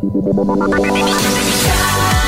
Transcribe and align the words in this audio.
Shine. 0.00 2.23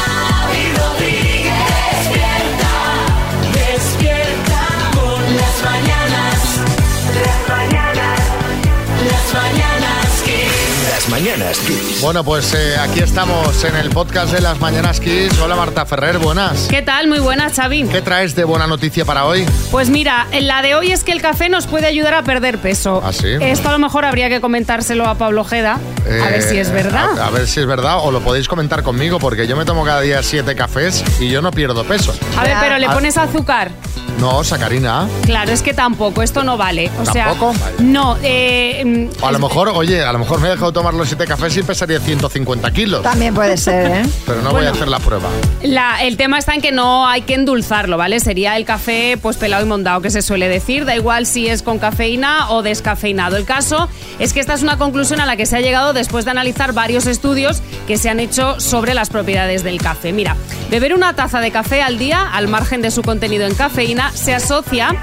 Mañanas 11.16 11.58
Kiss. 11.60 12.02
Bueno, 12.02 12.22
pues 12.22 12.52
eh, 12.52 12.76
aquí 12.78 13.00
estamos 13.00 13.64
en 13.64 13.74
el 13.76 13.88
podcast 13.88 14.34
de 14.34 14.42
las 14.42 14.60
Mañanas 14.60 15.00
Kiss. 15.00 15.32
Hola 15.40 15.56
Marta 15.56 15.86
Ferrer, 15.86 16.18
buenas. 16.18 16.66
¿Qué 16.68 16.82
tal? 16.82 17.08
Muy 17.08 17.20
buenas, 17.20 17.54
Xavi. 17.54 17.84
¿Qué 17.84 18.02
traes 18.02 18.34
de 18.36 18.44
buena 18.44 18.66
noticia 18.66 19.06
para 19.06 19.24
hoy? 19.24 19.46
Pues 19.70 19.88
mira, 19.88 20.26
la 20.42 20.60
de 20.60 20.74
hoy 20.74 20.92
es 20.92 21.04
que 21.04 21.12
el 21.12 21.22
café 21.22 21.48
nos 21.48 21.66
puede 21.68 21.86
ayudar 21.86 22.12
a 22.12 22.22
perder 22.22 22.58
peso. 22.58 23.00
¿Ah, 23.02 23.14
sí? 23.14 23.28
Esto 23.40 23.70
a 23.70 23.72
lo 23.72 23.78
mejor 23.78 24.04
habría 24.04 24.28
que 24.28 24.42
comentárselo 24.42 25.06
a 25.06 25.14
Pablo 25.14 25.40
Ojeda, 25.40 25.78
a 26.04 26.28
ver 26.28 26.42
si 26.42 26.58
es 26.58 26.68
Eh, 26.68 26.72
verdad. 26.72 27.18
A, 27.18 27.28
a 27.28 27.30
ver 27.30 27.46
si 27.48 27.60
es 27.60 27.66
verdad 27.66 27.96
o 28.02 28.10
lo 28.10 28.20
podéis 28.20 28.46
comentar 28.46 28.82
conmigo 28.82 29.18
porque 29.18 29.46
yo 29.46 29.56
me 29.56 29.64
tomo 29.64 29.86
cada 29.86 30.02
día 30.02 30.22
siete 30.22 30.54
cafés 30.54 31.02
y 31.18 31.30
yo 31.30 31.40
no 31.40 31.50
pierdo 31.50 31.82
peso. 31.84 32.14
A 32.36 32.42
ver, 32.44 32.56
pero 32.60 32.76
le 32.76 32.86
Ah. 32.88 32.92
pones 32.92 33.16
azúcar. 33.16 33.70
No, 34.20 34.42
sacarina. 34.42 35.06
Claro, 35.24 35.52
es 35.52 35.60
que 35.62 35.74
tampoco, 35.74 36.22
esto 36.22 36.42
no 36.42 36.56
vale. 36.56 36.90
O 37.00 37.04
sea, 37.04 37.26
¿Tampoco? 37.26 37.52
Vale. 37.60 37.74
no, 37.80 38.16
eh, 38.22 38.82
mm, 38.84 39.22
O 39.22 39.26
a 39.26 39.32
lo 39.32 39.38
mejor, 39.38 39.68
oye, 39.68 40.02
a 40.02 40.12
lo 40.12 40.18
mejor 40.18 40.40
me 40.40 40.48
he 40.48 40.50
dejado 40.52 40.72
tomar 40.72 40.94
los 40.94 41.08
siete 41.08 41.26
cafés 41.26 41.54
y 41.58 41.62
pesaría 41.62 42.00
150 42.00 42.70
kilos. 42.70 43.02
También 43.02 43.34
puede 43.34 43.56
ser, 43.58 43.90
¿eh? 43.90 44.02
Pero 44.26 44.40
no 44.42 44.52
voy 44.52 44.64
a 44.64 44.70
hacer 44.70 44.88
la 44.88 44.98
prueba. 45.00 45.28
La- 45.62 46.02
el 46.02 46.16
tema 46.16 46.38
está 46.38 46.54
en 46.54 46.62
que 46.62 46.72
no 46.72 47.06
hay 47.06 47.22
que 47.22 47.34
endulzarlo, 47.34 47.98
¿vale? 47.98 48.18
Sería 48.20 48.56
el 48.56 48.64
café 48.64 49.18
pues 49.20 49.36
pelado 49.36 49.64
y 49.64 49.68
mondado 49.68 50.00
que 50.00 50.10
se 50.10 50.22
suele 50.22 50.48
decir, 50.48 50.86
da 50.86 50.96
igual 50.96 51.26
si 51.26 51.48
es 51.48 51.62
con 51.62 51.78
cafeína 51.78 52.50
o 52.50 52.62
descafeinado. 52.62 53.36
El 53.36 53.44
caso 53.44 53.88
es 54.18 54.32
que 54.32 54.40
esta 54.40 54.54
es 54.54 54.62
una 54.62 54.78
conclusión 54.78 55.20
a 55.20 55.26
la 55.26 55.36
que 55.36 55.44
se 55.44 55.56
ha 55.56 55.60
llegado 55.60 55.92
después 55.92 56.24
de 56.24 56.30
analizar 56.30 56.72
varios 56.72 57.06
estudios 57.06 57.60
que 57.86 57.98
se 57.98 58.08
han 58.08 58.20
hecho 58.20 58.58
sobre 58.60 58.94
las 58.94 59.10
propiedades 59.10 59.62
del 59.62 59.78
café. 59.80 60.12
Mira, 60.12 60.36
beber 60.70 60.94
una 60.94 61.14
taza 61.14 61.40
de 61.40 61.50
café 61.50 61.82
al 61.82 61.98
día, 61.98 62.30
al 62.32 62.48
margen 62.48 62.80
de 62.82 62.90
su 62.90 63.02
contenido 63.02 63.46
en 63.46 63.54
cafeína, 63.54 64.05
se 64.14 64.34
asocia 64.34 64.94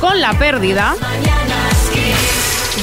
con 0.00 0.20
la 0.20 0.32
pérdida 0.34 0.94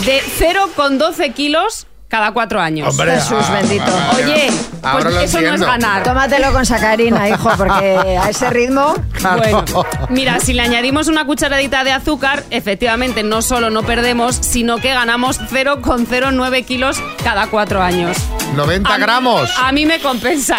de 0.05 0.21
0,12 0.39 1.33
kilos 1.33 1.87
cada 2.09 2.31
cuatro 2.31 2.61
años. 2.61 2.89
Hombre, 2.89 3.15
Jesús 3.15 3.39
ah, 3.41 3.53
bendito. 3.53 3.85
ah, 3.87 4.11
Oye, 4.15 4.51
ahora 4.83 5.09
pues 5.09 5.23
eso 5.23 5.41
no 5.41 5.53
es 5.55 5.61
ganar. 5.61 6.03
Tómatelo 6.03 6.51
con 6.51 6.63
sacarina, 6.63 7.27
hijo, 7.27 7.49
porque 7.57 7.97
a 8.21 8.29
ese 8.29 8.51
ritmo... 8.51 8.93
Bueno, 9.37 9.63
mira, 10.09 10.39
si 10.39 10.53
le 10.53 10.61
añadimos 10.61 11.07
una 11.07 11.25
cucharadita 11.25 11.83
de 11.83 11.91
azúcar, 11.91 12.43
efectivamente 12.51 13.23
no 13.23 13.41
solo 13.41 13.71
no 13.71 13.81
perdemos, 13.81 14.35
sino 14.35 14.77
que 14.77 14.93
ganamos 14.93 15.39
0,09 15.39 16.65
kilos 16.65 16.97
cada 17.23 17.47
cuatro 17.47 17.81
años. 17.81 18.15
90 18.55 18.93
A 18.93 18.97
mí- 18.97 19.01
gramos. 19.03 19.49
A 19.57 19.71
mí 19.71 19.87
me 19.87 19.99
compensa 19.99 20.57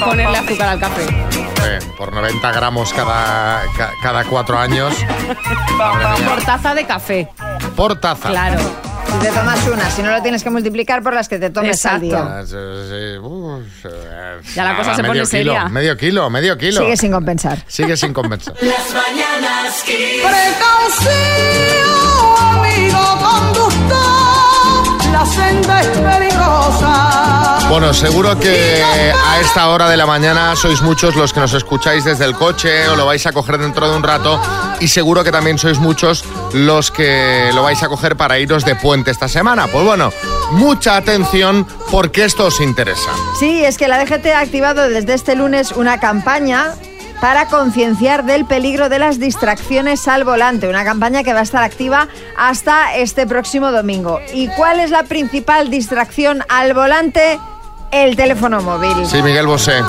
ponerle 0.00 0.38
azúcar 0.38 0.68
al 0.70 0.80
café. 0.80 1.06
Eh, 1.64 1.78
por 1.98 2.12
90 2.12 2.52
gramos 2.52 2.92
cada, 2.92 3.62
ca- 3.76 3.92
cada 4.02 4.24
cuatro 4.24 4.58
años. 4.58 4.94
Por 6.28 6.42
taza 6.44 6.74
de 6.74 6.86
café, 6.86 7.28
Por 7.76 8.00
taza. 8.00 8.28
claro. 8.30 8.58
Si 9.10 9.18
te 9.18 9.28
tomas 9.32 9.66
una, 9.66 9.90
si 9.90 10.02
no 10.02 10.10
lo 10.12 10.22
tienes 10.22 10.42
que 10.44 10.50
multiplicar 10.50 11.02
por 11.02 11.12
las 11.14 11.28
que 11.28 11.38
te 11.38 11.50
tomes 11.50 11.84
al 11.84 12.00
día. 12.00 12.42
Sí, 12.44 12.52
sí, 12.54 13.18
uf, 13.20 13.84
eh, 13.84 14.40
Ya 14.54 14.64
la 14.64 14.76
cosa 14.76 14.94
se 14.94 15.02
pone 15.02 15.14
kilo, 15.14 15.26
seria. 15.26 15.64
Medio 15.68 15.96
kilo, 15.96 16.30
medio 16.30 16.56
kilo. 16.56 16.80
Sigue 16.80 16.96
sin 16.96 17.10
compensar. 17.10 17.58
Sigue 17.66 17.96
sin 17.96 18.12
convencer. 18.14 18.54
Las 18.62 18.94
mañanas. 18.94 19.82
Precaución, 21.00 21.90
amigo 22.40 23.00
conductor, 23.18 25.12
la 25.12 25.26
senda. 25.26 25.82
Bueno, 27.70 27.94
seguro 27.94 28.36
que 28.36 28.82
a 28.82 29.40
esta 29.40 29.68
hora 29.68 29.88
de 29.88 29.96
la 29.96 30.04
mañana 30.04 30.56
sois 30.56 30.82
muchos 30.82 31.14
los 31.14 31.32
que 31.32 31.38
nos 31.38 31.54
escucháis 31.54 32.02
desde 32.02 32.24
el 32.24 32.34
coche 32.34 32.88
o 32.88 32.96
lo 32.96 33.06
vais 33.06 33.24
a 33.26 33.32
coger 33.32 33.58
dentro 33.58 33.88
de 33.88 33.96
un 33.96 34.02
rato 34.02 34.40
y 34.80 34.88
seguro 34.88 35.22
que 35.22 35.30
también 35.30 35.56
sois 35.56 35.78
muchos 35.78 36.24
los 36.52 36.90
que 36.90 37.50
lo 37.54 37.62
vais 37.62 37.80
a 37.84 37.88
coger 37.88 38.16
para 38.16 38.40
iros 38.40 38.64
de 38.64 38.74
puente 38.74 39.12
esta 39.12 39.28
semana. 39.28 39.68
Pues 39.68 39.84
bueno, 39.84 40.10
mucha 40.50 40.96
atención 40.96 41.64
porque 41.92 42.24
esto 42.24 42.46
os 42.46 42.60
interesa. 42.60 43.12
Sí, 43.38 43.64
es 43.64 43.78
que 43.78 43.86
la 43.86 44.04
DGT 44.04 44.26
ha 44.34 44.40
activado 44.40 44.88
desde 44.88 45.14
este 45.14 45.36
lunes 45.36 45.70
una 45.70 46.00
campaña 46.00 46.74
para 47.20 47.46
concienciar 47.46 48.24
del 48.24 48.46
peligro 48.46 48.88
de 48.88 48.98
las 48.98 49.20
distracciones 49.20 50.08
al 50.08 50.24
volante, 50.24 50.68
una 50.68 50.84
campaña 50.84 51.22
que 51.22 51.34
va 51.34 51.40
a 51.40 51.44
estar 51.44 51.62
activa 51.62 52.08
hasta 52.36 52.96
este 52.96 53.28
próximo 53.28 53.70
domingo. 53.70 54.18
¿Y 54.34 54.48
cuál 54.48 54.80
es 54.80 54.90
la 54.90 55.04
principal 55.04 55.70
distracción 55.70 56.42
al 56.48 56.74
volante? 56.74 57.38
El 57.92 58.14
teléfono 58.14 58.60
móvil. 58.62 59.04
Sí, 59.04 59.20
Miguel 59.22 59.46
Bosé. 59.46 59.80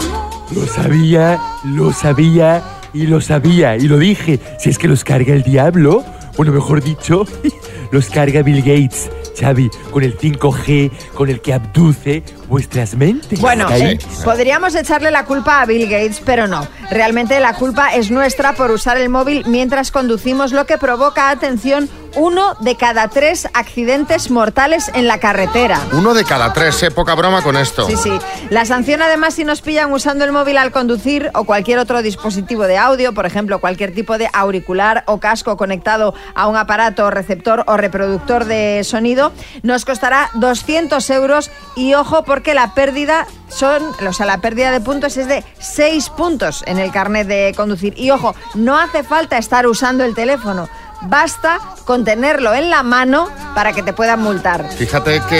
Lo 0.55 0.65
sabía, 0.65 1.39
lo 1.63 1.93
sabía 1.93 2.63
y 2.93 3.05
lo 3.05 3.21
sabía 3.21 3.75
y 3.77 3.87
lo 3.87 3.97
dije. 3.97 4.39
Si 4.59 4.69
es 4.69 4.79
que 4.79 4.87
los 4.87 5.03
carga 5.03 5.33
el 5.33 5.43
diablo, 5.43 6.03
bueno, 6.35 6.51
mejor 6.51 6.81
dicho, 6.81 7.25
los 7.91 8.09
carga 8.09 8.41
Bill 8.41 8.61
Gates, 8.63 9.11
Xavi, 9.39 9.69
con 9.91 10.03
el 10.03 10.17
5G, 10.17 10.91
con 11.13 11.29
el 11.29 11.41
que 11.41 11.53
abduce 11.53 12.23
vuestras 12.51 12.95
mentes. 12.95 13.39
Bueno, 13.39 13.65
eh, 13.71 13.97
podríamos 14.25 14.75
echarle 14.75 15.09
la 15.09 15.23
culpa 15.23 15.61
a 15.61 15.65
Bill 15.65 15.89
Gates, 15.89 16.21
pero 16.25 16.47
no. 16.47 16.67
Realmente 16.91 17.39
la 17.39 17.53
culpa 17.53 17.95
es 17.95 18.11
nuestra 18.11 18.53
por 18.53 18.71
usar 18.71 18.97
el 18.97 19.07
móvil 19.07 19.45
mientras 19.47 19.89
conducimos, 19.89 20.51
lo 20.51 20.65
que 20.65 20.77
provoca, 20.77 21.29
atención, 21.29 21.89
uno 22.17 22.55
de 22.59 22.75
cada 22.75 23.07
tres 23.07 23.47
accidentes 23.53 24.29
mortales 24.29 24.91
en 24.93 25.07
la 25.07 25.17
carretera. 25.17 25.79
Uno 25.93 26.13
de 26.13 26.25
cada 26.25 26.51
tres, 26.51 26.83
¿eh? 26.83 26.91
Poca 26.91 27.15
broma 27.15 27.41
con 27.41 27.55
esto. 27.55 27.87
Sí, 27.87 27.95
sí. 27.95 28.11
La 28.49 28.65
sanción 28.65 29.01
además 29.01 29.35
si 29.35 29.45
nos 29.45 29.61
pillan 29.61 29.93
usando 29.93 30.25
el 30.25 30.33
móvil 30.33 30.57
al 30.57 30.73
conducir 30.73 31.31
o 31.33 31.45
cualquier 31.45 31.79
otro 31.79 32.01
dispositivo 32.01 32.63
de 32.63 32.77
audio, 32.77 33.13
por 33.13 33.25
ejemplo, 33.25 33.61
cualquier 33.61 33.93
tipo 33.93 34.17
de 34.17 34.29
auricular 34.33 35.05
o 35.07 35.21
casco 35.21 35.55
conectado 35.55 36.13
a 36.35 36.47
un 36.47 36.57
aparato 36.57 37.09
receptor 37.11 37.63
o 37.67 37.77
reproductor 37.77 38.43
de 38.43 38.83
sonido, 38.83 39.31
nos 39.63 39.85
costará 39.85 40.31
200 40.33 41.09
euros 41.11 41.49
y 41.77 41.93
ojo 41.93 42.25
porque 42.25 42.40
la 42.53 42.73
pérdida 42.73 43.27
son, 43.47 43.83
o 44.05 44.13
sea, 44.13 44.25
la 44.25 44.39
pérdida 44.39 44.71
de 44.71 44.81
puntos 44.81 45.17
es 45.17 45.27
de 45.27 45.43
6 45.59 46.09
puntos 46.09 46.63
en 46.67 46.79
el 46.79 46.91
carnet 46.91 47.27
de 47.27 47.53
conducir. 47.55 47.93
Y 47.97 48.11
ojo, 48.11 48.35
no 48.55 48.77
hace 48.77 49.03
falta 49.03 49.37
estar 49.37 49.67
usando 49.67 50.03
el 50.03 50.15
teléfono. 50.15 50.67
Basta 51.03 51.59
con 51.85 52.03
tenerlo 52.05 52.53
en 52.53 52.69
la 52.69 52.83
mano 52.83 53.27
para 53.55 53.73
que 53.73 53.81
te 53.83 53.91
puedan 53.91 54.21
multar. 54.21 54.69
Fíjate 54.77 55.21
que 55.27 55.33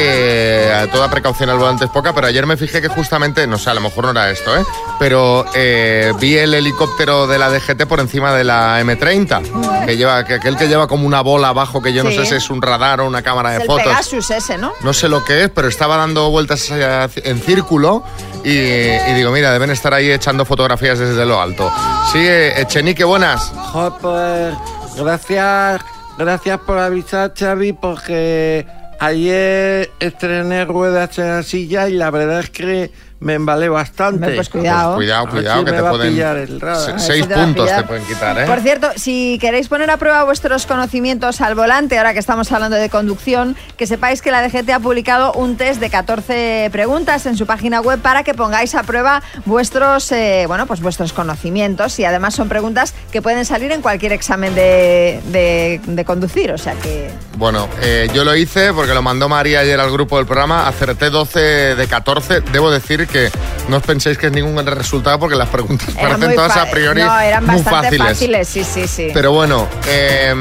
eh, 0.72 0.88
toda 0.92 1.10
precaución 1.10 1.50
al 1.50 1.58
volante 1.58 1.86
es 1.86 1.92
poca, 1.92 2.14
pero 2.14 2.28
ayer 2.28 2.46
me 2.46 2.58
fijé 2.58 2.82
que 2.82 2.88
justamente, 2.88 3.46
no 3.48 3.58
sé, 3.58 3.70
a 3.70 3.74
lo 3.76 3.82
mejor 3.82 4.06
no 4.06 4.12
era 4.12 4.30
esto, 4.32 4.58
¿eh? 4.58 4.64
Pero 5.00 5.46
eh, 5.54 6.12
vi 6.20 6.38
el 6.38 6.54
helicóptero 6.54 7.28
de 7.28 7.38
la 7.38 7.50
DGT 7.50 7.86
por 7.86 8.00
encima 8.00 8.34
de 8.34 8.44
la 8.44 8.82
M30, 8.82 9.86
que 9.86 9.98
lleva, 9.98 10.26
que 10.26 10.36
aquel 10.36 10.58
que 10.58 10.68
lleva 10.68 10.88
como 10.88 11.06
una 11.06 11.22
bola 11.22 11.50
abajo, 11.50 11.82
que 11.82 11.94
yo 11.94 12.04
no 12.04 12.12
sé 12.12 12.26
si 12.26 12.36
es 12.36 12.50
un 12.50 12.62
radar 12.62 13.02
o 13.02 13.08
una 13.08 13.22
cámara 13.22 13.52
Es 13.52 13.58
de 13.58 13.62
el 13.64 13.68
fotos. 13.68 13.84
Pegasus 13.86 14.32
ese, 14.32 14.58
¿no? 14.58 14.74
No 14.82 14.94
sé 14.94 15.08
lo 15.10 15.24
que 15.24 15.44
es, 15.44 15.50
pero 15.50 15.68
estaba 15.68 15.96
dando 15.98 16.30
vueltas 16.32 16.70
en 16.72 17.40
círculo 17.42 18.04
y, 18.44 18.50
y 18.50 19.14
digo, 19.14 19.32
mira, 19.32 19.52
deben 19.54 19.70
estar 19.70 19.94
ahí 19.94 20.12
echando 20.12 20.44
fotografías 20.44 20.98
desde 21.00 21.26
lo 21.26 21.40
alto. 21.40 21.72
Sí, 22.12 22.20
eh, 22.20 22.60
Echenique, 22.62 23.04
buenas. 23.04 23.52
Joder, 23.72 24.54
gracias, 24.98 25.82
gracias 26.18 26.60
por 26.60 26.78
avisar, 26.78 27.34
Xavi, 27.38 27.74
porque 27.74 28.66
ayer 29.00 29.90
estrené 30.00 30.66
ruedas 30.66 31.18
en 31.20 31.28
la 31.28 31.44
silla 31.44 31.90
y 31.90 31.94
la 31.94 32.12
verdad 32.12 32.42
es 32.42 32.50
que 32.50 32.92
me 33.22 33.36
embalé 33.36 33.70
bastante. 33.70 34.34
Pues 34.36 34.50
cuidado. 34.50 34.96
Cuidado, 34.96 35.26
ver 35.26 35.34
cuidado, 35.36 35.60
si 35.60 35.66
que 35.66 35.72
te 35.72 35.84
pueden... 35.84 37.00
Seis 37.00 37.28
te 37.28 37.34
puntos 37.36 37.70
te 37.74 37.84
pueden 37.84 38.04
quitar, 38.06 38.38
¿eh? 38.40 38.46
Por 38.46 38.60
cierto, 38.60 38.90
si 38.98 39.38
queréis 39.40 39.68
poner 39.70 39.90
a 39.92 39.98
prueba 39.98 40.24
vuestros 40.24 40.66
conocimientos 40.66 41.40
al 41.40 41.56
volante, 41.56 41.98
ahora 41.98 42.14
que 42.14 42.20
estamos 42.20 42.52
hablando 42.52 42.76
de 42.78 42.90
conducción, 42.90 43.56
que 43.78 43.88
sepáis 43.88 44.22
que 44.22 44.32
la 44.32 44.42
DGT 44.42 44.70
ha 44.72 44.80
publicado 44.80 45.34
un 45.34 45.56
test 45.56 45.80
de 45.80 45.90
14 45.90 46.70
preguntas 46.72 47.26
en 47.28 47.38
su 47.38 47.46
página 47.46 47.80
web 47.80 48.00
para 48.00 48.24
que 48.24 48.34
pongáis 48.34 48.74
a 48.76 48.84
prueba 48.84 49.22
vuestros, 49.46 50.12
eh, 50.12 50.46
bueno, 50.48 50.66
pues 50.66 50.82
vuestros 50.82 51.14
conocimientos 51.14 52.00
y 52.00 52.06
además 52.06 52.34
son 52.34 52.50
preguntas 52.50 52.94
que 53.12 53.22
pueden 53.22 53.46
salir 53.46 53.72
en 53.72 53.82
cualquier 53.82 54.14
examen 54.14 54.56
de, 54.56 55.22
de- 55.32 55.80
de 55.86 56.06
conducir, 56.06 56.52
o 56.52 56.58
sea 56.58 56.74
que 56.74 57.12
Bueno, 57.38 57.68
eh, 57.82 58.10
yo 58.14 58.24
lo 58.24 58.36
hice 58.36 58.74
porque 58.74 58.94
lo 58.94 59.02
mandó 59.02 59.30
María 59.30 59.60
ayer 59.60 59.80
al 59.80 59.92
grupo 59.92 60.18
del 60.18 60.26
programa, 60.26 60.68
acerté 60.68 61.10
12 61.12 61.76
de 61.76 61.88
14. 61.88 62.42
Debo 62.52 62.72
decir 62.72 63.08
que 63.12 63.30
no 63.68 63.78
os 63.78 63.84
penséis 63.84 64.18
que 64.18 64.28
es 64.28 64.34
ningún 64.34 64.66
resultado 64.66 65.20
porque 65.20 65.36
las 65.36 65.50
preguntas 65.50 65.90
eran 65.98 66.20
parecen 66.20 66.36
todas 66.36 66.58
a 66.58 66.72
priori 66.72 67.02
no, 67.02 67.20
eran 67.20 67.46
muy 67.46 67.62
fáciles. 67.62 68.08
fáciles, 68.08 68.48
sí, 68.48 68.64
sí, 68.64 68.88
sí. 68.88 69.10
Pero 69.14 69.32
bueno, 69.32 69.68
eh, 69.88 70.34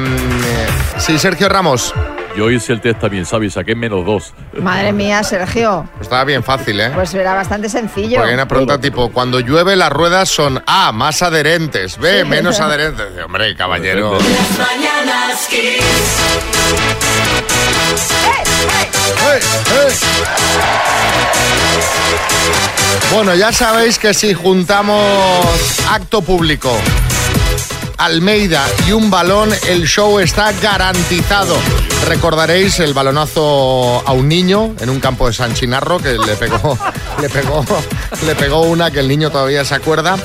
sí, 0.98 1.18
Sergio 1.18 1.48
Ramos, 1.48 1.94
Yo 2.36 2.50
hice 2.50 2.72
el 2.72 2.80
test 2.80 3.00
también, 3.00 3.26
¿sabes? 3.26 3.54
Saqué 3.54 3.74
menos 3.74 4.04
dos. 4.04 4.32
Madre 4.60 4.92
mía, 4.92 5.22
Sergio, 5.22 5.88
estaba 6.00 6.24
bien 6.24 6.42
fácil, 6.42 6.80
¿eh? 6.80 6.90
pues 6.94 7.12
era 7.14 7.34
bastante 7.34 7.68
sencillo. 7.68 8.16
Porque 8.16 8.28
hay 8.28 8.34
una 8.34 8.46
pregunta 8.48 8.80
tipo, 8.80 9.10
cuando 9.10 9.40
llueve 9.40 9.76
las 9.76 9.90
ruedas 9.90 10.28
son 10.28 10.62
A, 10.66 10.92
más 10.92 11.22
adherentes, 11.22 11.98
B, 11.98 12.24
menos 12.24 12.60
adherentes. 12.60 13.06
Hombre, 13.24 13.54
caballero. 13.56 14.18
Las 14.18 14.58
mañanas 14.58 15.46
Kiss. 15.48 15.80
¡Eh, 19.32 19.40
eh! 19.40 19.92
Bueno, 23.12 23.34
ya 23.34 23.52
sabéis 23.52 23.98
que 23.98 24.14
si 24.14 24.32
juntamos 24.34 25.44
acto 25.90 26.22
público, 26.22 26.72
Almeida 28.00 28.64
y 28.88 28.92
un 28.92 29.10
balón, 29.10 29.50
el 29.68 29.86
show 29.86 30.20
está 30.20 30.52
garantizado. 30.52 31.54
Recordaréis 32.08 32.80
el 32.80 32.94
balonazo 32.94 34.02
a 34.06 34.12
un 34.12 34.26
niño 34.26 34.74
en 34.80 34.88
un 34.88 35.00
campo 35.00 35.26
de 35.26 35.34
San 35.34 35.52
Chinarro 35.52 35.98
que 35.98 36.16
le 36.16 36.34
pegó, 36.36 36.78
le 37.20 37.28
pegó, 37.28 37.62
le 38.24 38.34
pegó 38.34 38.62
una 38.62 38.90
que 38.90 39.00
el 39.00 39.08
niño 39.08 39.30
todavía 39.30 39.66
se 39.66 39.74
acuerda. 39.74 40.16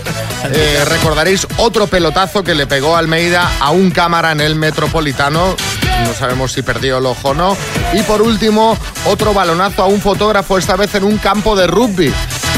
Eh, 0.54 0.86
recordaréis 0.86 1.45
otro 1.57 1.88
pelotazo 1.88 2.45
que 2.45 2.56
le 2.56 2.66
pegó 2.66 2.95
Almeida 2.95 3.51
a 3.60 3.72
un 3.72 3.92
cámara 3.92 4.31
en 4.31 4.39
el 4.39 4.56
Metropolitano. 4.56 5.57
No 6.06 6.13
sabemos 6.13 6.54
si 6.54 6.62
perdió 6.62 7.00
el 7.00 7.06
ojo 7.06 7.30
o 7.30 7.33
no. 7.33 7.57
Y 7.94 8.04
por 8.04 8.22
último, 8.22 8.77
otro 9.06 9.33
balonazo 9.33 9.83
a 9.83 9.88
un 9.88 10.00
fotógrafo, 10.00 10.57
esta 10.57 10.77
vez 10.77 10.95
en 10.95 11.04
un 11.04 11.18
campo 11.18 11.57
de 11.57 11.68
rugby. 11.68 12.13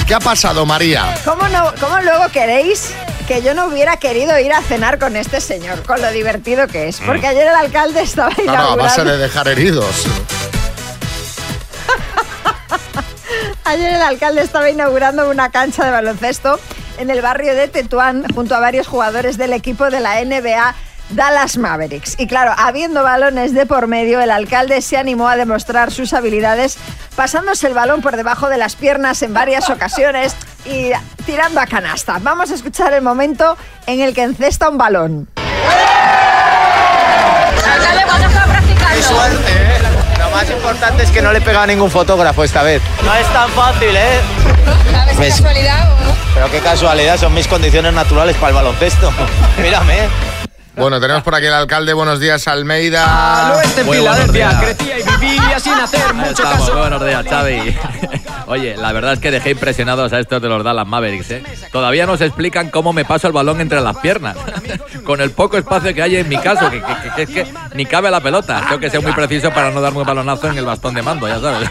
¿Qué 0.05 0.13
ha 0.13 0.19
pasado, 0.19 0.65
María? 0.65 1.15
¿Cómo, 1.25 1.47
no, 1.49 1.73
¿Cómo 1.79 1.99
luego 2.01 2.29
queréis 2.31 2.93
que 3.27 3.41
yo 3.41 3.53
no 3.53 3.65
hubiera 3.65 3.97
querido 3.97 4.39
ir 4.39 4.53
a 4.53 4.61
cenar 4.61 4.99
con 4.99 5.17
este 5.17 5.41
señor, 5.41 5.83
con 5.83 6.01
lo 6.01 6.09
divertido 6.11 6.67
que 6.67 6.87
es? 6.87 6.99
Porque 7.01 7.27
ayer 7.27 7.47
el 7.47 7.55
alcalde 7.55 8.01
estaba 8.01 8.29
Mm. 8.29 8.33
Claro, 8.35 8.49
a 8.49 8.53
inaugurando... 8.53 8.83
base 8.83 9.03
de 9.03 9.17
dejar 9.17 9.47
heridos. 9.49 9.85
Ayer 13.65 13.93
el 13.95 14.01
alcalde 14.01 14.41
estaba 14.41 14.69
inaugurando 14.69 15.29
una 15.29 15.51
cancha 15.51 15.83
de 15.85 15.91
baloncesto 15.91 16.59
en 16.97 17.09
el 17.09 17.21
barrio 17.21 17.53
de 17.53 17.67
Tetuán 17.67 18.25
junto 18.33 18.55
a 18.55 18.59
varios 18.59 18.87
jugadores 18.87 19.37
del 19.37 19.53
equipo 19.53 19.89
de 19.89 19.99
la 19.99 20.23
NBA 20.23 20.73
Dallas 21.09 21.57
Mavericks. 21.57 22.15
Y 22.19 22.27
claro, 22.27 22.53
habiendo 22.57 23.03
balones 23.03 23.53
de 23.53 23.65
por 23.65 23.87
medio, 23.87 24.19
el 24.21 24.31
alcalde 24.31 24.81
se 24.81 24.97
animó 24.97 25.27
a 25.29 25.35
demostrar 25.37 25.91
sus 25.91 26.13
habilidades 26.13 26.77
pasándose 27.15 27.67
el 27.67 27.73
balón 27.73 28.01
por 28.01 28.15
debajo 28.17 28.49
de 28.49 28.57
las 28.57 28.75
piernas 28.75 29.21
en 29.21 29.33
varias 29.33 29.69
ocasiones 29.71 30.35
y 30.65 30.91
tirando 31.25 31.59
a 31.61 31.65
canasta. 31.65 32.17
Vamos 32.21 32.51
a 32.51 32.55
escuchar 32.55 32.93
el 32.93 33.01
momento 33.01 33.57
en 33.85 34.01
el 34.01 34.13
que 34.13 34.23
encesta 34.23 34.69
un 34.69 34.77
balón. 34.77 35.27
Alcalde, 37.65 38.03
¿cuándo 38.05 38.27
está 38.27 38.43
practicando? 38.45 38.95
Qué 38.95 39.03
suerte, 39.03 39.51
¿eh? 39.51 39.77
Lo 40.19 40.29
más 40.31 40.49
importante 40.49 41.03
es 41.03 41.11
que 41.11 41.21
no 41.21 41.31
le 41.31 41.39
he 41.39 41.41
pegado 41.41 41.63
a 41.63 41.67
ningún 41.67 41.89
fotógrafo 41.91 42.43
esta 42.43 42.63
vez. 42.63 42.81
No 43.03 43.13
es 43.13 43.27
tan 43.33 43.49
fácil, 43.51 43.95
¿eh? 43.95 44.19
¿Sabes 44.91 45.15
Pues- 45.15 45.35
casualidad 45.35 45.91
o 45.91 46.05
no? 46.05 46.17
Pero 46.33 46.51
qué 46.51 46.59
casualidad, 46.59 47.17
son 47.17 47.33
mis 47.33 47.47
condiciones 47.47 47.93
naturales 47.93 48.35
para 48.35 48.49
el 48.49 48.55
baloncesto. 48.55 49.11
Mírame, 49.61 50.05
¿eh? 50.05 50.09
Bueno, 50.77 50.99
tenemos 51.01 51.23
por 51.23 51.33
aquí 51.33 51.47
el 51.47 51.53
alcalde. 51.53 51.91
Buenos 51.93 52.19
días, 52.19 52.47
Almeida. 52.47 53.59
este 53.63 53.83
Muy 53.83 53.97
buenos 53.99 54.31
días. 54.31 54.53
crecía 54.61 54.99
y 54.99 55.19
vivía 55.19 55.59
sin 55.59 55.73
hacer 55.73 56.01
Ahí 56.19 56.29
estamos, 56.29 56.69
muy 56.71 56.79
buenos 56.79 57.03
días, 57.05 57.25
Xavi. 57.27 57.77
Oye, 58.47 58.77
la 58.77 58.93
verdad 58.93 59.13
es 59.13 59.19
que 59.19 59.29
dejé 59.31 59.49
impresionados 59.51 60.13
a 60.13 60.19
estos 60.19 60.41
de 60.41 60.47
los 60.47 60.63
Dallas 60.63 60.87
Mavericks, 60.87 61.31
¿eh? 61.31 61.43
Todavía 61.71 62.05
nos 62.05 62.21
explican 62.21 62.69
cómo 62.69 62.93
me 62.93 63.03
paso 63.03 63.27
el 63.27 63.33
balón 63.33 63.59
entre 63.59 63.81
las 63.81 63.97
piernas. 63.97 64.37
Con 65.03 65.19
el 65.19 65.31
poco 65.31 65.57
espacio 65.57 65.93
que 65.93 66.01
hay 66.01 66.15
en 66.17 66.29
mi 66.29 66.37
caso, 66.37 66.69
que, 66.69 66.79
que- 66.81 66.85
que- 66.85 67.11
que 67.15 67.21
es 67.23 67.29
que 67.47 67.53
ni 67.73 67.85
cabe 67.85 68.09
la 68.11 68.21
pelota. 68.21 68.61
Tengo 68.67 68.79
que 68.79 68.89
ser 68.89 69.01
muy 69.01 69.11
preciso 69.13 69.51
para 69.51 69.71
no 69.71 69.81
darme 69.81 69.99
un 69.99 70.05
balonazo 70.05 70.47
en 70.49 70.57
el 70.57 70.65
bastón 70.65 70.93
de 70.93 71.01
mando, 71.01 71.27
ya 71.27 71.39
sabes. 71.39 71.69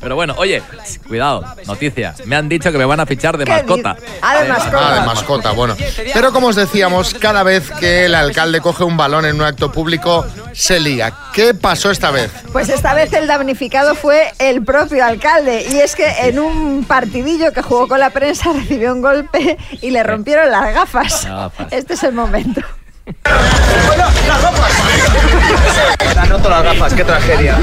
Pero 0.00 0.14
bueno, 0.14 0.34
oye, 0.38 0.62
cuidado, 1.06 1.44
noticia. 1.66 2.14
Me 2.26 2.36
han 2.36 2.48
dicho 2.48 2.70
que 2.72 2.78
me 2.78 2.84
van 2.84 3.00
a 3.00 3.06
fichar 3.06 3.36
de 3.38 3.44
¿Qué 3.44 3.50
mascota. 3.52 3.96
Ah, 4.22 4.42
de 4.42 4.48
mascota. 4.48 4.78
Ah, 4.90 4.94
de 5.00 5.06
mascota, 5.06 5.50
bueno. 5.52 5.76
Pero 6.12 6.32
como 6.32 6.48
os 6.48 6.56
decíamos, 6.56 7.14
cada 7.14 7.42
vez 7.42 7.70
que 7.70 7.91
el 7.92 8.14
alcalde 8.14 8.60
coge 8.60 8.84
un 8.84 8.96
balón 8.96 9.24
en 9.24 9.36
un 9.36 9.42
acto 9.42 9.70
público, 9.70 10.26
se 10.52 10.80
lía. 10.80 11.12
¿Qué 11.32 11.54
pasó 11.54 11.90
esta 11.90 12.10
vez? 12.10 12.30
Pues 12.52 12.68
esta 12.68 12.94
vez 12.94 13.12
el 13.12 13.26
damnificado 13.26 13.94
fue 13.94 14.32
el 14.38 14.64
propio 14.64 15.04
alcalde. 15.04 15.66
Y 15.70 15.78
es 15.78 15.94
que 15.94 16.06
en 16.22 16.38
un 16.38 16.84
partidillo 16.84 17.52
que 17.52 17.62
jugó 17.62 17.88
con 17.88 18.00
la 18.00 18.10
prensa 18.10 18.52
recibió 18.52 18.92
un 18.92 19.02
golpe 19.02 19.58
y 19.80 19.90
le 19.90 20.02
rompieron 20.02 20.50
las 20.50 20.74
gafas. 20.74 21.24
Las 21.24 21.26
gafas. 21.26 21.72
Este 21.72 21.94
es 21.94 22.02
el 22.02 22.12
momento. 22.12 22.60
La 26.14 26.24
noto 26.28 26.48
las 26.48 26.62
gafas, 26.62 26.94
qué 26.94 27.04
tragedia. 27.04 27.58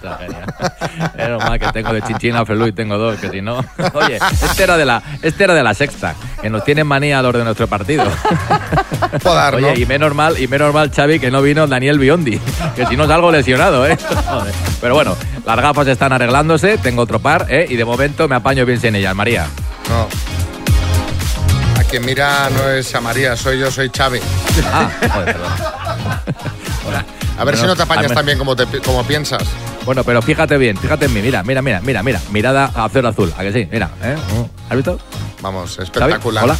Tragedia. 0.00 0.47
Menos 1.16 1.42
mal 1.44 1.58
que 1.58 1.66
tengo 1.72 1.92
de 1.92 2.02
chinchina 2.02 2.44
Frelu 2.44 2.66
y 2.66 2.72
tengo 2.72 2.98
dos, 2.98 3.18
que 3.18 3.30
si 3.30 3.40
no. 3.40 3.58
Oye, 3.94 4.16
este 4.16 4.62
era 4.62 4.76
de 4.76 4.84
la, 4.84 5.02
este 5.22 5.44
era 5.44 5.54
de 5.54 5.62
la 5.62 5.74
sexta, 5.74 6.14
que 6.40 6.50
nos 6.50 6.64
tienen 6.64 6.86
manía 6.86 7.22
los 7.22 7.32
de 7.32 7.44
nuestro 7.44 7.66
partido. 7.66 8.04
¿no? 9.24 9.56
Oye, 9.56 9.80
y 9.80 9.86
menos 9.86 10.14
mal, 10.14 10.38
y 10.38 10.48
menos 10.48 10.72
mal, 10.72 10.90
Xavi, 10.90 11.18
que 11.18 11.30
no 11.30 11.42
vino 11.42 11.66
Daniel 11.66 11.98
Biondi, 11.98 12.40
que 12.74 12.86
si 12.86 12.96
no 12.96 13.06
salgo 13.06 13.30
lesionado, 13.30 13.86
¿eh? 13.86 13.96
Joder. 14.26 14.54
Pero 14.80 14.94
bueno, 14.94 15.16
las 15.46 15.56
gafas 15.56 15.86
están 15.88 16.12
arreglándose, 16.12 16.78
tengo 16.78 17.02
otro 17.02 17.18
par, 17.18 17.46
¿eh? 17.48 17.66
Y 17.68 17.76
de 17.76 17.84
momento 17.84 18.28
me 18.28 18.36
apaño 18.36 18.64
bien 18.66 18.80
sin 18.80 18.94
ellas, 18.94 19.14
María. 19.14 19.46
No. 19.88 20.08
A 21.78 21.84
quien 21.84 22.04
mira 22.04 22.50
no 22.50 22.68
es 22.70 22.94
a 22.94 23.00
María, 23.00 23.36
soy 23.36 23.58
yo, 23.58 23.70
soy 23.70 23.90
Xavi. 23.94 24.20
Ah, 24.72 24.90
joder, 25.12 25.24
perdón. 25.26 25.52
A 27.38 27.44
ver 27.44 27.56
si 27.56 27.66
no 27.66 27.76
te 27.76 27.82
apañas 27.82 28.12
también 28.12 28.36
como, 28.36 28.56
te, 28.56 28.66
como 28.80 29.04
piensas. 29.04 29.44
Bueno, 29.88 30.04
pero 30.04 30.20
fíjate 30.20 30.58
bien, 30.58 30.76
fíjate 30.76 31.06
en 31.06 31.14
mí, 31.14 31.22
mira, 31.22 31.42
mira, 31.42 31.62
mira, 31.62 31.80
mira, 31.80 32.02
mira, 32.02 32.20
mirada 32.30 32.66
azul 32.74 33.06
azul, 33.06 33.32
¿a 33.38 33.40
que 33.40 33.54
sí? 33.54 33.66
Mira, 33.72 33.88
¿eh? 34.02 34.16
¿Has 34.68 34.76
visto? 34.76 34.98
Vamos, 35.40 35.78
espectacular. 35.78 36.44
Hola. 36.44 36.56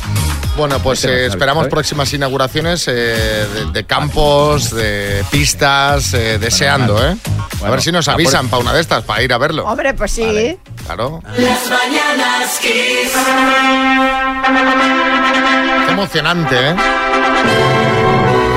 Bueno, 0.57 0.79
pues 0.79 1.05
Este 1.05 1.25
eh, 1.25 1.27
esperamos 1.27 1.67
próximas 1.69 2.11
inauguraciones 2.15 2.89
eh, 2.89 2.93
de, 2.93 3.71
de 3.71 3.85
campos, 3.85 4.71
de 4.71 5.23
pistas, 5.31 6.15
eh, 6.15 6.39
deseando, 6.39 7.07
¿eh? 7.07 7.19
a 7.63 7.69
ver 7.69 7.83
si 7.83 7.93
nos 7.93 8.09
avisan 8.09 8.49
para 8.49 8.63
una 8.63 8.73
de 8.73 8.81
estas, 8.81 9.05
para 9.05 9.23
ir 9.23 9.31
a 9.31 9.37
verlo. 9.37 9.67
Hombre, 9.67 9.93
pues 9.93 10.11
sí. 10.11 10.59
Claro. 10.87 11.23
Las 11.37 11.69
mañanas 11.69 12.59
Kiss. 12.63 13.13
Qué 15.85 15.93
emocionante, 15.93 16.57
¿eh? 16.71 16.75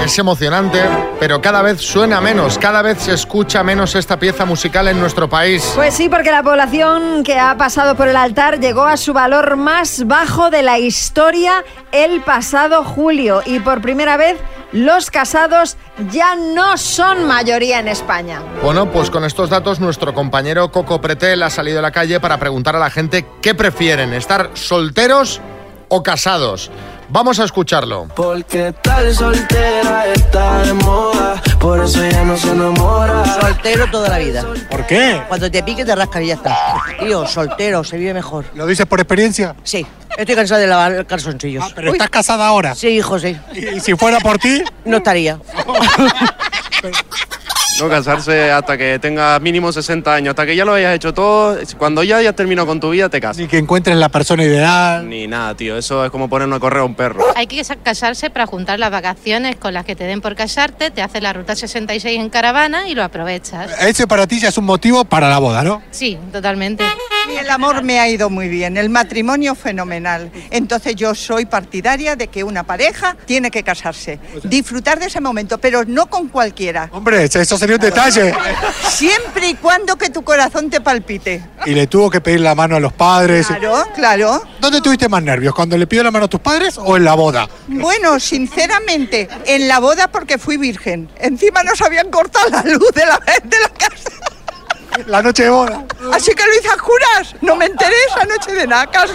Es 0.03 0.17
emocionante, 0.17 0.81
pero 1.19 1.41
cada 1.41 1.61
vez 1.61 1.79
suena 1.79 2.19
menos, 2.21 2.57
cada 2.57 2.81
vez 2.81 2.97
se 3.03 3.13
escucha 3.13 3.63
menos 3.63 3.93
esta 3.93 4.17
pieza 4.17 4.45
musical 4.45 4.87
en 4.87 4.99
nuestro 4.99 5.29
país. 5.29 5.71
Pues 5.75 5.93
sí, 5.93 6.09
porque 6.09 6.31
la 6.31 6.41
población 6.41 7.23
que 7.23 7.37
ha 7.37 7.55
pasado 7.55 7.95
por 7.95 8.07
el 8.07 8.15
altar 8.15 8.59
llegó 8.59 8.85
a 8.85 8.97
su 8.97 9.13
valor 9.13 9.57
más 9.57 10.07
bajo 10.07 10.49
de 10.49 10.63
la 10.63 10.79
historia 10.79 11.63
el 11.91 12.21
pasado 12.21 12.83
julio 12.83 13.43
y 13.45 13.59
por 13.59 13.81
primera 13.81 14.17
vez 14.17 14.37
los 14.71 15.11
casados 15.11 15.77
ya 16.09 16.35
no 16.35 16.77
son 16.77 17.27
mayoría 17.27 17.79
en 17.79 17.87
España. 17.87 18.41
Bueno, 18.63 18.91
pues 18.91 19.11
con 19.11 19.23
estos 19.23 19.51
datos 19.51 19.79
nuestro 19.79 20.15
compañero 20.15 20.71
Coco 20.71 20.99
Pretel 20.99 21.43
ha 21.43 21.51
salido 21.51 21.77
a 21.77 21.83
la 21.83 21.91
calle 21.91 22.19
para 22.19 22.39
preguntar 22.39 22.75
a 22.75 22.79
la 22.79 22.89
gente 22.89 23.27
qué 23.41 23.53
prefieren, 23.53 24.13
estar 24.13 24.49
solteros 24.55 25.41
o 25.89 26.01
casados. 26.01 26.71
Vamos 27.13 27.41
a 27.41 27.43
escucharlo. 27.43 28.07
Porque 28.15 28.73
tal 28.81 29.13
soltera 29.13 30.05
está 30.13 30.61
de 30.61 30.73
moda, 30.75 31.41
por 31.59 31.83
eso 31.83 32.01
ya 32.09 32.23
no 32.23 32.37
se 32.37 32.49
enamora. 32.51 33.25
Soltero 33.25 33.85
toda 33.91 34.07
la 34.07 34.17
vida. 34.17 34.45
¿Por 34.69 34.87
qué? 34.87 35.21
Cuando 35.27 35.51
te 35.51 35.61
pique 35.61 35.83
te 35.83 35.93
rascas 35.93 36.21
y 36.21 36.27
ya 36.27 36.35
está. 36.35 36.57
Tío, 37.01 37.27
soltero, 37.27 37.83
se 37.83 37.97
vive 37.97 38.13
mejor. 38.13 38.45
¿Lo 38.55 38.65
dices 38.65 38.85
por 38.85 39.01
experiencia? 39.01 39.53
Sí, 39.63 39.85
estoy 40.17 40.35
cansado 40.35 40.61
de 40.61 40.67
lavar 40.67 41.05
calzoncillos. 41.05 41.65
Ah, 41.67 41.71
pero 41.75 41.91
estás 41.91 42.09
casada 42.09 42.47
ahora. 42.47 42.75
Sí, 42.75 42.87
hijo, 42.87 43.19
sí. 43.19 43.37
Y 43.53 43.81
si 43.81 43.93
fuera 43.97 44.19
por 44.21 44.37
ti, 44.37 44.63
No 44.85 44.97
estaría. 44.97 45.37
No 47.81 47.89
casarse 47.89 48.51
hasta 48.51 48.77
que 48.77 48.99
tengas 48.99 49.41
mínimo 49.41 49.71
60 49.71 50.13
años, 50.13 50.29
hasta 50.31 50.45
que 50.45 50.55
ya 50.55 50.65
lo 50.65 50.73
hayas 50.73 50.95
hecho 50.95 51.13
todo. 51.13 51.57
Cuando 51.77 52.03
ya 52.03 52.17
hayas 52.17 52.35
terminado 52.35 52.67
con 52.67 52.79
tu 52.79 52.91
vida, 52.91 53.09
te 53.09 53.19
casas. 53.19 53.37
ni 53.39 53.47
que 53.47 53.57
encuentres 53.57 53.95
la 53.97 54.09
persona 54.09 54.43
ideal. 54.43 55.09
Ni 55.09 55.27
nada, 55.27 55.55
tío. 55.55 55.77
Eso 55.77 56.05
es 56.05 56.11
como 56.11 56.29
ponernos 56.29 56.57
a 56.57 56.59
correr 56.59 56.81
a 56.81 56.83
un 56.83 56.95
perro. 56.95 57.23
Hay 57.35 57.47
que 57.47 57.63
casarse 57.83 58.29
para 58.29 58.45
juntar 58.45 58.79
las 58.79 58.91
vacaciones 58.91 59.55
con 59.55 59.73
las 59.73 59.85
que 59.85 59.95
te 59.95 60.03
den 60.03 60.21
por 60.21 60.35
casarte, 60.35 60.91
te 60.91 61.01
haces 61.01 61.23
la 61.23 61.33
ruta 61.33 61.55
66 61.55 62.19
en 62.19 62.29
caravana 62.29 62.87
y 62.87 62.93
lo 62.93 63.03
aprovechas. 63.03 63.71
Ese 63.81 64.05
para 64.05 64.27
ti 64.27 64.39
ya 64.39 64.49
es 64.49 64.57
un 64.57 64.65
motivo 64.65 65.03
para 65.05 65.29
la 65.29 65.39
boda, 65.39 65.63
¿no? 65.63 65.81
Sí, 65.91 66.17
totalmente. 66.31 66.83
Y 67.33 67.37
el 67.37 67.49
amor 67.49 67.83
me 67.83 67.99
ha 67.99 68.07
ido 68.09 68.29
muy 68.29 68.47
bien, 68.47 68.77
el 68.77 68.89
matrimonio 68.89 69.55
fenomenal. 69.55 70.31
Entonces 70.49 70.95
yo 70.95 71.15
soy 71.15 71.45
partidaria 71.45 72.15
de 72.15 72.27
que 72.27 72.43
una 72.43 72.63
pareja 72.63 73.15
tiene 73.25 73.51
que 73.51 73.63
casarse, 73.63 74.19
disfrutar 74.43 74.99
de 74.99 75.05
ese 75.07 75.21
momento, 75.21 75.57
pero 75.57 75.83
no 75.85 76.07
con 76.07 76.27
cualquiera. 76.27 76.89
Hombre, 76.91 77.23
eso 77.23 77.57
sería 77.57 77.70
un 77.73 77.79
detalle. 77.79 78.33
Siempre 78.89 79.49
y 79.49 79.55
cuando 79.55 79.95
que 79.95 80.09
tu 80.09 80.23
corazón 80.23 80.69
te 80.69 80.81
palpite. 80.81 81.43
Y 81.65 81.71
le 81.71 81.87
tuvo 81.87 82.09
que 82.09 82.21
pedir 82.21 82.41
la 82.41 82.55
mano 82.55 82.75
a 82.75 82.79
los 82.79 82.93
padres. 82.93 83.47
Claro, 83.47 83.87
claro. 83.95 84.43
¿Dónde 84.59 84.81
tuviste 84.81 85.07
más 85.09 85.23
nervios? 85.23 85.53
¿Cuando 85.53 85.77
le 85.77 85.87
pidió 85.87 86.03
la 86.03 86.11
mano 86.11 86.25
a 86.25 86.29
tus 86.29 86.39
padres 86.39 86.77
o 86.77 86.97
en 86.97 87.03
la 87.03 87.13
boda? 87.13 87.47
Bueno, 87.67 88.19
sinceramente, 88.19 89.29
en 89.45 89.67
la 89.67 89.79
boda 89.79 90.07
porque 90.09 90.37
fui 90.37 90.57
virgen. 90.57 91.09
Encima 91.19 91.63
nos 91.63 91.81
habían 91.81 92.09
cortado 92.09 92.49
la 92.49 92.63
luz 92.63 92.91
de 92.93 93.05
la, 93.05 93.19
de 93.43 93.59
la 93.59 93.69
casa. 93.69 94.11
La 95.05 95.21
noche 95.21 95.43
de 95.43 95.49
boda. 95.49 95.85
Así 96.13 96.33
que 96.33 96.43
lo 96.45 96.53
hice 96.53 96.67
a 96.69 96.77
juras. 96.77 97.35
No 97.41 97.55
me 97.55 97.65
enteré 97.65 97.95
esa 98.09 98.25
noche 98.25 98.51
de 98.53 98.67
nada, 98.67 98.87
casi. 98.87 99.13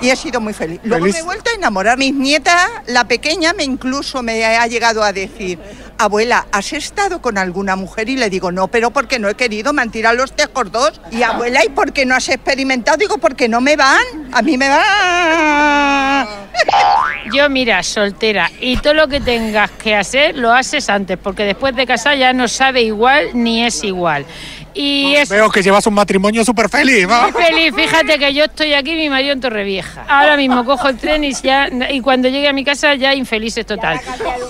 Y 0.00 0.10
he 0.10 0.16
sido 0.16 0.40
muy 0.40 0.52
feliz. 0.52 0.80
Luego 0.84 1.04
Feliz. 1.04 1.16
me 1.16 1.20
he 1.20 1.24
vuelto 1.24 1.50
a 1.50 1.54
enamorar. 1.54 1.98
Mis 1.98 2.14
nietas, 2.14 2.70
la 2.86 3.04
pequeña, 3.04 3.52
me 3.52 3.64
incluso 3.64 4.22
me 4.22 4.44
ha 4.44 4.66
llegado 4.66 5.02
a 5.02 5.12
decir, 5.12 5.58
abuela, 5.98 6.46
¿has 6.52 6.72
estado 6.72 7.20
con 7.20 7.38
alguna 7.38 7.76
mujer? 7.76 8.08
Y 8.08 8.16
le 8.16 8.30
digo, 8.30 8.50
no, 8.50 8.68
pero 8.68 8.90
porque 8.90 9.18
no 9.18 9.28
he 9.28 9.34
querido, 9.34 9.72
me 9.72 9.82
han 9.82 9.90
tirado 9.90 10.16
los 10.16 10.34
tejos 10.34 10.72
dos. 10.72 11.00
Y 11.10 11.22
abuela, 11.22 11.64
¿y 11.64 11.68
por 11.68 11.92
qué 11.92 12.06
no 12.06 12.14
has 12.14 12.28
experimentado? 12.28 12.96
Digo, 12.96 13.18
porque 13.18 13.48
no 13.48 13.60
me 13.60 13.76
van. 13.76 14.30
A 14.32 14.42
mí 14.42 14.56
me 14.56 14.68
van. 14.68 16.26
Yo, 17.32 17.48
mira, 17.48 17.82
soltera, 17.82 18.50
y 18.60 18.76
todo 18.76 18.94
lo 18.94 19.08
que 19.08 19.20
tengas 19.20 19.70
que 19.70 19.94
hacer 19.94 20.36
lo 20.36 20.52
haces 20.52 20.88
antes, 20.90 21.16
porque 21.16 21.44
después 21.44 21.74
de 21.74 21.86
casar 21.86 22.16
ya 22.18 22.32
no 22.32 22.46
sabe 22.48 22.82
igual 22.82 23.30
ni 23.32 23.64
es 23.64 23.82
igual. 23.84 24.26
Y 24.74 25.14
es 25.16 25.28
Veo 25.28 25.50
que 25.50 25.62
llevas 25.62 25.86
un 25.86 25.94
matrimonio 25.94 26.44
súper 26.44 26.68
feliz. 26.68 27.06
muy 27.06 27.32
feliz, 27.32 27.74
fíjate 27.74 28.18
que 28.18 28.32
yo 28.32 28.44
estoy 28.44 28.74
aquí, 28.74 28.94
mi 28.94 29.08
marido 29.08 29.32
en 29.32 29.40
Torrevieja. 29.40 30.04
Ahora 30.08 30.36
mismo 30.36 30.64
cojo 30.64 30.88
el 30.88 30.98
tren 30.98 31.24
y, 31.24 31.32
ya, 31.34 31.68
y 31.90 32.00
cuando 32.00 32.28
llegue 32.28 32.48
a 32.48 32.52
mi 32.52 32.64
casa 32.64 32.94
ya 32.94 33.14
infeliz 33.14 33.56
es 33.58 33.66
total. 33.66 34.00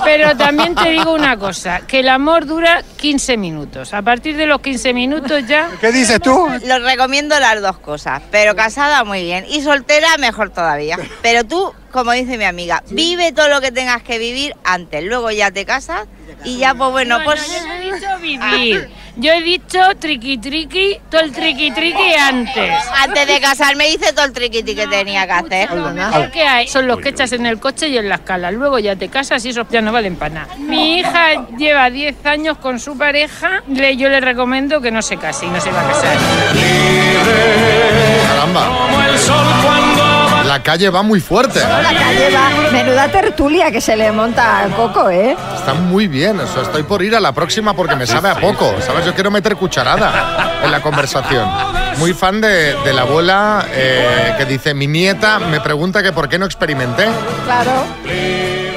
Pero 0.05 0.37
también 0.37 0.75
te 0.75 0.91
digo 0.91 1.12
una 1.12 1.37
cosa, 1.37 1.81
que 1.87 2.00
el 2.00 2.09
amor 2.09 2.47
dura 2.47 2.83
15 2.97 3.37
minutos. 3.37 3.95
A 3.95 4.02
partir 4.02 4.37
de 4.37 4.47
los 4.47 4.61
15 4.61 4.93
minutos 4.93 5.47
ya... 5.47 5.71
¿Qué 5.81 5.93
dices 5.93 6.21
tú? 6.21 6.49
Lo 6.67 6.79
recomiendo 6.81 7.38
las 7.41 7.61
dos 7.61 7.79
cosas, 7.79 8.23
pero 8.31 8.55
casada 8.55 9.05
muy 9.05 9.23
bien 9.23 9.45
y 9.49 9.62
soltera 9.62 10.17
mejor 10.19 10.50
todavía. 10.50 10.99
Pero 11.23 11.45
tú, 11.45 11.73
como 11.91 12.12
dice 12.12 12.38
mi 12.38 12.45
amiga, 12.45 12.83
vive 12.91 13.33
todo 13.33 13.49
lo 13.49 13.61
que 13.61 13.73
tengas 13.73 14.02
que 14.02 14.19
vivir 14.19 14.55
antes, 14.64 15.02
luego 15.05 15.31
ya 15.31 15.50
te 15.50 15.64
casas 15.64 16.07
y 16.45 16.59
ya 16.59 16.75
pues 16.75 16.91
bueno, 16.91 17.19
No, 17.19 17.25
pues 17.25 17.41
no, 17.49 17.55
yo 17.55 17.67
no 17.67 17.75
he 17.75 17.95
dicho 17.95 18.19
vivir. 18.21 18.88
Yo 19.16 19.31
he 19.33 19.42
dicho 19.42 19.78
triqui 19.99 20.38
triqui, 20.38 20.99
todo 21.11 21.21
el 21.21 21.33
triqui 21.33 21.71
triqui 21.71 22.14
antes. 22.14 22.73
antes 23.04 23.26
de 23.26 23.40
casarme 23.40 23.90
hice 23.90 24.12
todo 24.14 24.25
el 24.25 24.33
triquiti 24.33 24.75
que 24.75 24.87
tenía 24.87 25.26
que 25.26 25.33
hacer. 25.33 25.71
Lo 25.75 25.90
mejor 25.90 26.31
que 26.31 26.42
hay 26.42 26.66
son 26.69 26.87
los 26.87 26.99
que 26.99 27.11
echas 27.11 27.31
en 27.33 27.45
el 27.45 27.61
coche 27.61 27.88
y 27.88 27.99
en 27.99 28.09
la 28.09 28.14
escala. 28.16 28.50
Luego 28.50 28.78
ya 28.78 28.97
te 28.97 29.09
casas 29.09 29.45
y 29.45 29.50
esos 29.50 29.66
ya 29.71 29.83
no 29.83 29.92
valen 29.92 30.16
para 30.16 30.35
nada. 30.35 30.54
Mi 30.59 30.99
hija 31.00 31.47
lleva 31.59 31.90
10 31.90 32.25
años 32.25 32.57
con 32.59 32.81
su 32.81 32.97
pareja. 32.97 33.62
Le- 33.69 33.97
Yo 33.97 34.09
le 34.09 34.21
recomiendo 34.21 34.81
que 34.81 34.90
no 34.90 35.02
se 35.02 35.19
case 35.19 35.45
y 35.47 35.50
no 35.50 35.61
se 35.61 35.71
va 35.71 35.83
a 35.83 35.88
casar. 35.88 36.16
Caramba. 38.28 38.69
La 40.62 40.66
calle 40.75 40.90
va 40.90 41.02
muy 41.02 41.19
fuerte. 41.19 41.59
La 41.59 41.92
calle 41.92 42.31
va. 42.33 42.71
Menuda 42.71 43.09
tertulia 43.09 43.73
que 43.73 43.81
se 43.81 43.97
le 43.97 44.12
monta 44.12 44.61
al 44.61 44.71
coco, 44.71 45.11
¿eh? 45.11 45.37
Está 45.57 45.75
muy 45.75 46.07
bien. 46.07 46.38
O 46.38 46.47
sea, 46.47 46.62
estoy 46.62 46.85
por 46.85 47.02
ir 47.02 47.16
a 47.16 47.21
la 47.21 47.33
próxima 47.33 47.75
porque 47.75 47.97
me 47.97 48.07
sabe 48.07 48.28
a 48.28 48.37
poco. 48.37 48.73
¿Sabes? 48.81 49.04
Yo 49.04 49.12
quiero 49.12 49.33
meter 49.33 49.57
cucharada 49.57 50.61
en 50.62 50.71
la 50.71 50.81
conversación. 50.81 51.50
Muy 51.99 52.14
fan 52.14 52.40
de, 52.40 52.76
de 52.85 52.92
la 52.92 53.02
abuela 53.02 53.66
eh, 53.73 54.35
que 54.38 54.45
dice, 54.45 54.73
mi 54.73 54.87
nieta 54.87 55.40
me 55.40 55.59
pregunta 55.59 56.00
que 56.00 56.12
por 56.12 56.28
qué 56.28 56.38
no 56.38 56.47
experimenté. 56.47 57.09
Claro. 57.45 57.85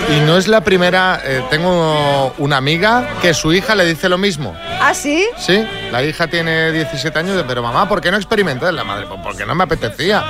Y 0.09 0.19
no 0.21 0.37
es 0.37 0.47
la 0.47 0.61
primera, 0.61 1.19
eh, 1.23 1.43
tengo 1.49 2.33
una 2.39 2.57
amiga 2.57 3.07
que 3.21 3.33
su 3.33 3.53
hija 3.53 3.73
le 3.75 3.85
dice 3.85 4.07
lo 4.09 4.17
mismo. 4.17 4.55
¿Ah, 4.79 4.93
sí? 4.93 5.27
Sí, 5.37 5.63
la 5.91 6.03
hija 6.03 6.27
tiene 6.27 6.71
17 6.71 7.17
años, 7.17 7.43
pero 7.47 7.63
mamá, 7.63 7.87
¿por 7.89 8.01
qué 8.01 8.11
no 8.11 8.17
experimenté? 8.17 8.71
La 8.71 8.83
madre, 8.83 9.05
pues 9.07 9.19
porque 9.23 9.45
no 9.45 9.55
me 9.55 9.63
apetecía. 9.63 10.23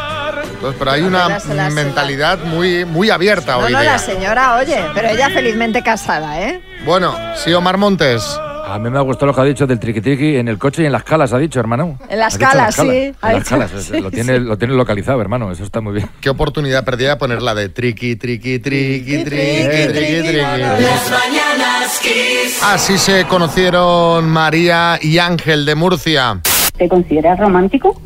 Entonces, 0.56 0.76
pero 0.80 0.92
hay 0.92 1.02
una 1.04 1.30
La- 1.30 1.40
la- 1.40 1.54
la- 1.56 1.70
mentalidad 1.70 2.40
muy, 2.46 2.86
muy 2.86 3.10
abierta 3.10 3.54
No, 3.54 3.66
hoy 3.66 3.74
no, 3.74 3.80
día. 3.82 3.92
la 3.94 3.98
señora, 4.00 4.56
oye, 4.58 4.78
pero 4.94 5.10
ella 5.10 5.30
felizmente 5.30 5.82
casada, 5.84 6.42
¿eh? 6.42 6.62
Bueno, 6.86 7.16
sí, 7.36 7.54
Omar 7.54 7.78
Montes. 7.78 8.40
A 8.68 8.80
mí 8.80 8.90
me 8.90 8.98
ha 8.98 9.02
gustado 9.02 9.28
lo 9.28 9.36
que 9.36 9.42
ha 9.42 9.44
dicho 9.44 9.68
del 9.68 9.80
triqui 9.80 10.02
triqui 10.02 10.38
en 10.38 10.48
el 10.48 10.58
coche 10.58 10.82
y 10.82 10.86
en 10.88 10.92
las 10.92 11.04
calas, 11.04 11.32
ha 11.34 11.38
dicho, 11.38 11.60
hermano. 11.60 12.00
En 12.10 12.18
las 12.18 12.36
calas, 12.36 12.74
sí, 12.76 12.90
En 12.90 13.14
las 13.22 13.48
calas, 13.48 13.90
lo, 13.92 14.10
tiene, 14.10 14.40
lo 14.40 14.58
tiene 14.58 14.74
localizado, 14.74 15.22
hermano, 15.22 15.52
eso 15.52 15.64
está 15.64 15.82
muy 15.82 15.94
bien. 15.94 16.10
Qué 16.20 16.32
oportunidad 16.32 16.84
perdida 16.84 17.20
ponerla 17.20 17.54
de 17.54 17.70
triqui, 17.70 18.16
triqui, 18.16 18.58
triqui, 18.58 19.24
triqui, 19.24 19.90
triqui, 19.92 20.22
triqui. 20.24 20.38
Las 20.38 21.12
mañanas 21.12 22.00
Kiss. 22.02 22.60
Así 22.64 22.98
se 22.98 23.26
conocieron 23.28 24.28
María 24.30 24.98
y 25.00 25.20
Ángel 25.20 25.66
de 25.68 25.76
Murcia. 25.76 26.40
¿Te 26.76 26.90
consideras 26.90 27.38
romántico? 27.40 28.02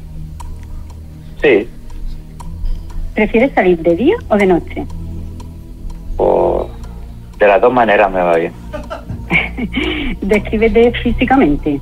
Sí, 1.41 1.69
¿Prefieres 3.19 3.51
salir 3.53 3.77
de 3.79 3.97
día 3.97 4.15
o 4.29 4.37
de 4.37 4.45
noche? 4.45 4.85
pues 6.15 6.67
de 7.37 7.47
las 7.47 7.59
dos 7.59 7.73
maneras 7.73 8.09
me 8.09 8.21
va 8.21 8.37
bien. 8.37 8.53
Descríbete 10.21 10.93
físicamente. 11.03 11.81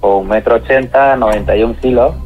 Pues 0.00 0.12
un 0.20 0.26
metro 0.26 0.56
ochenta, 0.56 1.14
91 1.14 1.76
kilos, 1.80 2.16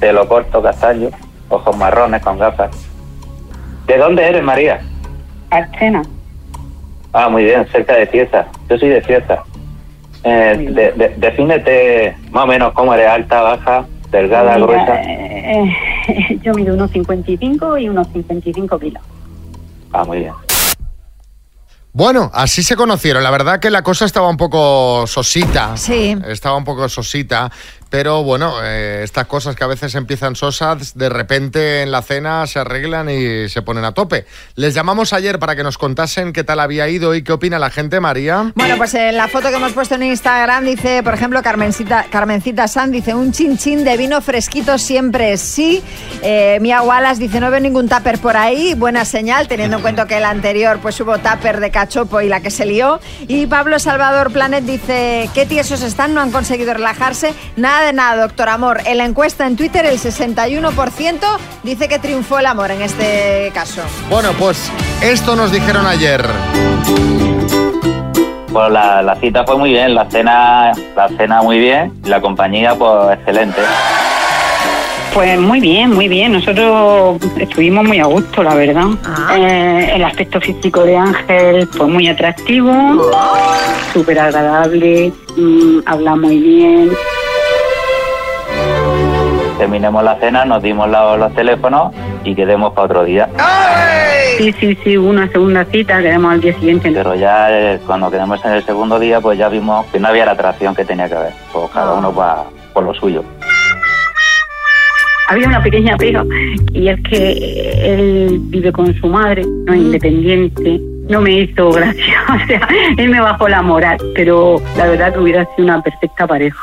pelo 0.00 0.26
corto, 0.28 0.60
castaño, 0.60 1.10
ojos 1.48 1.76
marrones 1.76 2.22
con 2.22 2.38
gafas. 2.40 2.70
¿De 3.86 3.96
dónde 3.96 4.26
eres, 4.26 4.42
María? 4.42 4.80
Archena. 5.50 6.02
Ah, 7.12 7.28
muy 7.28 7.44
bien, 7.44 7.68
cerca 7.70 7.94
de 7.94 8.06
Cieza. 8.08 8.46
Yo 8.68 8.76
soy 8.78 8.88
de 8.88 9.02
Cieza. 9.02 9.44
Eh, 10.24 10.56
de- 10.72 10.90
de- 10.90 11.14
defínete 11.18 12.16
más 12.32 12.42
o 12.42 12.46
menos 12.48 12.72
cómo 12.72 12.94
eres, 12.94 13.06
alta, 13.06 13.42
baja, 13.42 13.86
delgada, 14.10 14.54
Mira, 14.56 14.66
gruesa. 14.66 15.02
eh, 15.02 15.52
eh, 15.64 15.76
yo 16.42 16.54
mido 16.54 16.74
unos 16.74 16.90
55 16.90 17.78
y 17.78 17.88
unos 17.88 18.08
55 18.08 18.78
kilos. 18.78 19.02
Ah, 19.92 20.04
muy 20.04 20.18
bien. 20.18 20.32
Bueno, 21.92 22.30
así 22.32 22.62
se 22.62 22.76
conocieron. 22.76 23.24
La 23.24 23.30
verdad 23.30 23.58
que 23.58 23.70
la 23.70 23.82
cosa 23.82 24.04
estaba 24.04 24.28
un 24.28 24.36
poco 24.36 25.04
sosita. 25.06 25.76
Sí. 25.76 26.16
Estaba 26.26 26.56
un 26.56 26.64
poco 26.64 26.88
sosita. 26.88 27.50
Pero 27.90 28.22
bueno, 28.22 28.54
eh, 28.62 29.00
estas 29.02 29.26
cosas 29.26 29.56
que 29.56 29.64
a 29.64 29.66
veces 29.66 29.94
empiezan 29.94 30.36
sosas, 30.36 30.96
de 30.96 31.08
repente 31.08 31.82
en 31.82 31.90
la 31.90 32.02
cena 32.02 32.46
se 32.46 32.58
arreglan 32.58 33.08
y 33.08 33.48
se 33.48 33.62
ponen 33.62 33.84
a 33.84 33.92
tope. 33.92 34.26
Les 34.56 34.74
llamamos 34.74 35.12
ayer 35.14 35.38
para 35.38 35.56
que 35.56 35.62
nos 35.62 35.78
contasen 35.78 36.32
qué 36.32 36.44
tal 36.44 36.60
había 36.60 36.88
ido 36.88 37.14
y 37.14 37.22
qué 37.22 37.32
opina 37.32 37.58
la 37.58 37.70
gente, 37.70 38.00
María. 38.00 38.52
Bueno, 38.54 38.76
pues 38.76 38.92
en 38.94 39.16
la 39.16 39.28
foto 39.28 39.48
que 39.48 39.56
hemos 39.56 39.72
puesto 39.72 39.94
en 39.94 40.02
Instagram 40.02 40.64
dice, 40.64 41.02
por 41.02 41.14
ejemplo, 41.14 41.42
Carmencita, 41.42 42.06
Carmencita 42.10 42.68
San 42.68 42.92
dice, 42.92 43.14
un 43.14 43.32
chinchín 43.32 43.84
de 43.84 43.96
vino 43.96 44.20
fresquito 44.20 44.76
siempre 44.76 45.36
sí. 45.38 45.82
Eh, 46.22 46.58
Mia 46.60 46.82
Wallace 46.82 47.20
dice, 47.20 47.40
no 47.40 47.50
veo 47.50 47.60
ningún 47.60 47.88
tupper 47.88 48.18
por 48.18 48.36
ahí. 48.36 48.74
Buena 48.74 49.06
señal, 49.06 49.48
teniendo 49.48 49.76
en 49.76 49.82
cuenta 49.82 50.06
que 50.06 50.18
el 50.18 50.24
anterior 50.24 50.78
pues 50.82 51.00
hubo 51.00 51.16
tupper 51.18 51.60
de 51.60 51.70
cachopo 51.70 52.20
y 52.20 52.28
la 52.28 52.40
que 52.40 52.50
se 52.50 52.66
lió. 52.66 53.00
Y 53.26 53.46
Pablo 53.46 53.78
Salvador 53.78 54.30
Planet 54.30 54.64
dice, 54.64 55.30
qué 55.32 55.46
tiesos 55.46 55.80
están, 55.80 56.12
no 56.12 56.20
han 56.20 56.32
conseguido 56.32 56.74
relajarse. 56.74 57.34
Nada 57.56 57.77
de 57.82 57.92
nada, 57.92 58.22
doctor 58.22 58.48
Amor. 58.48 58.80
En 58.86 58.98
la 58.98 59.04
encuesta 59.04 59.46
en 59.46 59.56
Twitter 59.56 59.84
el 59.86 59.98
61% 59.98 61.18
dice 61.62 61.88
que 61.88 61.98
triunfó 61.98 62.38
el 62.38 62.46
amor 62.46 62.70
en 62.70 62.82
este 62.82 63.50
caso. 63.54 63.82
Bueno, 64.10 64.32
pues 64.38 64.70
esto 65.02 65.36
nos 65.36 65.52
dijeron 65.52 65.86
ayer. 65.86 66.24
Pues 68.52 68.70
la, 68.72 69.02
la 69.02 69.16
cita 69.16 69.44
fue 69.44 69.56
muy 69.56 69.70
bien, 69.70 69.94
la 69.94 70.10
cena, 70.10 70.72
la 70.96 71.08
cena 71.08 71.42
muy 71.42 71.58
bien, 71.58 71.92
la 72.04 72.20
compañía 72.20 72.74
pues 72.74 73.18
excelente. 73.18 73.60
Pues 75.14 75.38
muy 75.38 75.60
bien, 75.60 75.94
muy 75.94 76.06
bien. 76.08 76.32
Nosotros 76.32 77.20
estuvimos 77.38 77.84
muy 77.84 77.98
a 77.98 78.04
gusto, 78.04 78.42
la 78.42 78.54
verdad. 78.54 78.86
Eh, 79.36 79.92
el 79.94 80.04
aspecto 80.04 80.40
físico 80.40 80.84
de 80.84 80.96
Ángel 80.96 81.66
fue 81.68 81.86
muy 81.86 82.08
atractivo, 82.08 83.10
súper 83.92 84.18
agradable, 84.18 85.12
mm, 85.36 85.80
habla 85.86 86.16
muy 86.16 86.38
bien. 86.38 86.90
Terminemos 89.58 90.02
la 90.04 90.16
cena, 90.20 90.44
nos 90.44 90.62
dimos 90.62 90.88
la- 90.88 91.16
los 91.16 91.34
teléfonos 91.34 91.92
y 92.24 92.34
quedemos 92.34 92.72
para 92.72 92.84
otro 92.86 93.04
día. 93.04 93.28
Sí, 94.38 94.52
sí, 94.60 94.78
sí, 94.84 94.96
hubo 94.96 95.08
una 95.10 95.26
segunda 95.28 95.64
cita, 95.64 96.00
quedamos 96.00 96.32
al 96.32 96.40
día 96.40 96.52
siguiente. 96.54 96.92
Pero 96.92 97.14
ya 97.16 97.48
eh, 97.50 97.80
cuando 97.86 98.08
quedamos 98.10 98.44
en 98.44 98.52
el 98.52 98.62
segundo 98.64 98.98
día, 99.00 99.20
pues 99.20 99.36
ya 99.36 99.48
vimos 99.48 99.84
que 99.86 99.98
no 99.98 100.08
había 100.08 100.24
la 100.24 100.32
atracción 100.32 100.74
que 100.76 100.84
tenía 100.84 101.08
que 101.08 101.14
haber. 101.16 101.32
Pues 101.52 101.68
cada 101.72 101.94
uno 101.94 102.14
va 102.14 102.44
por 102.72 102.84
lo 102.84 102.94
suyo. 102.94 103.24
Había 105.30 105.46
una 105.48 105.62
pequeña 105.62 105.96
pega 105.96 106.24
y 106.72 106.88
es 106.88 107.00
que 107.02 107.72
él 107.94 108.38
vive 108.44 108.72
con 108.72 108.94
su 108.94 109.08
madre, 109.08 109.44
no 109.66 109.74
es 109.74 109.80
independiente. 109.80 110.80
No 111.08 111.22
me 111.22 111.40
hizo 111.40 111.70
gracia, 111.70 112.22
o 112.34 112.46
sea, 112.46 112.68
él 112.98 113.08
me 113.08 113.20
bajó 113.20 113.48
la 113.48 113.62
moral, 113.62 113.96
pero 114.14 114.60
la 114.76 114.86
verdad 114.86 115.12
que 115.14 115.18
hubiera 115.20 115.44
sido 115.54 115.64
una 115.64 115.82
perfecta 115.82 116.26
pareja. 116.26 116.58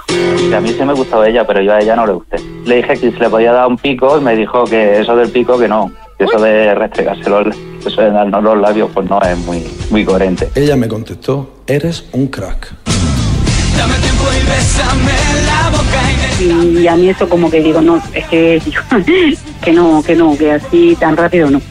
A 0.56 0.60
mí 0.62 0.70
sí 0.70 0.84
me 0.84 0.94
gustaba 0.94 1.28
ella, 1.28 1.48
pero 1.48 1.62
yo 1.62 1.74
a 1.74 1.80
ella 1.80 1.96
no 1.96 2.06
le 2.06 2.14
gusté. 2.14 2.38
Le 2.64 2.75
dije 2.78 2.94
que 2.94 3.12
si 3.12 3.18
le 3.18 3.30
podía 3.30 3.52
dar 3.52 3.68
un 3.68 3.78
pico 3.78 4.20
y 4.20 4.22
me 4.22 4.36
dijo 4.36 4.66
que 4.66 5.00
eso 5.00 5.16
del 5.16 5.30
pico 5.32 5.58
que 5.58 5.68
no. 5.68 5.92
Que 6.18 6.25
eso 6.25 6.40
de 6.40 6.75
restregarse 6.75 7.30
los, 7.30 7.56
eso 7.86 8.02
de 8.02 8.12
darnos 8.12 8.44
los 8.44 8.58
labios 8.58 8.90
pues 8.94 9.10
no 9.10 9.20
es 9.22 9.38
muy, 9.40 9.66
muy 9.90 10.06
coherente. 10.06 10.50
Ella 10.54 10.75
me 10.75 10.88
contestó, 10.88 11.62
eres 11.66 12.08
un 12.12 12.28
crack. 12.28 12.72
Dame 13.78 13.96
tiempo 13.96 14.24
y 14.32 14.46
bésame 14.48 15.12
la 15.48 15.70
boca 15.72 16.02
y 16.40 16.84
Y 16.84 16.88
a 16.88 16.96
mí 16.96 17.10
eso 17.10 17.28
como 17.28 17.50
que 17.50 17.62
digo, 17.62 17.82
no, 17.82 18.02
es 18.14 18.25
que, 18.28 18.62
que 19.64 19.74
no, 19.74 20.04
que 20.04 20.16
no, 20.16 20.38
que 20.38 20.52
así 20.52 20.96
tan 21.00 21.18
rápido 21.18 21.50
no. 21.50 21.62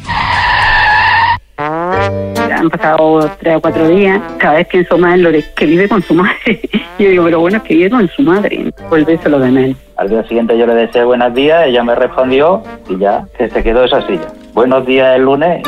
Han 2.64 2.70
pasado 2.70 3.30
tres 3.40 3.56
o 3.56 3.60
cuatro 3.60 3.86
días, 3.88 4.22
cada 4.38 4.54
vez 4.54 4.66
pienso 4.68 4.96
más 4.96 5.16
en 5.16 5.24
lo 5.24 5.30
de 5.30 5.44
que 5.54 5.66
vive 5.66 5.86
con 5.86 6.00
su 6.00 6.14
madre. 6.14 6.60
Yo 6.98 7.10
digo, 7.10 7.24
pero 7.24 7.40
bueno, 7.40 7.62
que 7.62 7.74
vive 7.74 7.90
con 7.90 8.08
su 8.08 8.22
madre. 8.22 8.72
Vuelve 8.88 9.18
solo 9.22 9.38
de 9.38 9.50
menos. 9.50 9.76
Al 9.96 10.08
día 10.08 10.26
siguiente 10.26 10.56
yo 10.56 10.66
le 10.66 10.74
deseé 10.74 11.04
buenos 11.04 11.34
días, 11.34 11.66
ella 11.66 11.84
me 11.84 11.94
respondió 11.94 12.62
y 12.88 12.98
ya, 12.98 13.26
que 13.36 13.50
se 13.50 13.62
quedó 13.62 13.84
esa 13.84 14.04
silla. 14.06 14.32
Buenos 14.54 14.86
días 14.86 15.14
el 15.14 15.24
lunes. 15.24 15.62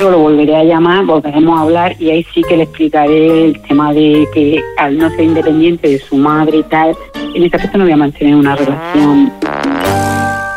Yo 0.00 0.10
lo 0.10 0.18
volveré 0.18 0.56
a 0.56 0.64
llamar, 0.64 1.04
volveremos 1.04 1.58
a 1.58 1.62
hablar 1.62 1.94
y 2.00 2.10
ahí 2.10 2.26
sí 2.34 2.42
que 2.42 2.56
le 2.56 2.64
explicaré 2.64 3.44
el 3.44 3.62
tema 3.62 3.92
de 3.92 4.26
que 4.34 4.60
al 4.78 4.98
no 4.98 5.08
ser 5.10 5.22
independiente 5.22 5.88
de 5.90 5.98
su 6.00 6.16
madre 6.16 6.58
y 6.58 6.62
tal, 6.64 6.96
en 7.34 7.44
este 7.44 7.56
aspecto 7.56 7.78
no 7.78 7.84
voy 7.84 7.92
a 7.92 7.96
mantener 7.96 8.34
una 8.34 8.56
relación, 8.56 9.32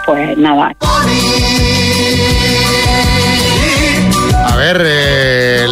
pues 0.06 0.36
nada. 0.36 0.76
Ver, 4.58 4.82
eh, 4.88 5.07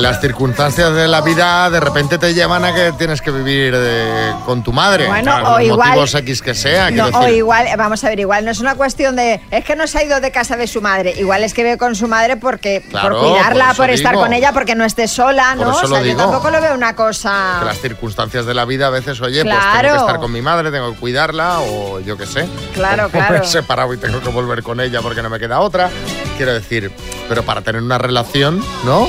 las 0.05 0.21
circunstancias 0.21 0.93
de 0.93 1.07
la 1.07 1.21
vida 1.21 1.69
de 1.69 1.79
repente 1.79 2.17
te 2.17 2.33
llevan 2.33 2.63
a 2.63 2.73
que 2.73 2.91
tienes 2.97 3.21
que 3.21 3.31
vivir 3.31 3.73
eh, 3.75 4.33
con 4.45 4.63
tu 4.63 4.71
madre. 4.71 5.07
Bueno, 5.07 5.23
Claro, 5.31 5.55
o 5.55 5.59
igual- 5.59 5.89
motivos 5.89 6.13
X 6.15 6.41
que 6.41 6.53
sea. 6.53 6.91
No, 6.91 7.07
o 7.07 7.27
igual, 7.27 7.65
vamos 7.77 8.03
a 8.03 8.09
ver, 8.09 8.19
igual 8.19 8.45
no 8.45 8.51
es 8.51 8.59
una 8.59 8.75
cuestión 8.75 9.15
de, 9.15 9.41
es 9.51 9.63
que 9.65 9.75
no 9.75 9.87
se 9.87 9.97
ha 9.99 10.03
ido 10.03 10.19
de 10.21 10.31
casa 10.31 10.57
de 10.57 10.67
su 10.67 10.81
madre, 10.81 11.13
igual 11.17 11.43
es 11.43 11.53
que 11.53 11.63
vive 11.63 11.77
con 11.77 11.95
su 11.95 12.07
madre 12.07 12.37
porque 12.37 12.83
Claro, 12.89 13.19
por 13.19 13.29
cuidarla, 13.31 13.73
por 13.75 13.89
estar 13.89 14.11
digo. 14.11 14.21
con 14.23 14.33
ella, 14.33 14.51
porque 14.53 14.75
no 14.75 14.85
esté 14.85 15.07
sola, 15.07 15.55
Por 15.57 15.67
¿no? 15.67 15.75
O 15.75 15.87
sea, 15.87 16.01
yo 16.03 16.15
tampoco 16.15 16.49
lo 16.51 16.61
veo 16.61 16.73
una 16.75 16.95
cosa. 16.95 17.57
Que 17.59 17.65
las 17.65 17.79
circunstancias 17.79 18.45
de 18.45 18.53
la 18.53 18.65
vida 18.65 18.87
a 18.87 18.89
veces, 18.91 19.19
oye, 19.21 19.41
pues 19.43 19.53
tengo 19.55 19.71
Claro. 19.71 19.89
que 19.91 19.97
estar 19.97 20.19
con 20.19 20.31
mi 20.31 20.41
madre, 20.41 20.69
tengo 20.71 20.91
que 20.93 20.99
cuidarla 20.99 21.59
o 21.61 21.99
yo 21.99 22.15
qué 22.17 22.25
sé. 22.27 22.47
Claro, 22.73 23.03
me 23.05 23.09
claro. 23.19 23.43
he 23.43 23.47
separado 23.47 23.93
y 23.93 23.97
tengo 23.97 24.21
que 24.21 24.29
volver 24.29 24.61
con 24.61 24.79
ella 24.79 25.01
porque 25.01 25.21
no 25.23 25.29
me 25.29 25.39
queda 25.39 25.59
otra. 25.61 25.89
Quiero 26.37 26.53
decir, 26.53 26.91
pero 27.27 27.43
para 27.43 27.61
tener 27.61 27.81
una 27.81 27.97
relación, 27.97 28.63
¿no? 28.83 29.07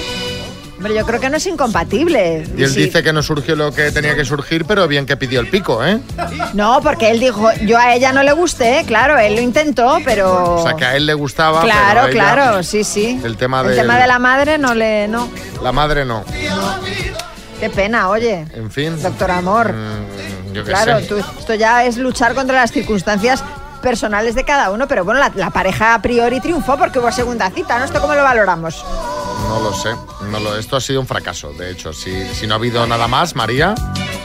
Hombre, 0.77 0.95
yo 0.95 1.07
creo 1.07 1.19
que 1.21 1.31
no 1.31 1.39
es 1.39 1.47
incompatible. 1.47 2.47
Y 2.57 2.63
él 2.63 2.71
Sí. 2.71 2.85
dice 2.85 3.03
que 3.03 3.11
no 3.13 3.23
surgió 3.23 3.57
lo 3.57 3.73
que 3.73 3.91
tenía 3.93 4.15
que 4.15 4.27
surgir, 4.27 4.67
pero 4.67 4.87
bien 4.87 5.07
que 5.07 5.17
pidió 5.17 5.41
el 5.41 5.49
pico, 5.49 5.83
¿eh? 5.83 6.01
No, 6.53 6.81
porque 6.83 7.11
él 7.11 7.19
dijo, 7.19 7.51
yo 7.63 7.79
a 7.79 7.95
ella 7.95 8.13
no 8.13 8.23
le 8.23 8.33
gusté, 8.33 8.85
claro, 8.87 9.17
él 9.19 9.37
lo 9.37 9.41
intentó, 9.41 9.99
pero... 10.05 10.57
O 10.57 10.63
sea, 10.63 10.75
que 10.75 10.85
a 10.85 10.95
él 10.97 11.07
le 11.07 11.15
gustaba. 11.15 11.63
Claro, 11.63 12.03
ella- 12.09 12.11
claro, 12.11 12.63
sí, 12.63 12.85
sí. 12.85 13.19
El 13.25 13.39
tema, 13.39 13.63
El 13.63 13.69
del- 13.69 13.77
tema 13.79 13.99
de 13.99 14.07
la 14.07 14.19
madre 14.19 14.59
no 14.59 14.75
le... 14.75 15.09
No, 15.09 15.29
la 15.63 15.73
madre 15.73 16.05
no. 16.05 16.25
qué 17.59 17.71
pena, 17.71 18.11
oye. 18.11 18.45
En 18.55 18.71
fin. 18.71 19.01
Doctor 19.03 19.31
Amor. 19.31 19.73
mm, 19.73 20.53
yo 20.53 20.63
qué 20.63 20.71
Claro, 20.71 21.01
sé. 21.01 21.07
tú- 21.07 21.17
esto 21.39 21.55
ya 21.55 21.85
es 21.87 21.97
luchar 21.97 22.35
contra 22.35 22.55
las 22.57 22.71
circunstancias 22.71 23.43
personales 23.81 24.35
de 24.35 24.45
cada 24.45 24.71
uno, 24.71 24.87
pero 24.87 25.05
bueno, 25.07 25.21
la, 25.21 25.33
la 25.35 25.49
pareja 25.51 25.95
a 25.95 26.03
priori 26.03 26.41
triunfó 26.41 26.77
porque 26.77 26.99
hubo 26.99 27.11
segunda 27.13 27.51
cita, 27.51 27.79
¿no? 27.79 27.85
¿Esto 27.87 28.01
cómo 28.03 28.15
lo 28.15 28.23
valoramos? 28.23 28.85
No 29.49 29.61
lo 29.61 29.73
sé. 29.73 29.91
No 30.31 30.41
lo, 30.41 30.57
esto 30.57 30.77
ha 30.77 30.81
sido 30.81 31.01
un 31.01 31.07
fracaso, 31.07 31.53
de 31.53 31.71
hecho. 31.71 31.93
Si, 31.93 32.27
si 32.35 32.47
no 32.47 32.55
ha 32.55 32.57
habido 32.57 32.87
nada 32.87 33.09
más, 33.09 33.37
María, 33.37 33.75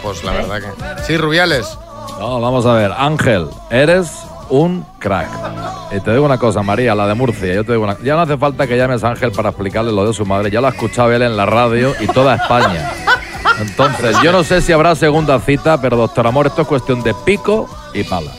pues 0.01 0.23
la 0.23 0.31
verdad 0.31 0.61
que. 0.61 1.03
Sí, 1.03 1.17
Rubiales. 1.17 1.77
No, 2.19 2.39
vamos 2.39 2.65
a 2.65 2.73
ver, 2.73 2.91
Ángel, 2.91 3.47
eres 3.69 4.11
un 4.49 4.85
crack. 4.99 5.29
Y 5.91 5.99
te 6.01 6.11
digo 6.11 6.25
una 6.25 6.37
cosa, 6.37 6.61
María, 6.61 6.93
la 6.93 7.07
de 7.07 7.15
Murcia, 7.15 7.53
yo 7.53 7.63
te 7.63 7.71
digo 7.71 7.83
una 7.83 7.97
Ya 8.03 8.15
no 8.15 8.21
hace 8.21 8.37
falta 8.37 8.67
que 8.67 8.77
llames 8.77 9.03
a 9.03 9.09
Ángel 9.09 9.31
para 9.31 9.49
explicarle 9.49 9.91
lo 9.91 10.05
de 10.05 10.13
su 10.13 10.25
madre, 10.25 10.51
ya 10.51 10.61
lo 10.61 10.67
ha 10.67 10.71
escuchado 10.71 11.11
él 11.11 11.21
en 11.21 11.35
la 11.35 11.45
radio 11.45 11.93
y 11.99 12.07
toda 12.07 12.35
España. 12.35 12.91
Entonces, 13.59 14.17
yo 14.21 14.31
no 14.31 14.43
sé 14.43 14.61
si 14.61 14.71
habrá 14.71 14.95
segunda 14.95 15.39
cita, 15.39 15.79
pero 15.81 15.97
doctor 15.97 16.27
Amor, 16.27 16.47
esto 16.47 16.63
es 16.63 16.67
cuestión 16.67 17.01
de 17.03 17.13
pico 17.13 17.69
y 17.93 18.03
pala. 18.03 18.31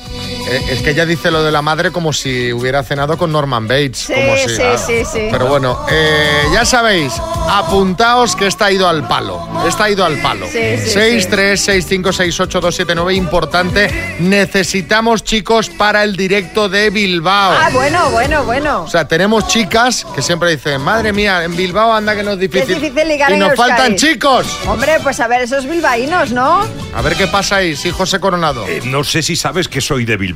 Eh, 0.48 0.66
es 0.70 0.82
que 0.82 0.90
ella 0.90 1.06
dice 1.06 1.30
lo 1.30 1.42
de 1.42 1.50
la 1.52 1.62
madre 1.62 1.90
como 1.90 2.12
si 2.12 2.52
hubiera 2.52 2.82
cenado 2.82 3.16
con 3.16 3.32
Norman 3.32 3.66
Bates. 3.68 3.98
Sí, 3.98 4.12
como 4.14 4.36
si, 4.36 4.48
sí, 4.48 4.62
sí, 4.86 5.04
sí. 5.04 5.28
Pero 5.30 5.46
bueno, 5.46 5.84
eh, 5.90 6.44
ya 6.52 6.64
sabéis, 6.64 7.12
apuntaos 7.48 8.34
que 8.36 8.46
está 8.46 8.70
ido 8.70 8.88
al 8.88 9.06
palo. 9.06 9.46
Está 9.66 9.88
ido 9.90 10.04
al 10.04 10.18
palo. 10.20 10.46
Sí, 10.50 10.76
sí, 10.78 10.90
6, 10.90 11.28
3, 11.30 11.60
6, 11.60 11.86
5, 11.88 12.12
6, 12.12 12.40
8, 12.40 12.60
2, 12.60 12.74
7, 12.74 12.94
9. 12.94 13.14
Importante. 13.14 14.16
Necesitamos 14.20 15.22
chicos 15.24 15.68
para 15.68 16.02
el 16.04 16.16
directo 16.16 16.68
de 16.68 16.90
Bilbao. 16.90 17.52
Ah, 17.58 17.70
bueno, 17.72 18.10
bueno, 18.10 18.44
bueno. 18.44 18.82
O 18.82 18.88
sea, 18.88 19.06
tenemos 19.06 19.46
chicas 19.48 20.06
que 20.14 20.22
siempre 20.22 20.50
dicen, 20.50 20.80
madre 20.80 21.12
mía, 21.12 21.44
en 21.44 21.54
Bilbao 21.56 21.92
anda 21.92 22.14
que 22.16 22.22
no 22.22 22.32
es 22.32 22.38
difícil. 22.38 22.72
es 22.76 22.80
difícil 22.82 23.08
ligar 23.08 23.30
y 23.30 23.34
en 23.34 23.38
nos 23.40 23.50
Euskadi. 23.50 23.70
faltan 23.70 23.96
chicos. 23.96 24.46
Hombre, 24.66 24.98
pues 25.02 25.20
a 25.20 25.28
ver, 25.28 25.42
esos 25.42 25.66
bilbaínos, 25.66 26.32
¿no? 26.32 26.66
A 26.94 27.02
ver 27.02 27.14
qué 27.16 27.26
pasa 27.26 27.56
ahí, 27.56 27.76
sí, 27.76 27.90
José 27.90 28.20
Coronado. 28.20 28.66
Eh, 28.66 28.80
no 28.84 29.04
sé 29.04 29.22
si 29.22 29.36
sabes 29.36 29.68
que 29.68 29.80
soy 29.80 30.04
de 30.04 30.16
Bilbao. 30.16 30.31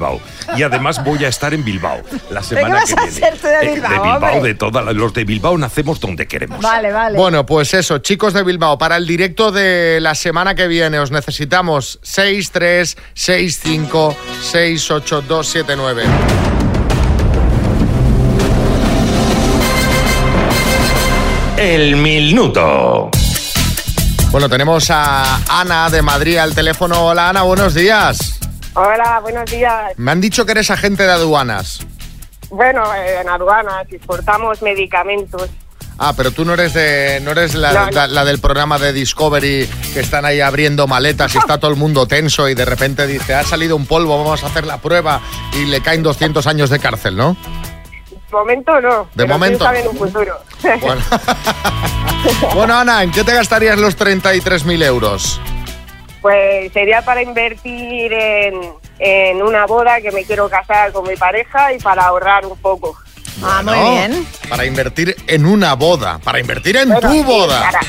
Y 0.57 0.63
además 0.63 1.03
voy 1.05 1.25
a 1.25 1.29
estar 1.29 1.53
en 1.55 1.65
Bilbao 1.65 2.03
la 2.31 2.41
qué 2.41 2.47
semana 2.47 2.75
vas 2.77 2.95
que 2.95 3.25
a 3.25 3.33
tú 3.33 3.47
de 3.47 3.55
Eh, 3.67 3.73
Bilbao, 3.75 3.91
de 3.91 3.99
Bilbao, 4.01 4.43
de 4.43 4.55
todas 4.55 4.95
los 4.95 5.13
de 5.15 5.25
Bilbao 5.25 5.59
nacemos 5.59 6.01
donde 6.01 6.27
queremos. 6.27 6.61
Vale, 6.61 6.93
vale. 6.93 7.19
Bueno, 7.19 7.45
pues 7.47 7.75
eso, 7.75 7.99
chicos 7.99 8.33
de 8.33 8.43
Bilbao, 8.43 8.79
para 8.79 8.97
el 8.97 9.07
directo 9.07 9.53
de 9.53 9.99
la 10.01 10.15
semana 10.15 10.55
que 10.55 10.67
viene 10.67 10.99
os 10.99 11.11
necesitamos 11.11 11.99
6, 12.03 12.51
3, 12.51 12.97
6, 13.15 13.61
5, 13.63 14.17
6, 14.43 14.91
8, 14.91 15.23
2, 15.23 15.47
7, 15.47 15.75
9. 15.77 16.03
El 21.57 21.97
minuto. 21.97 23.11
Bueno, 24.31 24.49
tenemos 24.49 24.91
a 24.91 25.41
Ana 25.49 25.89
de 25.89 26.03
Madrid 26.03 26.37
al 26.37 26.55
teléfono. 26.55 27.07
Hola 27.07 27.31
Ana, 27.31 27.43
buenos 27.43 27.73
días. 27.73 28.39
Hola, 28.77 29.21
buenos 29.21 29.51
días. 29.51 29.93
Me 29.97 30.11
han 30.11 30.21
dicho 30.21 30.45
que 30.45 30.53
eres 30.53 30.71
agente 30.71 31.03
de 31.05 31.13
aduanas. 31.13 31.81
Bueno, 32.51 32.83
eh, 32.95 33.21
en 33.23 33.29
aduanas 33.29 33.87
exportamos 33.91 34.61
medicamentos. 34.63 35.49
Ah, 35.99 36.13
pero 36.15 36.31
tú 36.31 36.45
no 36.45 36.53
eres 36.53 36.75
de, 36.75 37.21
no 37.23 37.31
eres 37.31 37.55
la, 37.55 37.73
No, 37.73 37.87
no. 37.87 37.91
la- 37.91 38.07
la 38.07 38.25
del 38.27 38.39
programa 38.39 38.79
de 38.79 38.93
Discovery 38.93 39.67
que 39.95 40.01
están 40.01 40.27
ahí 40.27 40.43
abriendo 40.43 40.87
maletas 40.87 41.35
y 41.35 41.39
está 41.39 41.59
todo 41.59 41.71
el 41.71 41.77
mundo 41.79 42.07
tenso 42.07 42.49
y 42.51 42.55
de 42.55 42.67
repente 42.67 43.07
dice, 43.07 43.35
ha 43.35 43.45
salido 43.45 43.77
un 43.77 43.87
polvo, 43.87 44.19
vamos 44.19 44.45
a 44.45 44.49
hacer 44.49 44.67
la 44.67 44.77
prueba 44.79 45.21
y 45.55 45.65
le 45.65 45.81
caen 45.81 46.03
200 46.03 46.47
años 46.47 46.69
de 46.69 46.79
cárcel, 46.79 47.17
¿no? 47.17 47.35
De 48.13 48.17
momento 48.33 48.79
no. 48.83 49.09
pero 49.17 49.29
momento. 49.29 49.59
quién 49.61 49.69
sabe 49.69 49.81
en 49.81 49.89
un 49.89 49.97
futuro. 49.97 50.39
Bueno. 50.81 51.01
Bueno, 52.55 52.75
Ana, 52.77 53.03
¿en 53.05 53.13
qué 53.13 53.23
te 53.23 53.33
gastarías 53.33 53.79
los 53.79 53.97
33.000 53.97 54.83
euros? 54.85 55.41
Pues 56.27 56.73
sería 56.73 57.03
para 57.03 57.23
invertir 57.23 58.13
en, 58.13 58.61
en 58.99 59.41
una 59.45 59.65
boda 59.65 60.01
que 60.01 60.11
me 60.11 60.25
quiero 60.25 60.49
casar 60.49 60.91
con 60.91 61.07
mi 61.07 61.15
pareja 61.15 61.73
y 61.73 61.79
para 61.79 62.03
ahorrar 62.07 62.45
un 62.47 62.59
poco. 62.59 62.97
Ah, 63.45 63.63
muy 63.63 63.79
bien. 63.79 64.27
Para 64.49 64.65
invertir 64.65 65.15
en 65.29 65.47
una 65.47 65.75
boda, 65.75 66.19
para 66.25 66.41
invertir 66.41 66.79
en 66.79 66.89
Bueno, 66.89 67.09
tu 67.09 67.15
sí, 67.15 67.23
boda. 67.23 67.61
para- 67.61 67.81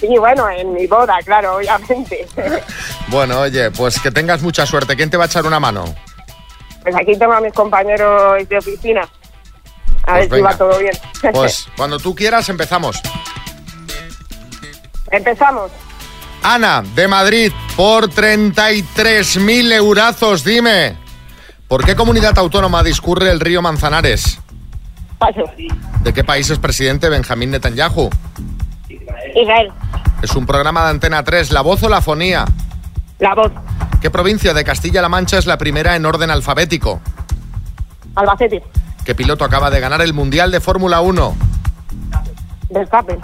Sí, 0.00 0.08
bueno, 0.18 0.50
en 0.50 0.72
mi 0.74 0.88
boda, 0.88 1.16
claro, 1.24 1.58
obviamente. 1.58 2.26
Bueno, 3.06 3.38
oye, 3.42 3.70
pues 3.70 4.00
que 4.00 4.10
tengas 4.10 4.42
mucha 4.42 4.66
suerte. 4.66 4.96
¿Quién 4.96 5.08
te 5.08 5.16
va 5.16 5.22
a 5.22 5.26
echar 5.28 5.46
una 5.46 5.60
mano? 5.60 5.84
Pues 6.82 6.92
aquí 6.96 7.16
tengo 7.16 7.34
a 7.34 7.40
mis 7.40 7.52
compañeros 7.52 8.48
de 8.48 8.58
oficina. 8.58 9.02
A 10.02 10.14
Pues 10.14 10.28
ver 10.28 10.38
si 10.40 10.42
va 10.42 10.58
todo 10.58 10.76
bien. 10.80 10.98
Pues 11.32 11.68
cuando 11.76 12.00
tú 12.00 12.16
quieras 12.16 12.48
empezamos. 12.48 13.00
Empezamos. 15.12 15.70
Ana, 16.48 16.84
de 16.94 17.08
Madrid, 17.08 17.50
por 17.76 18.08
33.000 18.08 19.72
eurazos, 19.72 20.44
dime. 20.44 20.94
¿Por 21.66 21.84
qué 21.84 21.96
comunidad 21.96 22.38
autónoma 22.38 22.84
discurre 22.84 23.32
el 23.32 23.40
río 23.40 23.62
Manzanares? 23.62 24.38
Paso. 25.18 25.42
¿De 26.04 26.14
qué 26.14 26.22
país 26.22 26.48
es 26.48 26.60
presidente 26.60 27.08
Benjamín 27.08 27.50
Netanyahu? 27.50 28.10
Israel. 29.34 29.72
¿Es 30.22 30.36
un 30.36 30.46
programa 30.46 30.84
de 30.84 30.90
Antena 30.90 31.24
3, 31.24 31.50
La 31.50 31.62
Voz 31.62 31.82
o 31.82 31.88
La 31.88 32.00
Fonía? 32.00 32.44
La 33.18 33.34
voz. 33.34 33.50
¿Qué 34.00 34.12
provincia 34.12 34.54
de 34.54 34.62
Castilla-La 34.62 35.08
Mancha 35.08 35.38
es 35.38 35.46
la 35.46 35.58
primera 35.58 35.96
en 35.96 36.06
orden 36.06 36.30
alfabético? 36.30 37.00
Albacete. 38.14 38.62
¿Qué 39.04 39.16
piloto 39.16 39.44
acaba 39.44 39.68
de 39.68 39.80
ganar 39.80 40.00
el 40.00 40.14
Mundial 40.14 40.52
de 40.52 40.60
Fórmula 40.60 41.00
1? 41.00 41.36
Verstappen. 42.70 43.18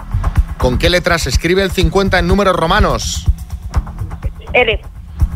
¿Con 0.63 0.77
qué 0.77 0.89
letras 0.89 1.23
se 1.23 1.29
escribe 1.29 1.61
el 1.61 1.71
50 1.71 2.19
en 2.19 2.25
números 2.25 2.55
romanos? 2.55 3.25
R. 4.53 4.81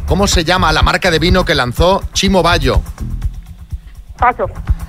¿Cómo 0.05 0.25
se 0.25 0.45
llama 0.45 0.71
la 0.71 0.83
marca 0.83 1.11
de 1.11 1.19
vino 1.19 1.43
que 1.43 1.53
lanzó 1.53 2.01
Chimo 2.13 2.41
Bayo? 2.41 2.81
Paso. 4.17 4.45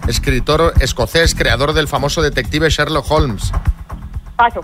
Escritor 0.06 0.74
escocés, 0.78 1.34
creador 1.34 1.72
del 1.72 1.88
famoso 1.88 2.22
detective 2.22 2.70
Sherlock 2.70 3.10
Holmes. 3.10 3.50
Paso. 4.36 4.60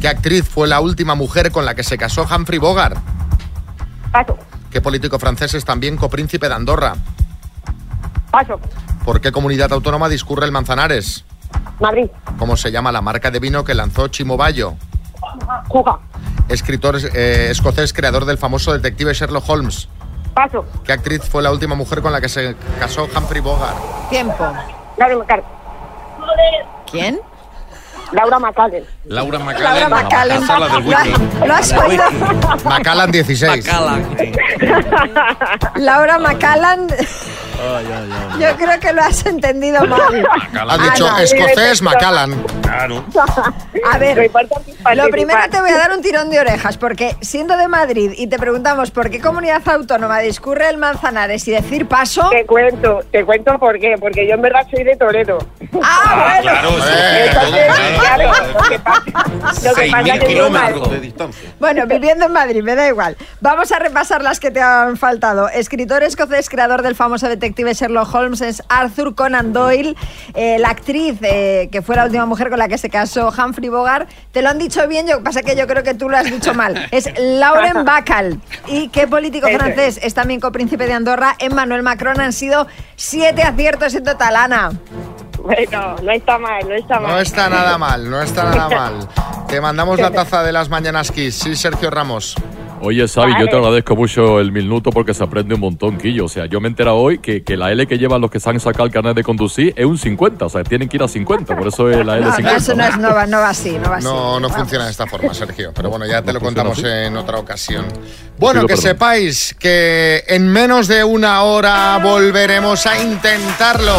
¿Qué 0.00 0.08
actriz 0.08 0.48
fue 0.48 0.66
la 0.66 0.80
última 0.80 1.14
mujer 1.14 1.52
con 1.52 1.66
la 1.66 1.74
que 1.74 1.82
se 1.82 1.98
casó 1.98 2.22
Humphrey 2.22 2.58
Bogart? 2.58 2.96
Paso. 4.10 4.38
¿Qué 4.70 4.80
político 4.80 5.18
francés 5.18 5.52
es 5.52 5.66
también 5.66 5.98
copríncipe 5.98 6.48
de 6.48 6.54
Andorra? 6.54 6.94
Paso. 8.30 8.58
¿Por 9.04 9.20
qué 9.20 9.32
comunidad 9.32 9.70
autónoma 9.74 10.08
discurre 10.08 10.46
el 10.46 10.52
Manzanares? 10.52 11.26
Madrid. 11.78 12.06
¿Cómo 12.38 12.56
se 12.56 12.72
llama 12.72 12.90
la 12.90 13.02
marca 13.02 13.30
de 13.30 13.38
vino 13.38 13.64
que 13.64 13.74
lanzó 13.74 14.08
Chimo 14.08 14.38
Bayo? 14.38 14.76
Juga. 15.68 15.98
Escritor 16.48 16.96
eh, 17.14 17.48
escocés, 17.50 17.92
creador 17.92 18.24
del 18.24 18.38
famoso 18.38 18.72
detective 18.72 19.14
Sherlock 19.14 19.48
Holmes. 19.48 19.88
Paso. 20.34 20.64
¿Qué 20.84 20.92
actriz 20.92 21.22
fue 21.28 21.42
la 21.42 21.50
última 21.50 21.74
mujer 21.74 22.02
con 22.02 22.12
la 22.12 22.20
que 22.20 22.28
se 22.28 22.54
casó 22.78 23.08
Humphrey 23.16 23.40
Bogart? 23.40 23.76
Tiempo. 24.10 24.52
Dale, 24.96 25.16
Macar. 25.16 25.42
¿Quién? 26.90 27.20
Laura 28.12 28.38
Macallen. 28.40 28.84
Laura 29.04 29.38
Laura 29.38 29.88
Macallen. 29.88 29.90
Macallen. 29.90 30.42
Esa 30.42 30.54
es 30.54 30.60
la 30.60 30.68
del 30.68 30.84
¿Lo, 30.84 30.98
wiki. 30.98 31.46
lo 31.46 31.54
has 31.54 31.72
oído? 31.72 32.04
Macallan 32.64 33.10
16. 33.12 33.68
Laura 35.76 36.18
Macallan. 37.60 38.40
Yo 38.40 38.56
creo 38.56 38.80
que 38.80 38.92
lo 38.92 39.02
has 39.02 39.26
entendido 39.26 39.84
mal. 39.86 40.28
Has 40.68 40.82
dicho 40.82 41.06
Ana. 41.06 41.22
escocés 41.22 41.82
Macallan. 41.82 42.44
Claro. 42.62 43.04
A 43.90 43.98
ver, 43.98 44.30
Lo 44.94 45.08
primero 45.08 45.40
te 45.50 45.60
voy 45.60 45.70
a 45.70 45.78
dar 45.78 45.92
un 45.92 46.02
tirón 46.02 46.30
de 46.30 46.40
orejas, 46.40 46.76
porque 46.76 47.16
siendo 47.20 47.56
de 47.56 47.68
Madrid 47.68 48.12
y 48.16 48.26
te 48.26 48.38
preguntamos 48.38 48.90
por 48.90 49.10
qué 49.10 49.20
comunidad 49.20 49.62
autónoma 49.68 50.20
discurre 50.20 50.68
el 50.68 50.78
Manzanares 50.78 51.46
y 51.48 51.52
decir 51.52 51.86
paso. 51.86 52.28
Te 52.30 52.46
cuento, 52.46 53.00
te 53.10 53.24
cuento 53.24 53.58
por 53.58 53.78
qué, 53.78 53.96
porque 53.98 54.26
yo 54.26 54.34
en 54.34 54.42
verdad 54.42 54.66
soy 54.70 54.84
de 54.84 54.96
Toledo. 54.96 55.38
Ah, 55.82 56.38
bueno. 56.40 56.50
Claro, 56.50 56.70
sí. 56.70 56.88
Entonces, 57.26 57.66
claro, 57.98 58.32
lo 58.52 58.68
que 58.68 58.78
pasa, 58.78 59.02
lo 59.64 59.74
que 59.74 59.90
pasa 59.90 60.02
6.000 60.02 60.14
es 60.14 60.20
que 60.20 60.20
yo 60.20 60.26
kilómetros 60.26 60.90
de 60.90 61.00
distancia. 61.00 61.50
Bueno, 61.58 61.86
viviendo 61.86 62.26
en 62.26 62.32
Madrid, 62.32 62.62
me 62.62 62.74
da 62.74 62.88
igual. 62.88 63.16
Vamos 63.40 63.72
a 63.72 63.78
repasar 63.78 64.22
las 64.22 64.40
que 64.40 64.50
te 64.50 64.60
han 64.60 64.96
faltado. 64.96 65.48
Escritor 65.48 66.02
escocés, 66.02 66.48
creador 66.48 66.82
del 66.82 66.94
famoso 66.94 67.28
detective 67.50 67.74
Sherlock 67.74 68.14
Holmes 68.14 68.40
es 68.40 68.62
Arthur 68.68 69.14
Conan 69.14 69.52
Doyle. 69.52 69.96
Eh, 70.34 70.58
la 70.58 70.70
actriz 70.70 71.18
eh, 71.22 71.68
que 71.72 71.82
fue 71.82 71.96
la 71.96 72.04
última 72.04 72.26
mujer 72.26 72.48
con 72.48 72.58
la 72.58 72.68
que 72.68 72.78
se 72.78 72.88
casó 72.88 73.30
Humphrey 73.36 73.68
Bogart. 73.68 74.08
Te 74.32 74.42
lo 74.42 74.48
han 74.48 74.58
dicho 74.58 74.86
bien, 74.88 75.06
yo 75.06 75.22
pasa 75.22 75.42
que 75.42 75.56
yo 75.56 75.66
creo 75.66 75.82
que 75.82 75.94
tú 75.94 76.08
lo 76.08 76.16
has 76.16 76.30
dicho 76.30 76.54
mal. 76.54 76.88
Es 76.90 77.08
Lauren 77.18 77.84
Bacall. 77.84 78.40
¿Y 78.66 78.88
qué 78.88 79.06
político 79.06 79.48
Ese. 79.48 79.58
francés 79.58 80.00
es 80.02 80.14
también 80.14 80.40
copríncipe 80.40 80.86
de 80.86 80.92
Andorra? 80.92 81.34
Emmanuel 81.38 81.82
Macron. 81.82 82.20
Han 82.20 82.32
sido 82.32 82.66
siete 82.96 83.42
aciertos 83.42 83.94
en 83.94 84.04
total, 84.04 84.36
Ana. 84.36 84.70
Bueno, 85.42 85.96
no 86.02 86.12
está 86.12 86.38
mal, 86.38 86.68
no 86.68 86.74
está 86.74 87.00
mal. 87.00 87.12
No 87.12 87.18
está 87.18 87.48
nada 87.48 87.78
mal, 87.78 88.10
no 88.10 88.22
está 88.22 88.44
nada 88.44 88.68
mal. 88.68 89.08
Te 89.48 89.60
mandamos 89.60 89.98
la 89.98 90.10
taza 90.10 90.42
de 90.42 90.52
las 90.52 90.68
mañanas 90.68 91.10
Kiss. 91.10 91.36
Sí, 91.36 91.56
Sergio 91.56 91.90
Ramos. 91.90 92.36
Oye, 92.82 93.06
Xavi, 93.06 93.34
yo 93.38 93.46
te 93.46 93.56
agradezco 93.56 93.94
mucho 93.94 94.40
el 94.40 94.52
minuto 94.52 94.90
porque 94.90 95.12
se 95.12 95.22
aprende 95.22 95.54
un 95.54 95.60
montón, 95.60 95.98
Quillo. 95.98 96.24
O 96.24 96.28
sea, 96.28 96.46
yo 96.46 96.60
me 96.62 96.68
he 96.68 96.70
enterado 96.70 96.96
hoy 96.96 97.18
que, 97.18 97.42
que 97.44 97.54
la 97.54 97.70
L 97.70 97.86
que 97.86 97.98
llevan 97.98 98.22
los 98.22 98.30
que 98.30 98.40
se 98.40 98.48
han 98.48 98.58
sacado 98.58 98.86
el 98.86 98.90
carnet 98.90 99.14
de 99.14 99.22
conducir 99.22 99.74
es 99.76 99.84
un 99.84 99.98
50. 99.98 100.46
O 100.46 100.48
sea, 100.48 100.64
tienen 100.64 100.88
que 100.88 100.96
ir 100.96 101.02
a 101.02 101.08
50. 101.08 101.56
Por 101.58 101.68
eso 101.68 101.90
es 101.90 102.04
la 102.06 102.16
No, 102.16 102.32
L50. 102.32 102.42
no, 102.42 102.50
eso 102.56 102.74
no, 102.74 102.84
es, 102.86 102.96
no, 102.98 103.14
va, 103.14 103.26
no 103.26 103.38
va 103.38 103.50
así, 103.50 103.72
no 103.78 103.90
va 103.90 103.96
así. 103.96 104.04
No, 104.06 104.40
no 104.40 104.48
Vamos. 104.48 104.56
funciona 104.56 104.86
de 104.86 104.92
esta 104.92 105.06
forma, 105.06 105.34
Sergio. 105.34 105.72
Pero 105.74 105.90
bueno, 105.90 106.06
ya 106.06 106.22
te 106.22 106.32
lo 106.32 106.40
contamos 106.40 106.78
así? 106.78 106.86
en 106.88 107.16
otra 107.18 107.38
ocasión. 107.38 107.84
Bueno, 108.38 108.60
Pido 108.60 108.68
que 108.68 108.74
perdón. 108.76 108.82
sepáis 108.92 109.54
que 109.58 110.24
en 110.28 110.48
menos 110.48 110.88
de 110.88 111.04
una 111.04 111.42
hora 111.42 111.98
volveremos 112.02 112.86
a 112.86 112.98
intentarlo. 113.02 113.94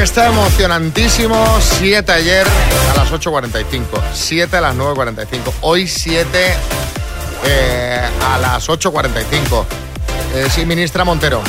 Está 0.00 0.26
emocionantísimo. 0.26 1.36
7 1.60 2.10
ayer 2.10 2.46
a 2.94 2.96
las 2.96 3.12
8.45. 3.12 3.82
7 4.12 4.56
a 4.56 4.60
las 4.60 4.76
9.45. 4.76 5.52
Hoy 5.60 5.86
7 5.86 6.38
eh, 7.44 8.00
a 8.26 8.38
las 8.38 8.68
8.45. 8.68 9.64
Eh, 10.34 10.46
sí, 10.50 10.64
ministra 10.66 11.04
Montero. 11.04 11.40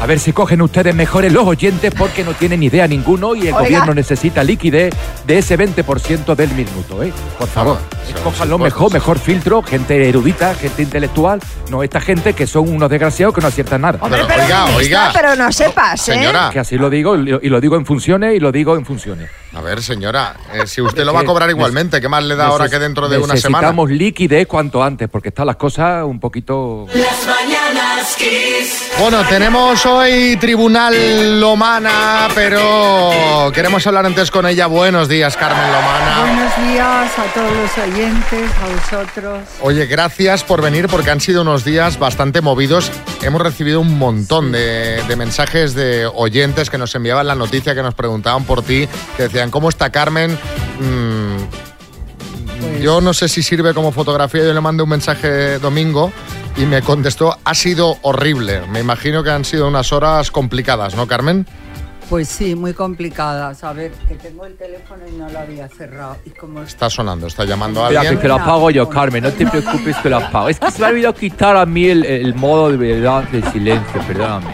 A 0.00 0.06
ver 0.06 0.20
si 0.20 0.32
cogen 0.32 0.62
ustedes 0.62 0.94
mejores 0.94 1.32
los 1.32 1.44
oyentes 1.44 1.92
porque 1.92 2.22
no 2.22 2.32
tienen 2.32 2.62
idea 2.62 2.86
ninguno 2.86 3.34
y 3.34 3.40
el 3.40 3.46
Oiga. 3.48 3.58
gobierno 3.62 3.94
necesita 3.94 4.44
liquidez 4.44 4.94
de 5.26 5.38
ese 5.38 5.58
20% 5.58 6.36
del 6.36 6.50
minuto, 6.52 7.02
¿eh? 7.02 7.12
Por 7.36 7.48
favor, 7.48 7.78
Son- 8.06 8.16
escójanlo 8.16 8.54
son 8.54 8.62
mejor, 8.62 8.78
cosas. 8.84 8.92
mejor 8.94 9.18
filtro, 9.18 9.60
gente 9.60 10.08
erudita, 10.08 10.54
gente 10.54 10.82
intelectual, 10.82 11.40
no 11.68 11.82
esta 11.82 12.00
gente 12.00 12.32
que 12.34 12.46
son 12.46 12.68
unos 12.68 12.88
desgraciados 12.88 13.34
que 13.34 13.40
no 13.40 13.48
aciertan 13.48 13.80
nada. 13.80 13.98
Hombre, 14.00 14.20
Pero, 14.20 14.28
pero 14.28 14.44
oiga, 14.44 14.66
ministra, 14.66 15.00
oiga. 15.08 15.10
pero 15.12 15.34
no 15.34 15.50
sepas, 15.50 16.08
¿eh? 16.08 16.12
Señora. 16.12 16.50
Que 16.52 16.60
así 16.60 16.76
lo 16.78 16.90
digo 16.90 17.16
lo, 17.16 17.40
y 17.42 17.48
lo 17.48 17.60
digo 17.60 17.74
en 17.74 17.84
funciones 17.84 18.36
y 18.36 18.38
lo 18.38 18.52
digo 18.52 18.76
en 18.76 18.84
funciones. 18.86 19.28
A 19.54 19.60
ver, 19.60 19.82
señora, 19.82 20.36
eh, 20.52 20.66
si 20.66 20.80
usted 20.82 21.04
lo 21.04 21.12
va 21.12 21.20
a 21.20 21.24
cobrar 21.24 21.48
igualmente, 21.48 22.00
¿qué 22.00 22.08
más 22.08 22.22
le 22.22 22.36
da 22.36 22.46
ahora 22.46 22.68
que 22.68 22.78
dentro 22.78 23.08
de 23.08 23.18
una 23.18 23.36
semana? 23.36 23.68
Necesitamos 23.68 23.90
liquidez 23.90 24.46
cuanto 24.46 24.82
antes 24.82 25.08
porque 25.08 25.30
están 25.30 25.46
las 25.46 25.56
cosas 25.56 26.04
un 26.04 26.20
poquito... 26.20 26.86
Las 26.94 27.26
mañanas 27.26 28.14
Kiss. 28.16 28.90
Bueno, 28.98 29.24
tenemos 29.28 29.86
hoy 29.86 30.36
Tribunal 30.40 31.40
Lomana, 31.40 32.28
pero 32.34 33.50
queremos 33.54 33.86
hablar 33.86 34.04
antes 34.06 34.30
con 34.30 34.44
ella. 34.46 34.66
Buenos 34.66 35.08
días, 35.08 35.36
Carmen 35.36 35.66
Lomana. 35.72 36.20
Buenos 36.20 36.72
días 36.72 37.18
a 37.18 37.24
todos 37.32 37.56
los 37.56 37.78
oyentes, 37.78 38.50
a 38.60 38.96
vosotros. 38.96 39.40
Oye, 39.62 39.86
gracias 39.86 40.42
por 40.42 40.62
venir 40.62 40.88
porque 40.88 41.10
han 41.10 41.20
sido 41.20 41.42
unos 41.42 41.64
días 41.64 41.98
bastante 41.98 42.40
movidos. 42.40 42.90
Hemos 43.22 43.40
recibido 43.40 43.80
un 43.80 43.98
montón 43.98 44.52
de, 44.52 45.02
de 45.06 45.16
mensajes 45.16 45.74
de 45.74 46.06
oyentes 46.06 46.68
que 46.68 46.78
nos 46.78 46.94
enviaban 46.94 47.26
la 47.26 47.34
noticia, 47.34 47.74
que 47.74 47.82
nos 47.82 47.94
preguntaban 47.94 48.44
por 48.44 48.62
ti, 48.62 48.88
que 49.16 49.24
decían, 49.24 49.37
¿cómo 49.50 49.68
está 49.68 49.90
Carmen? 49.90 50.32
Mm, 50.80 51.36
Pues- 52.60 52.80
Yo 52.82 53.00
no 53.00 53.12
sé 53.14 53.28
si 53.28 53.42
sirve 53.42 53.72
como 53.74 53.92
fotografía. 53.92 54.42
Yo 54.44 54.52
le 54.52 54.60
mandé 54.60 54.82
un 54.82 54.88
mensaje 54.88 55.58
domingo 55.60 56.12
y 56.56 56.66
me 56.66 56.82
contestó, 56.82 57.36
ha 57.44 57.54
sido 57.54 57.98
horrible. 58.02 58.62
Me 58.72 58.80
imagino 58.80 59.22
que 59.22 59.30
han 59.30 59.44
sido 59.44 59.68
unas 59.68 59.92
horas 59.92 60.30
complicadas, 60.32 60.94
¿no, 60.96 61.06
Carmen? 61.06 61.46
Pues 62.10 62.26
sí, 62.28 62.54
muy 62.56 62.72
complicadas. 62.74 63.62
A 63.64 63.72
ver, 63.74 63.92
que 64.08 64.14
tengo 64.14 64.44
el 64.46 64.56
teléfono 64.56 65.02
y 65.06 65.12
no 65.12 65.28
lo 65.28 65.38
había 65.38 65.68
cerrado. 65.68 66.16
Y 66.24 66.30
como 66.30 66.62
Está 66.62 66.88
sonando, 66.90 67.26
está 67.28 67.44
llamando 67.44 67.80
a 67.80 67.84
Espera, 67.84 68.00
alguien. 68.00 68.16
que, 68.16 68.22
que 68.22 68.28
lo 68.28 68.34
apago 68.36 68.70
yo, 68.70 68.88
Carmen, 68.88 69.22
no 69.24 69.30
te 69.30 69.46
preocupes 69.46 69.96
que 69.98 70.08
lo 70.08 70.16
apago. 70.16 70.48
Es 70.48 70.58
que 70.58 70.70
se 70.70 70.80
me 70.80 70.86
ha 70.86 70.88
olvidado 70.90 71.14
quitar 71.14 71.56
a 71.56 71.66
mí 71.66 71.86
el, 71.86 72.04
el 72.06 72.34
modo 72.34 72.70
de 72.70 72.76
verdad 72.76 73.22
de 73.24 73.42
silencio, 73.52 74.00
perdóname. 74.06 74.46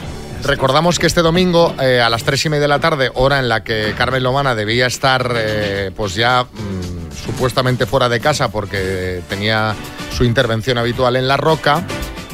Recordamos 0.45 0.99
que 0.99 1.07
este 1.07 1.23
domingo 1.23 1.75
eh, 1.81 2.03
a 2.03 2.11
las 2.11 2.23
tres 2.23 2.45
y 2.45 2.51
media 2.51 2.63
de 2.63 2.69
la 2.69 2.79
tarde, 2.79 3.11
hora 3.15 3.39
en 3.39 3.49
la 3.49 3.65
que 3.65 3.95
Carmen 3.97 4.23
Lomana 4.23 4.55
debía 4.55 4.87
estar 4.87 5.33
eh, 5.35 5.91
pues 5.97 6.15
ya 6.15 6.45
mm, 6.45 7.13
supuestamente 7.27 7.87
fuera 7.87 8.11
de 8.11 8.21
casa 8.21 8.51
porque 8.51 9.23
tenía 9.29 9.75
su 10.15 10.23
intervención 10.23 10.77
habitual 10.77 11.17
en 11.17 11.29
La 11.29 11.39
Roca, 11.39 11.83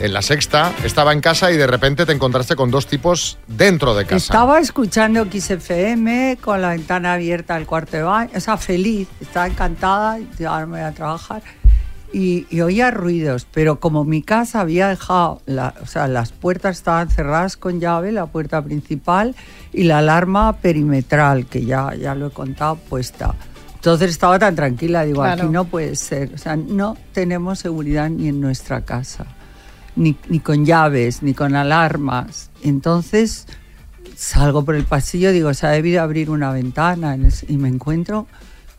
en 0.01 0.13
la 0.13 0.23
sexta, 0.23 0.73
estaba 0.83 1.13
en 1.13 1.21
casa 1.21 1.53
y 1.53 1.57
de 1.57 1.69
repente 1.69 2.05
te 2.05 2.13
encontraste 2.13 2.57
con 2.57 2.73
dos 2.73 2.89
tipos 2.89 3.39
dentro 3.47 3.95
de 3.95 4.05
casa. 4.05 4.17
Estaba 4.17 4.59
escuchando 4.59 5.25
XFM 5.31 6.39
con 6.41 6.61
la 6.63 6.71
ventana 6.71 7.13
abierta 7.13 7.55
al 7.55 7.67
cuarto 7.67 7.97
de 7.97 8.03
baño, 8.03 8.31
o 8.35 8.41
sea, 8.41 8.57
feliz, 8.57 9.09
estaba 9.21 9.47
encantada, 9.47 10.19
y 10.19 10.45
ahora 10.45 10.67
me 10.67 10.79
voy 10.79 10.89
a 10.89 10.93
trabajar. 10.93 11.43
Y, 12.13 12.47
y 12.51 12.61
oía 12.63 12.91
ruidos, 12.91 13.47
pero 13.53 13.79
como 13.79 14.05
mi 14.05 14.21
casa 14.23 14.61
había 14.61 14.89
dejado, 14.89 15.43
la- 15.47 15.75
o 15.81 15.87
sea, 15.87 16.09
las 16.09 16.33
puertas 16.33 16.79
estaban 16.79 17.09
cerradas 17.09 17.57
con 17.57 17.79
llave, 17.79 18.11
la 18.11 18.27
puerta 18.27 18.61
principal 18.63 19.37
y 19.73 19.85
la 19.85 19.99
alarma 19.99 20.57
perimetral, 20.57 21.47
que 21.47 21.65
ya, 21.65 21.95
ya 21.95 22.17
lo 22.17 22.27
he 22.27 22.31
contado, 22.31 22.75
puesta. 22.77 23.35
Entonces 23.77 24.11
estaba 24.11 24.39
tan 24.41 24.57
tranquila, 24.57 25.05
digo, 25.05 25.23
Claro. 25.23 25.45
aquí 25.45 25.53
no 25.53 25.65
puede 25.67 25.95
ser. 25.95 26.35
O 26.35 26.39
sea, 26.39 26.57
no 26.57 26.97
tenemos 27.13 27.61
seguridad 27.61 28.11
ni 28.11 28.27
en 28.29 28.41
nuestra 28.41 28.81
casa, 28.85 29.27
ni, 29.95 30.17
ni 30.29 30.41
con 30.41 30.67
llaves, 30.67 31.23
ni 31.23 31.33
con 31.33 31.55
alarmas. 31.55 32.51
Entonces 32.65 33.47
salgo 34.17 34.65
por 34.65 34.75
el 34.75 34.85
pasillo, 34.85 35.31
digo, 35.33 35.55
se 35.55 35.67
ha 35.67 35.71
debido 35.71 36.03
abrir 36.03 36.29
una 36.29 36.51
ventana 36.53 37.17
y 37.47 37.57
me 37.57 37.69
encuentro, 37.69 38.27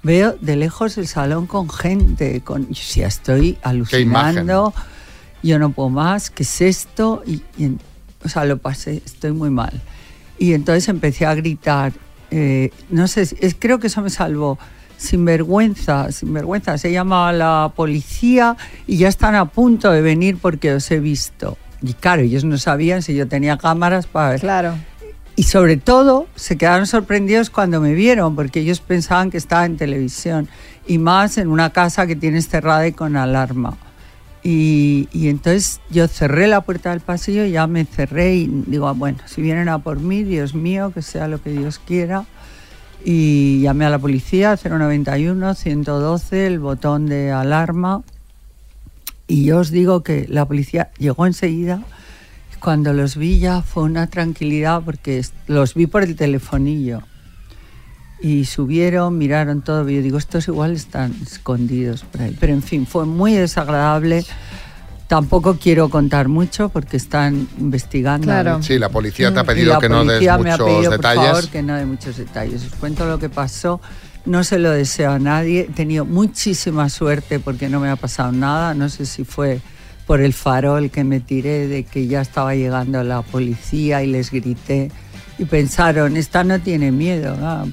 veo 0.03 0.35
de 0.41 0.55
lejos 0.55 0.97
el 0.97 1.07
salón 1.07 1.47
con 1.47 1.69
gente, 1.69 2.41
con, 2.41 2.67
y 2.69 2.73
ya 2.73 3.07
estoy 3.07 3.57
alucinando, 3.63 4.73
yo 5.43 5.59
no 5.59 5.71
puedo 5.71 5.89
más, 5.89 6.29
¿qué 6.29 6.43
es 6.43 6.61
esto? 6.61 7.23
Y, 7.25 7.41
o 8.23 8.29
sea, 8.29 8.45
lo 8.45 8.57
pasé, 8.57 9.01
estoy 9.05 9.31
muy 9.31 9.49
mal. 9.49 9.81
Y 10.37 10.53
entonces 10.53 10.87
empecé 10.89 11.25
a 11.25 11.35
gritar, 11.35 11.93
eh, 12.31 12.71
no 12.89 13.07
sé, 13.07 13.25
si- 13.27 13.35
es, 13.41 13.55
creo 13.57 13.79
que 13.79 13.87
eso 13.87 14.01
me 14.01 14.09
salvó. 14.09 14.57
Sin 14.97 15.25
vergüenza, 15.25 16.11
sin 16.11 16.31
vergüenza. 16.31 16.77
Se 16.77 16.91
llama 16.91 17.29
a 17.29 17.33
la 17.33 17.73
policía 17.75 18.55
y 18.85 18.97
ya 18.97 19.07
están 19.07 19.33
a 19.33 19.45
punto 19.45 19.91
de 19.91 20.01
venir 20.01 20.37
porque 20.39 20.73
os 20.73 20.91
he 20.91 20.99
visto. 20.99 21.57
Y 21.81 21.93
claro, 21.93 22.21
ellos 22.21 22.43
no 22.43 22.55
sabían 22.59 23.01
si 23.01 23.15
yo 23.15 23.27
tenía 23.27 23.57
cámaras 23.57 24.05
para 24.05 24.29
ver. 24.29 24.39
Claro. 24.39 24.75
Y 25.41 25.45
sobre 25.45 25.75
todo 25.75 26.27
se 26.35 26.55
quedaron 26.55 26.85
sorprendidos 26.85 27.49
cuando 27.49 27.81
me 27.81 27.95
vieron, 27.95 28.35
porque 28.35 28.59
ellos 28.59 28.79
pensaban 28.79 29.31
que 29.31 29.39
estaba 29.39 29.65
en 29.65 29.75
televisión. 29.75 30.47
Y 30.85 30.99
más 30.99 31.39
en 31.39 31.47
una 31.47 31.71
casa 31.71 32.05
que 32.05 32.15
tienes 32.15 32.47
cerrada 32.47 32.85
y 32.85 32.91
con 32.91 33.17
alarma. 33.17 33.75
Y, 34.43 35.09
y 35.11 35.29
entonces 35.29 35.81
yo 35.89 36.07
cerré 36.07 36.47
la 36.47 36.61
puerta 36.61 36.91
del 36.91 36.99
pasillo, 36.99 37.43
ya 37.47 37.65
me 37.65 37.85
cerré 37.85 38.35
y 38.35 38.63
digo, 38.67 38.87
"Ah, 38.87 38.91
bueno, 38.91 39.17
si 39.25 39.41
vienen 39.41 39.67
a 39.67 39.79
por 39.79 39.99
mí, 39.99 40.23
Dios 40.23 40.53
mío, 40.53 40.91
que 40.93 41.01
sea 41.01 41.27
lo 41.27 41.41
que 41.41 41.49
Dios 41.49 41.79
quiera. 41.79 42.25
Y 43.03 43.61
llamé 43.61 43.85
a 43.85 43.89
la 43.89 43.97
policía, 43.97 44.57
091, 44.57 45.55
112, 45.55 46.45
el 46.45 46.59
botón 46.59 47.07
de 47.07 47.31
alarma. 47.31 48.03
Y 49.25 49.45
yo 49.45 49.57
os 49.57 49.71
digo 49.71 50.03
que 50.03 50.27
la 50.29 50.45
policía 50.45 50.91
llegó 50.99 51.25
enseguida. 51.25 51.81
Cuando 52.61 52.93
los 52.93 53.17
vi 53.17 53.39
ya 53.39 53.63
fue 53.63 53.83
una 53.83 54.05
tranquilidad 54.05 54.83
porque 54.85 55.25
los 55.47 55.73
vi 55.73 55.87
por 55.87 56.03
el 56.03 56.15
telefonillo. 56.15 57.01
Y 58.21 58.45
subieron, 58.45 59.17
miraron 59.17 59.63
todo. 59.63 59.89
Y 59.89 59.95
yo 59.95 60.01
digo, 60.03 60.19
estos 60.19 60.47
igual 60.47 60.73
están 60.73 61.15
escondidos 61.23 62.03
por 62.03 62.21
ahí. 62.21 62.37
Pero 62.39 62.53
en 62.53 62.61
fin, 62.61 62.85
fue 62.85 63.07
muy 63.07 63.33
desagradable. 63.33 64.23
Tampoco 65.07 65.57
quiero 65.57 65.89
contar 65.89 66.27
mucho 66.27 66.69
porque 66.69 66.97
están 66.97 67.47
investigando. 67.59 68.27
ver. 68.27 68.63
Sí, 68.63 68.77
la 68.77 68.89
policía 68.89 69.33
te 69.33 69.39
ha 69.39 69.43
Y 69.43 69.45
pedido 69.47 69.79
que 69.79 69.89
no 69.89 70.05
des 70.05 70.19
policía 70.19 70.37
me 70.37 70.51
ha 70.51 70.57
muchos 70.57 70.67
pedido, 70.67 70.91
detalles. 70.91 71.23
Por 71.23 71.33
favor, 71.33 71.49
que 71.49 71.63
no 71.63 71.75
dé 71.75 71.85
muchos 71.85 72.17
detalles. 72.17 72.63
Os 72.63 72.75
cuento 72.75 73.07
lo 73.07 73.17
que 73.17 73.29
pasó. 73.29 73.81
No 74.25 74.43
se 74.43 74.59
lo 74.59 74.69
deseo 74.69 75.13
a 75.13 75.19
nadie. 75.19 75.61
He 75.61 75.73
tenido 75.73 76.05
muchísima 76.05 76.89
suerte 76.89 77.39
porque 77.39 77.69
no 77.69 77.79
me 77.79 77.89
ha 77.89 77.95
pasado 77.95 78.31
nada. 78.31 78.75
No 78.75 78.87
sé 78.87 79.07
si 79.07 79.23
fue 79.23 79.61
por 80.07 80.21
el 80.21 80.33
farol 80.33 80.89
que 80.91 81.03
me 81.03 81.19
tiré 81.19 81.67
de 81.67 81.83
que 81.83 82.07
ya 82.07 82.21
estaba 82.21 82.55
llegando 82.55 83.03
la 83.03 83.21
policía 83.21 84.03
y 84.03 84.07
les 84.07 84.31
grité. 84.31 84.91
Y 85.37 85.45
pensaron, 85.45 86.17
esta 86.17 86.43
no 86.43 86.59
tiene 86.59 86.91
miedo. 86.91 87.35
Ah, 87.41 87.65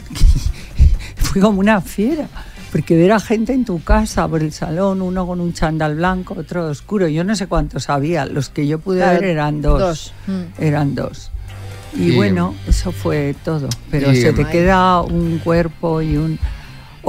Fui 1.17 1.41
como 1.43 1.61
una 1.61 1.81
fiera. 1.81 2.27
Porque 2.73 2.97
ver 2.97 3.12
a 3.12 3.21
gente 3.21 3.53
en 3.55 3.64
tu 3.64 3.83
casa, 3.83 4.29
por 4.29 4.43
el 4.43 4.53
salón, 4.53 5.01
uno 5.03 5.27
con 5.27 5.41
un 5.41 5.53
chándal 5.53 5.97
blanco, 5.97 6.35
otro 6.38 6.67
oscuro. 6.69 7.09
Yo 7.09 7.25
no 7.25 7.35
sé 7.35 7.47
cuántos 7.47 7.88
había. 7.88 8.25
Los 8.27 8.51
que 8.51 8.67
yo 8.67 8.79
pude 8.79 8.99
Claro, 8.99 9.21
ver 9.21 9.31
eran 9.31 9.61
dos. 9.62 9.81
dos. 9.81 10.12
Mm. 10.27 10.62
Eran 10.62 10.95
dos. 10.95 11.31
Y, 11.97 12.11
Y- 12.12 12.17
bueno, 12.17 12.55
eso 12.67 12.93
fue 12.93 13.35
todo. 13.45 13.69
Pero 13.91 14.12
y- 14.12 14.21
se 14.21 14.33
te 14.35 14.45
Ay. 14.45 14.53
queda 14.53 15.01
un 15.01 15.38
cuerpo 15.38 16.03
y 16.03 16.17
un... 16.19 16.38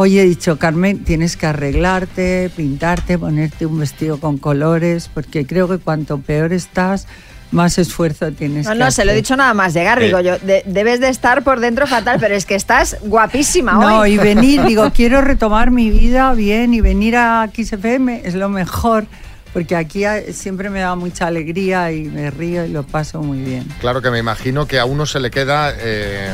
Hoy 0.01 0.17
he 0.17 0.23
dicho, 0.23 0.57
Carmen, 0.57 1.03
tienes 1.03 1.35
que 1.35 1.45
arreglarte, 1.47 2.49
pintarte, 2.55 3.17
ponerte 3.17 3.65
un 3.65 3.79
vestido 3.79 4.17
con 4.17 4.37
colores, 4.37 5.09
porque 5.13 5.45
creo 5.45 5.67
que 5.67 5.77
cuanto 5.77 6.19
peor 6.19 6.53
estás, 6.53 7.05
más 7.51 7.77
esfuerzo 7.77 8.31
tienes 8.31 8.65
No, 8.65 8.71
que 8.71 8.77
no, 8.79 8.91
se 8.91 9.03
lo 9.03 9.11
he 9.11 9.15
hacer. 9.15 9.23
dicho 9.23 9.35
nada 9.35 9.53
más 9.53 9.73
llegar. 9.73 10.01
Eh. 10.01 10.05
Digo 10.05 10.21
yo, 10.21 10.39
de- 10.39 10.63
debes 10.65 11.01
de 11.01 11.09
estar 11.09 11.43
por 11.43 11.59
dentro 11.59 11.85
fatal, 11.85 12.15
pero 12.17 12.33
es 12.33 12.45
que 12.45 12.55
estás 12.55 12.95
guapísima 13.01 13.73
No, 13.73 13.99
hoy. 13.99 14.13
y 14.13 14.17
venir, 14.17 14.63
digo, 14.63 14.89
quiero 14.95 15.19
retomar 15.19 15.69
mi 15.69 15.89
vida 15.89 16.33
bien 16.33 16.73
y 16.73 16.79
venir 16.79 17.17
a 17.17 17.49
XFM 17.53 18.21
es 18.23 18.35
lo 18.35 18.47
mejor, 18.47 19.05
porque 19.53 19.75
aquí 19.75 20.03
siempre 20.31 20.69
me 20.69 20.79
da 20.79 20.95
mucha 20.95 21.27
alegría 21.27 21.91
y 21.91 22.03
me 22.03 22.29
río 22.29 22.65
y 22.65 22.69
lo 22.69 22.83
paso 22.83 23.21
muy 23.21 23.39
bien. 23.39 23.67
Claro 23.81 24.01
que 24.01 24.11
me 24.11 24.19
imagino 24.19 24.67
que 24.67 24.79
a 24.79 24.85
uno 24.85 25.05
se 25.05 25.19
le 25.19 25.31
queda. 25.31 25.73
eh, 25.77 26.29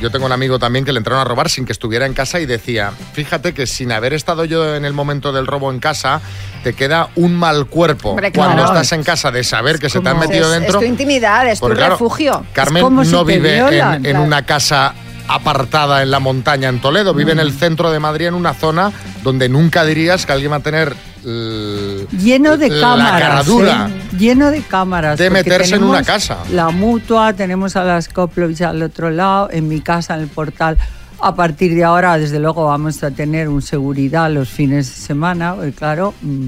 yo 0.00 0.10
tengo 0.10 0.26
un 0.26 0.32
amigo 0.32 0.58
también 0.58 0.84
que 0.84 0.92
le 0.92 0.98
entraron 0.98 1.20
a 1.20 1.24
robar 1.24 1.48
sin 1.50 1.64
que 1.64 1.72
estuviera 1.72 2.06
en 2.06 2.14
casa 2.14 2.40
y 2.40 2.46
decía: 2.46 2.92
Fíjate 3.12 3.52
que 3.52 3.66
sin 3.66 3.92
haber 3.92 4.12
estado 4.12 4.44
yo 4.44 4.74
en 4.74 4.84
el 4.84 4.92
momento 4.92 5.32
del 5.32 5.46
robo 5.46 5.70
en 5.70 5.78
casa, 5.78 6.20
te 6.64 6.72
queda 6.72 7.10
un 7.16 7.34
mal 7.34 7.66
cuerpo 7.66 8.10
Hombre, 8.10 8.32
cuando 8.32 8.56
claro. 8.56 8.72
estás 8.72 8.92
en 8.92 9.02
casa 9.02 9.30
de 9.30 9.44
saber 9.44 9.78
que 9.78 9.90
se 9.90 10.00
te 10.00 10.08
han 10.08 10.18
metido 10.18 10.46
es, 10.46 10.60
dentro. 10.60 10.78
Es 10.78 10.84
tu 10.84 10.90
intimidad, 10.90 11.48
es 11.48 11.60
tu 11.60 11.68
claro, 11.68 11.92
refugio. 11.92 12.44
Carmen 12.52 12.94
no 13.10 13.24
vive 13.24 13.58
en, 13.78 14.06
en 14.06 14.16
una 14.16 14.44
casa 14.46 14.94
apartada 15.28 16.02
en 16.02 16.10
la 16.10 16.20
montaña 16.20 16.68
en 16.68 16.80
Toledo, 16.80 17.12
vive 17.14 17.32
en 17.32 17.38
el 17.38 17.52
centro 17.52 17.90
de 17.90 18.00
Madrid, 18.00 18.26
en 18.28 18.34
una 18.34 18.54
zona 18.54 18.92
donde 19.22 19.48
nunca 19.48 19.84
dirías 19.84 20.24
que 20.24 20.32
alguien 20.32 20.52
va 20.52 20.56
a 20.56 20.60
tener 20.60 20.96
Lleno 21.24 22.56
de 22.56 22.68
la 22.68 22.80
cámaras. 22.80 23.20
cara 23.20 23.42
dura. 23.42 23.90
¿eh? 23.90 24.16
Lleno 24.16 24.50
de 24.50 24.62
cámaras. 24.62 25.18
De 25.18 25.30
meterse 25.30 25.76
en 25.76 25.82
una 25.82 26.02
casa. 26.02 26.38
La 26.52 26.70
mutua, 26.70 27.32
tenemos 27.32 27.76
a 27.76 27.84
las 27.84 28.08
Koplovich 28.08 28.62
al 28.62 28.82
otro 28.82 29.10
lado, 29.10 29.48
en 29.50 29.68
mi 29.68 29.80
casa, 29.80 30.14
en 30.14 30.22
el 30.22 30.28
portal. 30.28 30.78
A 31.20 31.34
partir 31.34 31.74
de 31.74 31.84
ahora, 31.84 32.16
desde 32.16 32.38
luego, 32.38 32.66
vamos 32.66 33.02
a 33.02 33.10
tener 33.10 33.48
un 33.48 33.62
seguridad 33.62 34.30
los 34.30 34.48
fines 34.48 34.86
de 34.86 35.06
semana, 35.06 35.54
porque 35.54 35.72
claro, 35.72 36.14
mm, 36.22 36.46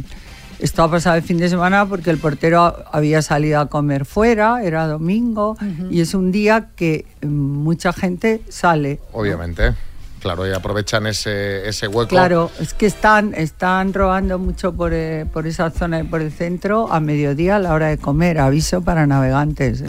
esto 0.60 0.82
ha 0.82 0.90
pasado 0.90 1.16
el 1.16 1.22
fin 1.22 1.38
de 1.38 1.48
semana 1.48 1.86
porque 1.86 2.10
el 2.10 2.18
portero 2.18 2.76
había 2.92 3.22
salido 3.22 3.60
a 3.60 3.66
comer 3.66 4.04
fuera, 4.04 4.62
era 4.62 4.86
domingo, 4.86 5.56
y 5.90 6.00
es 6.00 6.14
un 6.14 6.30
día 6.30 6.68
que 6.76 7.06
mm, 7.22 7.26
mucha 7.26 7.92
gente 7.92 8.42
sale. 8.48 9.00
Obviamente. 9.12 9.74
Claro, 10.20 10.46
y 10.46 10.52
aprovechan 10.52 11.06
ese, 11.06 11.68
ese 11.68 11.88
hueco. 11.88 12.08
Claro, 12.10 12.50
es 12.60 12.74
que 12.74 12.86
están, 12.86 13.34
están 13.34 13.92
robando 13.94 14.38
mucho 14.38 14.72
por, 14.72 14.92
eh, 14.92 15.26
por 15.32 15.46
esa 15.46 15.70
zona 15.70 16.00
y 16.00 16.02
por 16.04 16.20
el 16.20 16.30
centro 16.30 16.92
a 16.92 17.00
mediodía 17.00 17.56
a 17.56 17.58
la 17.58 17.72
hora 17.72 17.88
de 17.88 17.98
comer. 17.98 18.38
Aviso 18.38 18.82
para 18.82 19.06
navegantes. 19.06 19.80
eh. 19.80 19.86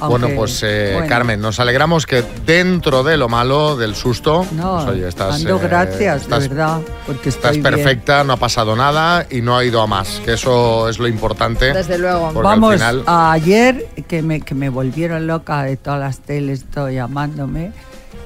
Bueno, 0.00 0.28
pues 0.34 0.62
eh, 0.64 0.92
bueno, 0.94 1.08
Carmen, 1.08 1.40
nos 1.40 1.60
alegramos 1.60 2.06
que 2.06 2.24
dentro 2.44 3.04
de 3.04 3.16
lo 3.16 3.28
malo, 3.28 3.76
del 3.76 3.94
susto, 3.94 4.44
No, 4.52 4.76
pues, 4.84 4.88
oye, 4.96 5.06
estás, 5.08 5.44
dando 5.44 5.56
eh, 5.56 5.68
gracias, 5.68 6.22
estás- 6.22 6.42
de 6.42 6.48
verdad, 6.48 6.80
porque 7.06 7.28
estás 7.28 7.54
estoy 7.56 7.62
bien. 7.70 7.74
perfecta, 7.84 8.24
no 8.24 8.32
ha 8.32 8.36
pasado 8.36 8.74
nada 8.74 9.26
y 9.30 9.42
no 9.42 9.56
ha 9.56 9.64
ido 9.64 9.80
a 9.82 9.86
más, 9.86 10.20
que 10.24 10.32
eso 10.32 10.88
es 10.88 10.98
lo 10.98 11.06
importante. 11.06 11.72
Desde 11.72 11.98
luego. 11.98 12.32
Vamos, 12.32 12.74
final- 12.74 13.04
ayer 13.06 13.86
que 14.08 14.22
me, 14.22 14.40
que 14.40 14.54
me 14.54 14.70
volvieron 14.70 15.26
loca 15.26 15.62
de 15.62 15.76
todas 15.76 16.00
las 16.00 16.18
teles, 16.20 16.64
todo 16.64 16.90
llamándome. 16.90 17.72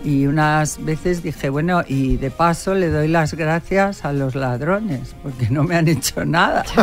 Y 0.04 0.26
unas 0.26 0.84
veces 0.84 1.22
dije, 1.22 1.48
bueno, 1.48 1.82
y 1.88 2.18
de 2.18 2.30
paso 2.30 2.74
le 2.74 2.90
doy 2.90 3.08
las 3.08 3.32
gracias 3.34 4.04
a 4.04 4.12
los 4.12 4.34
ladrones, 4.34 5.14
porque 5.22 5.48
no 5.48 5.64
me 5.64 5.76
han 5.76 5.88
hecho 5.88 6.24
nada. 6.24 6.62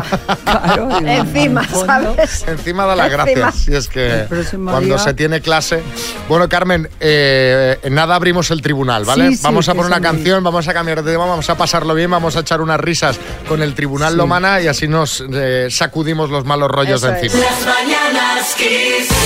Claro, 0.44 0.88
digo, 1.00 1.08
Encima, 1.12 1.62
en 1.62 1.68
fondo, 1.70 1.86
¿sabes? 2.16 2.46
Encima 2.48 2.86
da 2.86 2.96
las 2.96 3.12
gracias. 3.12 3.68
Y 3.68 3.76
es 3.76 3.88
que 3.88 4.26
cuando 4.50 4.80
día- 4.82 4.98
se 4.98 5.14
tiene 5.14 5.40
clase. 5.40 5.82
Bueno, 6.28 6.50
Carmen, 6.50 6.90
eh, 7.00 7.78
en 7.84 7.94
nada 7.94 8.16
abrimos 8.16 8.50
el 8.52 8.62
tribunal, 8.62 9.06
¿vale? 9.06 9.30
Sí, 9.30 9.36
sí, 9.38 9.44
vamos 9.44 9.70
a 9.70 9.74
poner 9.74 9.88
una 9.88 10.02
canción, 10.02 10.44
vamos 10.44 10.68
a 10.68 10.74
cambiar 10.74 11.04
de 11.04 11.12
tema, 11.12 11.26
vamos 11.26 11.50
a 11.50 11.56
pasarlo 11.56 11.94
bien, 11.94 12.10
vamos 12.12 12.36
a 12.36 12.40
echar 12.42 12.60
unas 12.62 12.80
risas 12.80 13.18
con 13.48 13.62
el 13.62 13.74
tribunal 13.76 14.12
Sí. 14.14 14.18
Lomana 14.18 14.62
y 14.62 14.68
así 14.68 14.88
nos 14.88 15.24
eh, 15.32 15.68
sacudimos 15.70 16.30
los 16.30 16.44
malos 16.46 16.70
rollos 16.70 17.02
de 17.02 17.10
encima. 17.20 17.44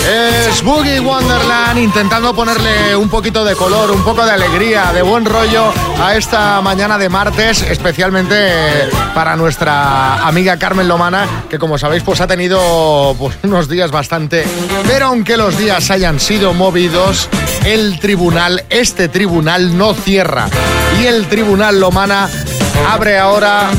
Es 0.07 0.61
Boogie 0.63 0.99
Wonderland 0.99 1.79
intentando 1.79 2.35
ponerle 2.35 2.95
un 2.95 3.09
poquito 3.09 3.43
de 3.43 3.55
color, 3.55 3.84
un 3.91 4.03
poco 4.03 4.25
de 4.25 4.31
alegría, 4.31 4.91
de 4.93 5.01
buen 5.01 5.25
rollo 5.25 5.71
a 6.01 6.15
esta 6.15 6.61
mañana 6.61 6.97
de 6.97 7.09
martes, 7.09 7.61
especialmente 7.61 8.35
para 9.13 9.35
nuestra 9.35 10.25
amiga 10.27 10.57
Carmen 10.57 10.87
Lomana, 10.87 11.27
que 11.49 11.59
como 11.59 11.77
sabéis 11.77 12.03
pues 12.03 12.21
ha 12.21 12.27
tenido 12.27 13.15
pues, 13.17 13.37
unos 13.43 13.67
días 13.69 13.91
bastante... 13.91 14.45
Pero 14.87 15.07
aunque 15.07 15.37
los 15.37 15.57
días 15.57 15.91
hayan 15.91 16.19
sido 16.19 16.53
movidos, 16.53 17.29
el 17.65 17.99
tribunal, 17.99 18.63
este 18.69 19.07
tribunal 19.07 19.77
no 19.77 19.93
cierra. 19.93 20.47
Y 21.01 21.05
el 21.05 21.27
tribunal 21.27 21.79
Lomana 21.79 22.29
abre 22.89 23.17
ahora 23.17 23.69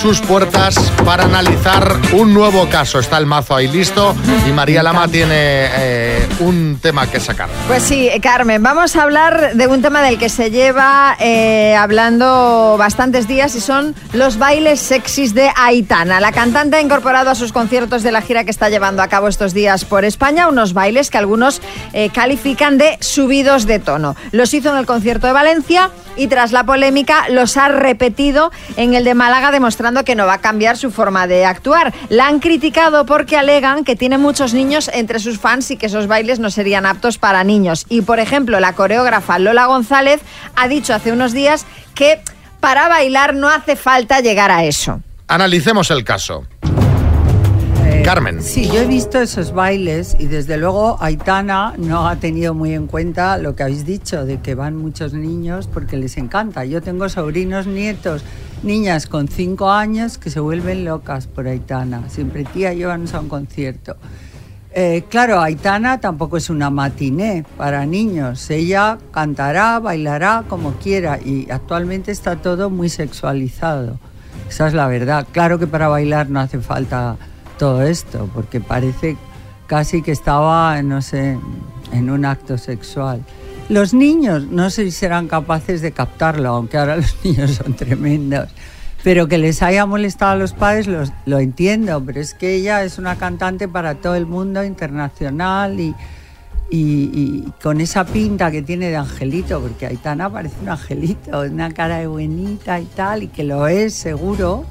sus 0.00 0.20
puertas 0.20 0.76
para 1.04 1.24
analizar 1.24 1.96
un 2.12 2.34
nuevo 2.34 2.68
caso. 2.68 2.98
Está 2.98 3.18
el 3.18 3.26
mazo 3.26 3.54
ahí 3.54 3.66
listo 3.68 4.14
y 4.46 4.52
María 4.52 4.82
Lama 4.82 5.08
tiene 5.08 5.34
eh, 5.34 6.28
un 6.40 6.78
tema 6.80 7.10
que 7.10 7.18
sacar. 7.18 7.48
Pues 7.66 7.82
sí, 7.82 8.10
Carmen, 8.20 8.62
vamos 8.62 8.96
a 8.96 9.02
hablar 9.02 9.54
de 9.54 9.66
un 9.66 9.82
tema 9.82 10.02
del 10.02 10.18
que 10.18 10.28
se 10.28 10.50
lleva 10.50 11.16
eh, 11.18 11.74
hablando 11.74 12.76
bastantes 12.78 13.26
días 13.26 13.54
y 13.54 13.60
son 13.60 13.94
los 14.12 14.38
bailes 14.38 14.80
sexys 14.80 15.34
de 15.34 15.50
Aitana. 15.56 16.20
La 16.20 16.32
cantante 16.32 16.76
ha 16.76 16.80
incorporado 16.80 17.30
a 17.30 17.34
sus 17.34 17.52
conciertos 17.52 18.02
de 18.02 18.12
la 18.12 18.20
gira 18.20 18.44
que 18.44 18.50
está 18.50 18.68
llevando 18.68 19.02
a 19.02 19.08
cabo 19.08 19.28
estos 19.28 19.54
días 19.54 19.84
por 19.84 20.04
España 20.04 20.48
unos 20.48 20.74
bailes 20.74 21.10
que 21.10 21.18
algunos 21.18 21.62
eh, 21.92 22.10
califican 22.10 22.78
de 22.78 22.98
subidos 23.00 23.66
de 23.66 23.78
tono. 23.78 24.16
Los 24.32 24.52
hizo 24.52 24.70
en 24.70 24.76
el 24.76 24.86
concierto 24.86 25.26
de 25.26 25.32
Valencia 25.32 25.90
y 26.16 26.28
tras 26.28 26.52
la 26.52 26.64
polémica 26.64 27.28
los 27.28 27.56
ha 27.56 27.68
repetido 27.68 28.50
en 28.76 28.94
el 28.94 29.04
de 29.04 29.14
Málaga 29.14 29.50
demostrando 29.50 30.04
que 30.04 30.14
no 30.14 30.26
va 30.26 30.34
a 30.34 30.40
cambiar 30.40 30.76
su 30.76 30.90
forma 30.90 31.26
de 31.26 31.44
actuar. 31.44 31.94
La 32.08 32.26
han 32.26 32.40
criticado 32.40 33.06
porque 33.06 33.36
alegan 33.36 33.84
que 33.84 33.96
tiene 33.96 34.18
muchos 34.18 34.54
niños 34.54 34.90
entre 34.92 35.18
sus 35.18 35.38
fans 35.38 35.70
y 35.70 35.76
que 35.76 35.86
esos 35.86 36.06
bailes 36.06 36.38
no 36.38 36.50
serían 36.50 36.86
aptos 36.86 37.18
para 37.18 37.44
niños. 37.44 37.86
Y 37.88 38.02
por 38.02 38.20
ejemplo, 38.20 38.60
la 38.60 38.72
coreógrafa 38.74 39.38
Lola 39.38 39.66
González 39.66 40.20
ha 40.54 40.68
dicho 40.68 40.94
hace 40.94 41.12
unos 41.12 41.32
días 41.32 41.66
que 41.94 42.20
para 42.60 42.88
bailar 42.88 43.34
no 43.34 43.48
hace 43.48 43.76
falta 43.76 44.20
llegar 44.20 44.50
a 44.50 44.64
eso. 44.64 45.00
Analicemos 45.28 45.90
el 45.90 46.04
caso. 46.04 46.46
Carmen. 48.06 48.40
Sí, 48.40 48.68
yo 48.68 48.82
he 48.82 48.86
visto 48.86 49.18
esos 49.18 49.52
bailes 49.52 50.16
y 50.20 50.26
desde 50.26 50.56
luego 50.58 50.96
Aitana 51.02 51.74
no 51.76 52.06
ha 52.06 52.14
tenido 52.14 52.54
muy 52.54 52.72
en 52.72 52.86
cuenta 52.86 53.36
lo 53.36 53.56
que 53.56 53.64
habéis 53.64 53.84
dicho, 53.84 54.24
de 54.24 54.38
que 54.38 54.54
van 54.54 54.76
muchos 54.76 55.12
niños 55.12 55.66
porque 55.66 55.96
les 55.96 56.16
encanta. 56.16 56.64
Yo 56.64 56.80
tengo 56.80 57.08
sobrinos, 57.08 57.66
nietos, 57.66 58.22
niñas 58.62 59.08
con 59.08 59.26
cinco 59.26 59.72
años 59.72 60.18
que 60.18 60.30
se 60.30 60.38
vuelven 60.38 60.84
locas 60.84 61.26
por 61.26 61.48
Aitana. 61.48 62.08
Siempre, 62.08 62.44
tía, 62.44 62.72
llévanos 62.72 63.12
a 63.12 63.18
un 63.18 63.28
concierto. 63.28 63.96
Eh, 64.70 65.02
claro, 65.08 65.40
Aitana 65.40 65.98
tampoco 65.98 66.36
es 66.36 66.48
una 66.48 66.70
matiné 66.70 67.44
para 67.56 67.86
niños. 67.86 68.48
Ella 68.50 68.98
cantará, 69.10 69.80
bailará 69.80 70.44
como 70.48 70.74
quiera 70.74 71.18
y 71.18 71.50
actualmente 71.50 72.12
está 72.12 72.36
todo 72.36 72.70
muy 72.70 72.88
sexualizado. 72.88 73.98
Esa 74.48 74.68
es 74.68 74.74
la 74.74 74.86
verdad. 74.86 75.26
Claro 75.32 75.58
que 75.58 75.66
para 75.66 75.88
bailar 75.88 76.30
no 76.30 76.38
hace 76.38 76.60
falta 76.60 77.16
todo 77.58 77.82
esto, 77.82 78.28
porque 78.34 78.60
parece 78.60 79.16
casi 79.66 80.02
que 80.02 80.12
estaba, 80.12 80.80
no 80.82 81.02
sé, 81.02 81.38
en 81.92 82.10
un 82.10 82.24
acto 82.24 82.58
sexual. 82.58 83.22
Los 83.68 83.94
niños 83.94 84.46
no 84.46 84.70
sé 84.70 84.84
si 84.84 84.90
serán 84.92 85.26
capaces 85.28 85.80
de 85.82 85.90
captarlo, 85.92 86.50
aunque 86.50 86.78
ahora 86.78 86.96
los 87.02 87.16
niños 87.24 87.52
son 87.52 87.74
tremendos. 87.74 88.48
Pero 89.02 89.28
que 89.28 89.38
les 89.38 89.62
haya 89.62 89.86
molestado 89.86 90.32
a 90.32 90.36
los 90.36 90.52
padres 90.52 90.86
los- 90.86 91.12
lo 91.26 91.38
entiendo, 91.38 92.02
pero 92.04 92.20
es 92.20 92.34
que 92.34 92.54
ella 92.56 92.82
es 92.84 92.98
una 92.98 93.16
cantante 93.16 93.68
para 93.68 93.94
todo 93.96 94.14
el 94.16 94.26
mundo 94.26 94.64
internacional 94.64 95.78
y, 95.78 95.94
y- 96.70 97.10
y 97.14 97.52
con 97.62 97.80
esa 97.80 98.04
pinta 98.04 98.50
que 98.50 98.62
tiene 98.62 98.88
de 98.88 98.96
angelito, 98.96 99.60
porque 99.60 99.86
Aitana 99.86 100.28
parece 100.30 100.56
un 100.60 100.68
angelito, 100.70 101.40
una 101.42 101.72
cara 101.72 101.98
de 101.98 102.06
buenita 102.08 102.80
y 102.80 102.84
tal, 102.86 103.22
y 103.24 103.28
que 103.28 103.44
lo 103.44 103.68
es 103.68 103.94
seguro, 103.94 104.64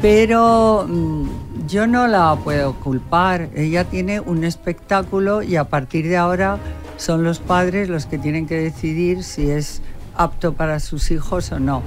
pero 0.00 0.86
mm, 0.88 1.66
yo 1.66 1.86
no 1.86 2.06
la 2.06 2.36
puedo 2.36 2.74
culpar. 2.74 3.50
Ella 3.54 3.84
tiene 3.84 4.20
un 4.20 4.44
espectáculo 4.44 5.42
y 5.42 5.56
a 5.56 5.64
partir 5.64 6.08
de 6.08 6.16
ahora 6.16 6.58
son 6.96 7.24
los 7.24 7.38
padres 7.38 7.88
los 7.88 8.06
que 8.06 8.18
tienen 8.18 8.46
que 8.46 8.56
decidir 8.56 9.22
si 9.24 9.50
es 9.50 9.82
apto 10.16 10.52
para 10.52 10.80
sus 10.80 11.10
hijos 11.10 11.52
o 11.52 11.60
no. 11.60 11.82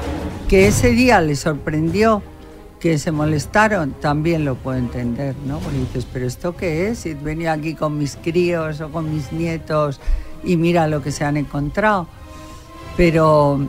Que 0.47 0.67
ese 0.67 0.91
día 0.91 1.21
le 1.21 1.36
sorprendió 1.36 2.21
que 2.80 2.97
se 2.97 3.12
molestaron, 3.12 3.91
también 3.91 4.43
lo 4.43 4.56
puedo 4.56 4.78
entender, 4.78 5.36
¿no? 5.45 5.60
Porque 5.60 5.78
dices, 5.78 6.08
pero 6.12 6.26
¿esto 6.26 6.56
qué 6.56 6.89
es? 6.89 7.00
Si 7.00 7.13
venía 7.13 7.54
aquí 7.54 7.76
con 7.76 7.97
mis 7.97 8.15
críos 8.15 8.82
o 8.82 8.89
con 8.89 9.13
mis 9.13 9.32
nietos 9.32 10.00
y 10.43 10.58
mira 10.58 10.88
lo 10.88 11.04
que 11.04 11.12
se 11.12 11.24
han 11.24 11.38
encontrado. 11.38 12.08
Pero, 12.97 13.67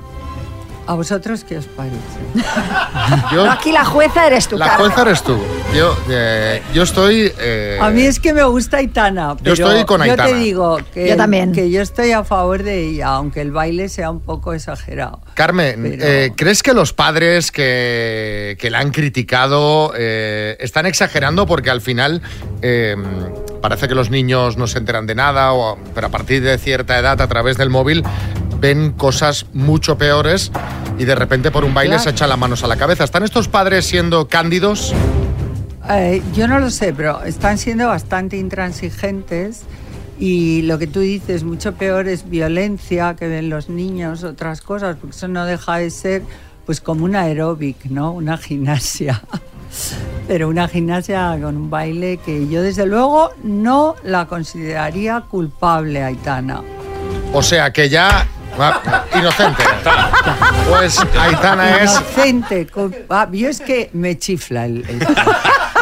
¿a 0.93 0.95
vosotros 0.95 1.45
qué 1.45 1.59
os 1.59 1.67
parece? 1.67 1.97
Yo- 3.33 3.47
No, 3.47 3.51
aquí 3.53 3.73
la 3.73 3.85
jueza 3.85 4.27
eres 4.27 4.47
tú, 4.49 4.57
la 4.59 4.67
Carmen. 4.69 4.87
jueza 4.91 5.03
eres 5.03 5.23
tú. 5.23 5.39
Yo, 5.75 5.97
eh, 6.11 6.63
yo 6.75 6.83
estoy... 6.83 7.33
eh, 7.39 7.79
A 7.81 7.91
mí 7.91 8.03
es 8.03 8.21
que 8.21 8.33
me 8.35 8.45
gusta 8.45 8.77
Aitana. 8.77 9.37
Pero 9.43 9.55
estoy 9.55 9.85
con 9.85 10.01
Yo 10.05 10.15
te 10.17 10.23
Aitana. 10.23 10.39
digo 10.39 10.79
que, 10.93 11.09
Yo 11.09 11.17
también. 11.17 11.53
que 11.53 11.71
yo 11.71 11.81
estoy 11.81 12.13
a 12.13 12.25
favor 12.25 12.63
de 12.63 12.81
ella, 12.89 13.09
aunque 13.09 13.41
el 13.41 13.53
baile 13.53 13.89
sea 13.89 14.11
un 14.11 14.21
poco 14.21 14.53
exagerado. 14.53 15.21
Carmen, 15.35 15.81
Pero- 15.83 16.05
eh, 16.05 16.33
¿crees 16.37 16.63
que 16.63 16.75
los 16.75 16.93
padres 16.93 17.51
que, 17.51 18.57
que 18.61 18.71
la 18.71 18.81
han 18.81 18.91
criticado 18.91 19.93
eh, 19.97 20.57
están 20.61 20.85
exagerando? 20.87 21.47
Porque 21.47 21.71
al 21.71 21.81
final 21.81 22.21
eh, 22.61 22.95
parece 23.63 23.89
que 23.89 23.95
los 23.95 24.11
niños 24.11 24.57
no 24.59 24.67
se 24.67 24.79
enteran 24.79 25.07
de 25.07 25.15
nada, 25.15 25.53
o- 25.55 25.79
pero 25.95 26.09
a 26.09 26.11
partir 26.11 26.43
de 26.43 26.59
cierta 26.59 26.99
edad, 26.99 27.21
a 27.21 27.27
través 27.29 27.57
del 27.57 27.71
móvil, 27.71 28.05
ven 28.61 28.93
cosas 28.93 29.47
mucho 29.55 29.97
peores 29.99 30.53
y 31.03 31.05
de 31.05 31.17
repente 31.17 31.51
por 31.51 31.65
un 31.65 31.75
baile 31.75 31.95
Claro. 31.97 32.05
se 32.05 32.11
echan 32.11 32.29
las 32.29 32.39
manos 32.39 32.63
a 32.63 32.69
la 32.69 32.77
cabeza. 32.77 33.03
¿Están 33.03 33.25
estos 33.25 33.49
padres 33.49 33.85
siendo 33.85 34.29
cándidos? 34.29 34.95
Eh, 35.91 36.23
yo 36.33 36.47
no 36.47 36.61
lo 36.61 36.71
sé, 36.71 36.95
pero 36.95 37.25
están 37.25 37.59
siendo 37.59 37.89
bastante 37.89 38.37
intransigentes 38.37 39.63
y 40.21 40.63
lo 40.63 40.79
que 40.79 40.87
tú 40.87 41.01
dices, 41.01 41.43
mucho 41.43 41.75
peor 41.75 42.07
es 42.07 42.31
violencia 42.31 43.17
que 43.19 43.27
ven 43.27 43.51
los 43.51 43.69
niños, 43.69 44.23
otras 44.23 44.61
cosas, 44.61 44.97
porque 45.01 45.17
eso 45.17 45.27
no 45.27 45.45
deja 45.45 45.79
de 45.79 45.91
ser 45.91 46.23
pues 46.67 46.81
como 46.81 47.05
un 47.05 47.17
aeróbic, 47.17 47.87
¿no? 47.87 48.13
Una 48.13 48.39
gimnasia. 48.39 49.23
Pero 50.29 50.49
una 50.49 50.69
gimnasia 50.69 51.37
con 51.43 51.57
un 51.57 51.69
baile 51.69 52.19
que 52.19 52.47
yo 52.47 52.63
desde 52.63 52.87
luego 52.87 53.31
no 53.43 53.97
la 54.05 54.27
consideraría 54.27 55.23
culpable, 55.23 56.05
Aitana. 56.05 56.63
O 57.33 57.43
sea 57.43 57.73
que 57.73 57.89
ya... 57.89 58.29
ah, 58.59 59.05
inocente. 59.15 59.63
Pues 60.69 60.99
Aitana 61.21 61.77
es... 61.83 61.91
Inocente. 61.93 62.67
culpa- 62.69 63.29
Yo 63.33 63.49
es 63.49 63.61
que 63.61 63.91
me 63.93 64.19
chifla 64.19 64.67
el... 64.67 64.85
el- 64.89 65.07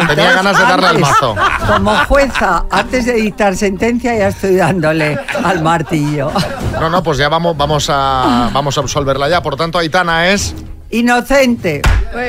Tenía 0.07 0.33
ganas 0.33 0.57
de 0.59 0.63
darle 0.65 0.87
al 0.87 0.99
mazo. 0.99 1.37
Como 1.67 1.95
jueza, 2.07 2.65
antes 2.71 3.05
de 3.05 3.13
dictar 3.13 3.55
sentencia 3.55 4.17
ya 4.17 4.29
estoy 4.29 4.57
dándole 4.57 5.19
al 5.45 5.63
martillo. 5.63 6.33
No, 6.81 6.89
no, 6.89 7.03
pues 7.03 7.19
ya 7.19 7.29
vamos, 7.29 7.55
vamos, 7.57 7.89
a, 7.91 8.49
vamos 8.53 8.79
a 8.79 8.81
absolverla 8.81 9.29
ya. 9.29 9.43
Por 9.43 9.57
tanto, 9.57 9.79
Aitana 9.79 10.29
es... 10.29 10.55
Inocente. 10.89 11.83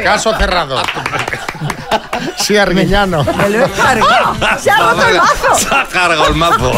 Caso 0.03 0.35
cerrado. 0.37 0.81
Sí, 2.37 2.57
Arguiñano. 2.57 3.23
Me 3.23 3.49
lo 3.49 3.65
he 3.65 3.69
cargado. 3.71 4.35
¡Se 4.59 4.69
ha 4.69 4.77
roto 4.77 5.07
el 5.07 5.17
mazo! 5.17 5.55
Se 5.55 5.75
ha 5.75 5.85
cargado 5.85 6.27
el 6.27 6.35
mazo. 6.35 6.71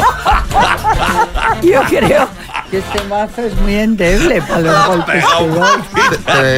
Yo 1.61 1.81
creo 1.89 2.27
que 2.73 2.79
este 2.79 3.03
mazo 3.03 3.43
es 3.43 3.53
muy 3.57 3.75
endeble 3.75 4.41
para 4.41 4.59
los 4.61 4.87
golpes 4.87 5.23
que 5.37 5.45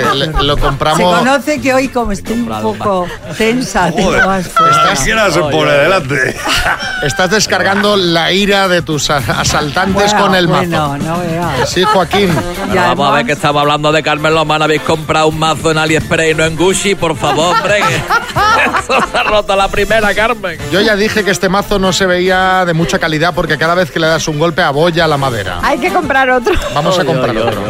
doy. 0.02 0.46
Lo 0.46 0.56
Se 0.56 0.62
compramos. 0.62 1.18
conoce 1.20 1.60
que 1.60 1.74
hoy 1.74 1.90
como 1.90 2.14
estoy 2.14 2.40
un 2.40 2.48
poco 2.62 3.06
tensa, 3.38 3.92
tengo 3.92 4.12
más 4.26 4.48
fuerza. 4.48 4.92
Quisiera 4.92 5.30
se 5.30 5.42
pone 5.42 5.72
delante. 5.74 6.38
Estás 7.04 7.32
descargando 7.32 7.98
la 7.98 8.32
ira 8.32 8.70
de 8.70 8.82
tus 8.82 9.10
a- 9.10 9.18
asaltantes 9.18 10.14
Bueno, 10.14 10.22
con 10.26 10.36
el 10.36 10.48
mazo. 10.48 10.88
Bueno, 10.88 10.98
no 11.00 11.20
veas. 11.20 11.70
Sí, 11.70 11.84
Joaquín. 11.84 12.34
Pero 12.70 12.82
vamos 12.82 13.10
a 13.10 13.12
ver 13.16 13.26
que 13.26 13.32
estamos 13.34 13.62
hablando 13.62 13.92
de 13.92 14.02
Carmen 14.02 14.34
Lomana. 14.34 14.64
Habéis 14.66 14.84
comprado 14.84 15.28
un 15.28 15.38
mazo 15.38 15.72
en 15.72 15.80
AliExpress 15.80 16.32
y 16.32 16.34
no 16.34 16.46
en 16.46 16.56
Gucci, 16.56 16.96
por 16.96 17.18
favor, 17.18 17.58
hombre. 17.58 17.80
Eso 18.66 18.94
se 19.12 19.18
ha 19.18 19.24
roto 19.24 19.54
la 19.56 19.68
primera, 19.68 20.14
Carmen. 20.16 20.58
Yo 20.72 20.80
ya 20.80 20.96
dije 20.96 21.26
que 21.26 21.32
este 21.32 21.50
mazo 21.50 21.78
no 21.78 21.92
se 21.92 22.06
veía 22.06 22.64
de 22.66 22.74
mucha 22.74 23.00
calidad 23.00 23.34
porque 23.36 23.58
cada 23.58 23.76
vez 23.76 23.92
que 23.92 24.00
le 24.00 24.08
das 24.08 24.28
un 24.30 24.40
golpe 24.40 24.62
abolla 24.62 25.08
la 25.08 25.18
madera. 25.18 25.60
Hay 25.62 25.78
que 25.78 25.92
comprar 26.06 26.30
otro. 26.30 26.54
Vamos 26.74 27.00
a 27.00 27.06
comprar 27.06 27.36
otro. 27.36 27.62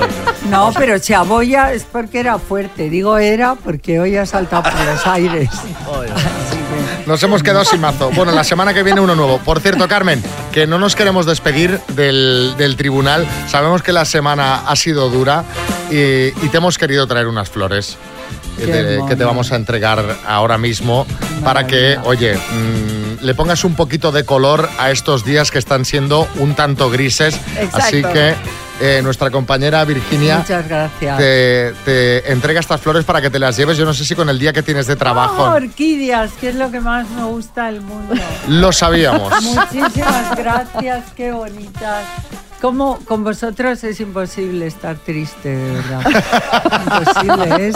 No, 0.49 0.71
pero 0.73 0.99
si 0.99 1.13
aboya 1.13 1.71
es 1.73 1.83
porque 1.83 2.19
era 2.19 2.37
fuerte. 2.37 2.89
Digo 2.89 3.17
era 3.17 3.55
porque 3.55 3.99
hoy 3.99 4.17
ha 4.17 4.25
saltado 4.25 4.63
por 4.63 4.85
los 4.85 5.07
aires. 5.07 5.49
Nos 7.05 7.23
hemos 7.23 7.43
quedado 7.43 7.63
sin 7.63 7.81
mazo. 7.81 8.11
Bueno, 8.11 8.31
la 8.31 8.43
semana 8.43 8.73
que 8.73 8.83
viene 8.83 8.99
uno 8.99 9.15
nuevo. 9.15 9.39
Por 9.39 9.59
cierto, 9.59 9.87
Carmen, 9.87 10.21
que 10.51 10.67
no 10.67 10.77
nos 10.77 10.95
queremos 10.95 11.25
despedir 11.25 11.79
del, 11.89 12.55
del 12.57 12.75
tribunal. 12.75 13.25
Sabemos 13.47 13.81
que 13.81 13.93
la 13.93 14.05
semana 14.05 14.67
ha 14.67 14.75
sido 14.75 15.09
dura 15.09 15.43
y, 15.89 15.95
y 15.95 16.49
te 16.51 16.57
hemos 16.57 16.77
querido 16.77 17.07
traer 17.07 17.27
unas 17.27 17.49
flores. 17.49 17.97
Te, 18.57 18.99
que 19.07 19.15
te 19.15 19.23
vamos 19.23 19.51
a 19.51 19.57
entregar 19.57 20.17
ahora 20.25 20.57
mismo 20.57 21.05
para 21.43 21.67
que, 21.67 21.97
oye, 22.05 22.35
mm, 22.35 23.04
le 23.25 23.33
pongas 23.33 23.63
un 23.63 23.75
poquito 23.75 24.11
de 24.11 24.23
color 24.23 24.69
a 24.77 24.91
estos 24.91 25.25
días 25.25 25.49
que 25.49 25.57
están 25.57 25.83
siendo 25.83 26.27
un 26.35 26.53
tanto 26.53 26.91
grises. 26.91 27.35
Exacto. 27.57 27.77
Así 27.77 28.03
que 28.03 28.35
eh, 28.79 29.01
nuestra 29.01 29.31
compañera 29.31 29.83
Virginia 29.83 30.37
Muchas 30.37 30.67
gracias. 30.67 31.17
te, 31.17 31.73
te 31.85 32.31
entrega 32.31 32.59
estas 32.59 32.79
flores 32.81 33.03
para 33.03 33.21
que 33.21 33.31
te 33.31 33.39
las 33.39 33.57
lleves. 33.57 33.77
Yo 33.77 33.85
no 33.85 33.95
sé 33.95 34.05
si 34.05 34.15
con 34.15 34.29
el 34.29 34.37
día 34.37 34.53
que 34.53 34.61
tienes 34.61 34.85
de 34.85 34.95
trabajo. 34.95 35.43
Oh, 35.43 35.55
orquídeas, 35.55 36.33
que 36.33 36.49
es 36.49 36.55
lo 36.55 36.69
que 36.69 36.79
más 36.79 37.09
me 37.09 37.23
gusta 37.23 37.65
del 37.65 37.81
mundo. 37.81 38.13
Lo 38.47 38.71
sabíamos. 38.71 39.33
Muchísimas 39.41 40.35
gracias, 40.37 41.05
qué 41.15 41.31
bonitas. 41.31 42.03
Como 42.61 42.97
con 43.05 43.23
vosotros 43.23 43.83
es 43.83 43.99
imposible 43.99 44.65
estar 44.65 44.95
triste, 44.95 45.49
de 45.49 45.71
verdad. 45.73 46.01
Imposible. 46.87 47.67
Es, 47.67 47.75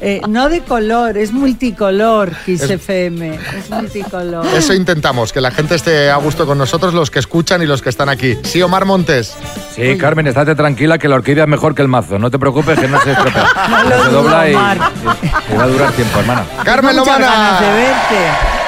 eh, 0.00 0.20
no 0.28 0.48
de 0.48 0.60
color, 0.62 1.18
es 1.18 1.32
multicolor, 1.32 2.32
Kiss 2.46 2.62
Es- 2.62 2.70
FM. 2.70 3.34
Es 3.58 3.68
multicolor. 3.68 4.46
Eso 4.46 4.72
intentamos, 4.74 5.32
que 5.32 5.40
la 5.40 5.50
gente 5.50 5.74
esté 5.74 6.10
a 6.10 6.16
gusto 6.16 6.46
con 6.46 6.56
nosotros, 6.56 6.94
los 6.94 7.10
que 7.10 7.18
escuchan 7.18 7.62
y 7.62 7.66
los 7.66 7.82
que 7.82 7.90
están 7.90 8.08
aquí. 8.08 8.38
Sí, 8.44 8.62
Omar 8.62 8.84
Montes. 8.86 9.34
Sí, 9.74 9.98
Carmen, 9.98 10.26
estate 10.26 10.54
tranquila 10.54 10.98
que 10.98 11.08
la 11.08 11.16
orquídea 11.16 11.44
es 11.44 11.50
mejor 11.50 11.74
que 11.74 11.82
el 11.82 11.88
mazo. 11.88 12.18
No 12.18 12.30
te 12.30 12.38
preocupes 12.38 12.78
que 12.78 12.88
no 12.88 13.00
se 13.02 13.12
estropea. 13.12 13.46
No 13.68 13.82
lo 13.84 14.04
se 14.04 14.10
dobla 14.10 14.48
y, 14.50 14.54
Omar. 14.54 14.78
y- 15.22 15.52
y 15.52 15.56
va 15.56 15.64
a 15.64 15.66
durar 15.68 15.92
tiempo, 15.92 16.18
hermana. 16.20 16.44
Carmen 16.64 16.96
muchas 16.96 17.18
ganas 17.18 17.60
de 17.60 17.66
Lomana. 17.66 17.76
verte. 17.76 18.61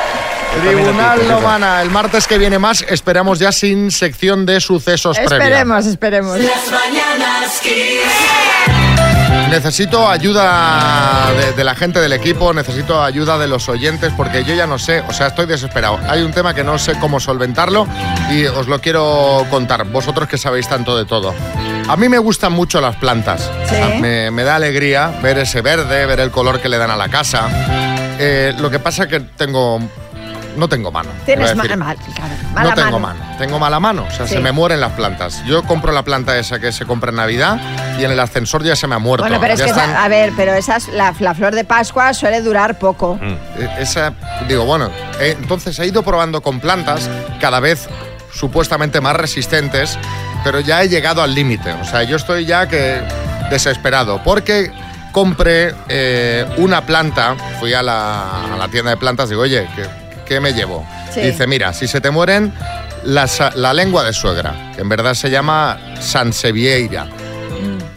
Tribunal 0.62 1.28
Lomana. 1.28 1.82
El 1.82 1.90
martes 1.90 2.26
que 2.26 2.38
viene 2.38 2.58
más, 2.58 2.84
esperamos 2.88 3.38
ya 3.38 3.52
sin 3.52 3.90
sección 3.90 4.46
de 4.46 4.60
sucesos 4.60 5.18
previa. 5.18 5.36
Esperemos, 5.36 5.86
esperemos. 5.86 6.38
Las 6.38 6.70
mañanas. 6.70 7.60
Necesito 9.50 10.08
ayuda 10.08 11.30
de, 11.32 11.52
de 11.52 11.64
la 11.64 11.74
gente 11.74 12.00
del 12.00 12.12
equipo, 12.12 12.52
necesito 12.52 13.02
ayuda 13.02 13.38
de 13.38 13.46
los 13.46 13.68
oyentes, 13.68 14.12
porque 14.16 14.42
yo 14.44 14.54
ya 14.54 14.66
no 14.66 14.78
sé, 14.78 15.00
o 15.06 15.12
sea, 15.12 15.28
estoy 15.28 15.46
desesperado. 15.46 16.00
Hay 16.08 16.22
un 16.22 16.32
tema 16.32 16.54
que 16.54 16.64
no 16.64 16.78
sé 16.78 16.98
cómo 16.98 17.20
solventarlo 17.20 17.86
y 18.30 18.46
os 18.46 18.66
lo 18.66 18.80
quiero 18.80 19.46
contar, 19.50 19.84
vosotros 19.84 20.28
que 20.28 20.38
sabéis 20.38 20.68
tanto 20.68 20.96
de 20.96 21.04
todo. 21.04 21.34
A 21.88 21.96
mí 21.96 22.08
me 22.08 22.18
gustan 22.18 22.52
mucho 22.52 22.80
las 22.80 22.96
plantas. 22.96 23.42
Sí. 23.68 23.74
O 23.74 23.88
sea, 23.88 23.88
me, 24.00 24.30
me 24.30 24.42
da 24.42 24.56
alegría 24.56 25.12
ver 25.22 25.38
ese 25.38 25.60
verde, 25.60 26.06
ver 26.06 26.20
el 26.20 26.30
color 26.30 26.60
que 26.60 26.68
le 26.68 26.78
dan 26.78 26.90
a 26.90 26.96
la 26.96 27.08
casa. 27.08 27.48
Eh, 28.18 28.54
lo 28.58 28.70
que 28.70 28.78
pasa 28.78 29.06
que 29.06 29.20
tengo... 29.20 29.78
No 30.56 30.68
tengo 30.68 30.90
mano. 30.92 31.10
Tienes 31.24 31.52
iba 31.52 31.62
a 31.62 31.64
decir. 31.64 31.76
mal, 31.78 31.96
claro, 32.14 32.34
mala 32.54 32.68
no 32.70 32.74
tengo 32.76 32.98
mano. 33.00 33.18
mano. 33.24 33.36
Tengo 33.38 33.58
mala 33.58 33.80
mano. 33.80 34.06
O 34.08 34.10
sea, 34.10 34.26
Sí. 34.26 34.34
se 34.34 34.40
me 34.40 34.52
mueren 34.52 34.80
las 34.80 34.92
plantas. 34.92 35.42
Yo 35.44 35.62
compro 35.64 35.90
la 35.92 36.02
planta 36.02 36.38
esa 36.38 36.58
que 36.60 36.70
se 36.72 36.84
compra 36.86 37.10
en 37.10 37.16
Navidad 37.16 37.58
y 37.98 38.04
en 38.04 38.10
el 38.12 38.20
ascensor 38.20 38.62
ya 38.62 38.76
se 38.76 38.86
me 38.86 38.94
ha 38.94 38.98
muerto. 38.98 39.24
Bueno, 39.24 39.40
pero 39.40 39.54
es 39.54 39.62
que, 39.62 39.70
esa- 39.70 40.04
a 40.04 40.08
ver, 40.08 40.32
pero 40.36 40.52
esas, 40.54 40.88
la, 40.88 41.14
la 41.18 41.34
flor 41.34 41.54
de 41.54 41.64
Pascua 41.64 42.14
suele 42.14 42.40
durar 42.40 42.78
poco. 42.78 43.18
Eh, 43.22 43.68
Esa, 43.78 44.12
digo, 44.48 44.64
bueno, 44.64 44.90
eh, 45.20 45.36
entonces 45.40 45.78
he 45.78 45.86
ido 45.86 46.02
probando 46.02 46.40
con 46.40 46.60
plantas 46.60 47.08
cada 47.40 47.60
vez 47.60 47.88
supuestamente 48.32 49.00
más 49.00 49.16
resistentes, 49.16 49.98
pero 50.42 50.60
ya 50.60 50.82
he 50.82 50.88
llegado 50.88 51.22
al 51.22 51.34
límite. 51.34 51.72
O 51.72 51.84
sea, 51.84 52.02
yo 52.02 52.16
estoy 52.16 52.44
ya 52.46 52.68
que 52.68 53.00
desesperado 53.50 54.20
porque 54.24 54.70
compré 55.12 55.74
eh, 55.88 56.44
una 56.56 56.80
planta, 56.82 57.36
fui 57.60 57.72
a 57.74 57.82
la, 57.82 58.52
a 58.52 58.56
la 58.56 58.68
tienda 58.68 58.90
de 58.90 58.96
plantas, 58.96 59.28
digo, 59.28 59.42
oye, 59.42 59.68
¿qué, 59.76 59.84
qué 60.24 60.40
me 60.40 60.52
llevo? 60.52 60.87
Sí. 61.12 61.20
Dice, 61.20 61.46
mira, 61.46 61.72
si 61.72 61.87
se 61.88 62.00
te 62.00 62.10
mueren, 62.10 62.52
la, 63.04 63.28
la 63.54 63.72
lengua 63.72 64.02
de 64.04 64.12
suegra, 64.12 64.72
que 64.74 64.80
en 64.82 64.88
verdad 64.88 65.14
se 65.14 65.30
llama 65.30 65.78
Sansevieira. 66.00 67.06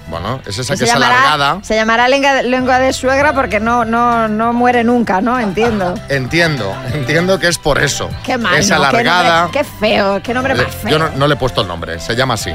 Bueno, 0.10 0.40
es 0.46 0.58
esa 0.58 0.78
que, 0.78 0.86
es 0.86 0.90
llamará, 0.94 1.18
alargada. 1.20 1.60
se 1.64 1.76
llamará 1.76 2.08
lengua, 2.08 2.42
lengua 2.42 2.80
de 2.80 2.94
suegra 2.94 3.34
porque 3.34 3.60
no, 3.60 3.84
no, 3.84 4.30
no 4.30 4.54
muere 4.54 4.86
nunca, 4.86 5.20
¿no? 5.20 5.38
Entiendo. 5.38 5.96
Entiendo, 6.10 6.74
entiendo 6.94 7.38
que 7.40 7.48
es 7.50 7.58
por 7.58 7.78
eso. 7.84 8.10
Qué 8.24 8.38
mal, 8.38 8.56
es 8.56 8.70
¿no? 8.70 8.76
Qué 8.80 8.86
alargada. 8.88 9.42
nombre- 9.44 9.60
Qué, 9.60 9.66
feo, 9.66 10.22
qué 10.24 10.34
nombre 10.34 10.56
más 10.56 10.74
feo. 10.74 10.92
Yo 10.92 10.98
no, 11.00 11.10
no 11.10 11.28
le 11.28 11.34
he 11.34 11.38
puesto 11.38 11.60
el 11.62 11.68
nombre, 11.68 12.00
se 12.00 12.16
llama 12.16 12.36
así. 12.36 12.52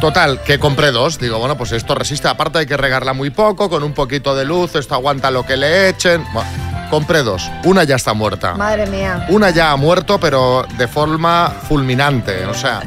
Total, 0.00 0.40
que 0.42 0.58
compré 0.58 0.92
dos. 0.92 1.18
Digo, 1.18 1.38
bueno, 1.38 1.58
pues 1.58 1.72
esto 1.72 1.94
resiste. 1.94 2.26
Aparte 2.26 2.58
hay 2.60 2.66
que 2.66 2.76
regarla 2.76 3.12
muy 3.12 3.28
poco, 3.28 3.68
con 3.68 3.82
un 3.82 3.92
poquito 3.92 4.34
de 4.34 4.46
luz. 4.46 4.74
Esto 4.74 4.94
aguanta 4.94 5.30
lo 5.30 5.44
que 5.44 5.56
le 5.58 5.90
echen. 5.90 6.24
Bueno, 6.32 6.48
compré 6.94 7.22
dos. 7.24 7.50
Una 7.64 7.82
ya 7.84 7.96
está 7.96 8.14
muerta. 8.14 8.54
Madre 8.54 8.86
mía. 8.86 9.26
Una 9.28 9.50
ya 9.50 9.72
ha 9.72 9.76
muerto, 9.76 10.20
pero 10.20 10.64
de 10.78 10.86
forma 10.86 11.52
fulminante. 11.68 12.46
O 12.46 12.54
sea, 12.54 12.82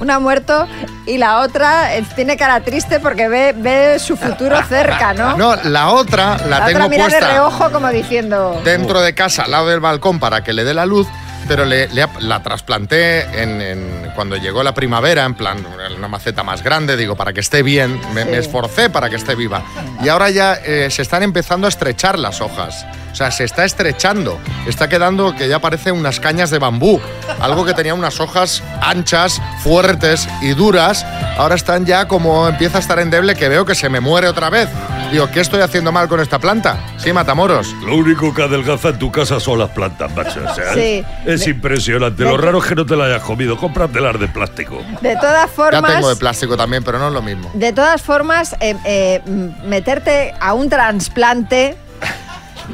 Una 0.00 0.14
ha 0.14 0.18
muerto 0.18 0.66
y 1.06 1.18
la 1.18 1.40
otra 1.40 1.94
eh, 1.94 2.04
tiene 2.16 2.36
cara 2.38 2.60
triste 2.60 3.00
porque 3.00 3.28
ve, 3.28 3.54
ve 3.56 3.98
su 3.98 4.16
futuro 4.16 4.56
cerca, 4.68 5.12
¿no? 5.12 5.36
No, 5.36 5.56
la 5.64 5.90
otra 5.90 6.38
la, 6.48 6.60
la 6.60 6.66
tengo 6.66 6.78
otra 6.78 6.88
mira 6.88 7.04
de 7.04 7.10
puesta 7.10 7.32
reojo 7.32 7.70
como 7.70 7.88
diciendo... 7.90 8.60
dentro 8.64 9.00
de 9.02 9.14
casa, 9.14 9.42
al 9.42 9.50
lado 9.50 9.68
del 9.68 9.80
balcón, 9.80 10.18
para 10.20 10.42
que 10.42 10.52
le 10.54 10.64
dé 10.64 10.72
la 10.74 10.86
luz. 10.86 11.06
Pero 11.46 11.66
le, 11.66 11.88
le- 11.88 12.08
la 12.20 12.42
trasplanté 12.42 13.20
en, 13.42 13.60
en- 13.60 14.10
cuando 14.14 14.36
llegó 14.36 14.62
la 14.62 14.72
primavera, 14.72 15.24
en 15.26 15.34
plan, 15.34 15.58
una 15.94 16.08
maceta 16.08 16.42
más 16.42 16.62
grande, 16.64 16.96
digo, 16.96 17.16
para 17.16 17.34
que 17.34 17.40
esté 17.40 17.62
bien. 17.62 18.00
Me, 18.14 18.22
Sí. 18.24 18.30
me 18.30 18.38
esforcé 18.38 18.88
para 18.88 19.10
que 19.10 19.16
esté 19.16 19.34
viva. 19.34 19.62
Y 20.02 20.08
ahora 20.08 20.30
ya 20.30 20.54
eh, 20.54 20.88
se 20.90 21.02
están 21.02 21.22
empezando 21.22 21.66
a 21.66 21.68
estrechar 21.68 22.18
las 22.18 22.40
hojas. 22.40 22.86
O 23.14 23.16
sea, 23.16 23.30
se 23.30 23.44
está 23.44 23.64
estrechando. 23.64 24.40
Está 24.66 24.88
quedando 24.88 25.36
que 25.36 25.48
ya 25.48 25.60
parece 25.60 25.92
unas 25.92 26.18
cañas 26.18 26.50
de 26.50 26.58
bambú. 26.58 27.00
Algo 27.40 27.64
que 27.64 27.72
tenía 27.72 27.94
unas 27.94 28.18
hojas 28.18 28.60
anchas, 28.82 29.40
fuertes 29.62 30.28
y 30.42 30.48
duras. 30.54 31.06
Ahora 31.38 31.54
están 31.54 31.86
ya 31.86 32.08
como 32.08 32.48
empieza 32.48 32.78
a 32.78 32.80
estar 32.80 32.98
endeble 32.98 33.36
que 33.36 33.48
veo 33.48 33.64
que 33.64 33.76
se 33.76 33.88
me 33.88 34.00
muere 34.00 34.26
otra 34.26 34.50
vez. 34.50 34.68
Digo, 35.12 35.30
¿qué 35.30 35.38
estoy 35.40 35.60
haciendo 35.60 35.92
mal 35.92 36.08
con 36.08 36.18
esta 36.18 36.40
planta? 36.40 36.76
Sí, 36.96 37.12
Matamoros. 37.12 37.72
Lo 37.86 37.94
único 37.94 38.34
que 38.34 38.42
adelgaza 38.42 38.88
en 38.88 38.98
tu 38.98 39.12
casa 39.12 39.38
son 39.38 39.60
las 39.60 39.70
plantas, 39.70 40.12
macho. 40.12 40.40
o 40.44 40.52
sea, 40.52 40.74
Sí. 40.74 41.04
Es 41.24 41.44
De- 41.44 41.50
impresionante. 41.52 42.24
de- 42.24 42.30
Lo 42.30 42.36
raro 42.36 42.58
es 42.58 42.64
que 42.64 42.74
no 42.74 42.84
te 42.84 42.96
la 42.96 43.04
hayas 43.04 43.22
comido. 43.22 43.56
Cómpratelas 43.56 44.18
de 44.18 44.26
plástico. 44.26 44.82
De 45.02 45.14
todas 45.14 45.46
Ya 45.48 45.54
formas... 45.54 45.92
tengo 45.94 46.08
de 46.08 46.16
plástico 46.16 46.56
también, 46.56 46.82
pero 46.82 46.98
no 46.98 47.06
es 47.08 47.14
lo 47.14 47.22
mismo. 47.22 47.48
De 47.54 47.72
todas 47.72 48.02
formas, 48.02 48.56
eh, 48.58 48.74
eh, 48.84 49.20
meterte 49.64 50.34
a 50.40 50.52
un 50.54 50.68
trasplante 50.68 51.76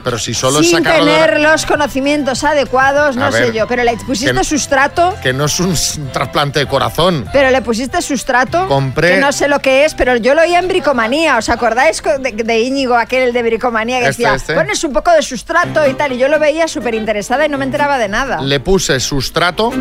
Pero 0.05 0.19
si 0.19 0.35
solo 0.35 0.63
sin 0.63 0.83
tener 0.83 1.41
los 1.41 1.67
conocimientos 1.67 2.45
adecuados, 2.45 3.17
no 3.17 3.27
A 3.27 3.33
sé 3.33 3.43
ver, 3.43 3.53
yo, 3.53 3.67
pero 3.67 3.83
le 3.85 3.97
pusiste 3.99 4.33
que- 4.35 4.45
sustrato, 4.45 5.15
Que 5.23 5.33
no 5.33 5.45
es 5.47 5.59
un 5.61 5.75
trasplante 6.13 6.61
de 6.61 6.67
corazón. 6.67 7.29
pero 7.33 7.51
le 7.51 7.61
pusiste 7.63 8.01
sustrato, 8.03 8.69
Compré- 8.69 9.15
que 9.15 9.21
no 9.21 9.33
sé 9.33 9.49
lo 9.49 9.61
que 9.61 9.85
es, 9.85 9.95
pero 9.95 10.17
yo 10.17 10.35
lo 10.35 10.43
oía 10.43 10.59
en 10.59 10.69
bricomanía, 10.69 11.37
¿os 11.37 11.49
acordáis 11.49 12.03
co- 12.03 12.19
de, 12.19 12.33
de 12.33 12.61
Íñigo, 12.61 12.95
aquel 12.97 13.33
de 13.33 13.43
bricomanía 13.43 13.99
que 14.01 14.09
Este, 14.09 14.23
decía, 14.23 14.37
este. 14.37 14.55
pones 14.55 14.83
un 14.85 14.93
poco 14.93 15.11
de 15.13 15.23
sustrato 15.23 15.87
y 15.87 15.95
tal, 15.95 16.13
y 16.13 16.19
yo 16.19 16.29
lo 16.29 16.39
veía 16.39 16.69
súper 16.69 16.95
interesada 16.95 17.47
y 17.47 17.49
no 17.49 17.59
me 17.59 17.65
enteraba 17.65 17.99
de 17.99 18.09
nada. 18.09 18.41
Le 18.43 18.61
puse 18.61 18.99
sustrato 19.01 19.73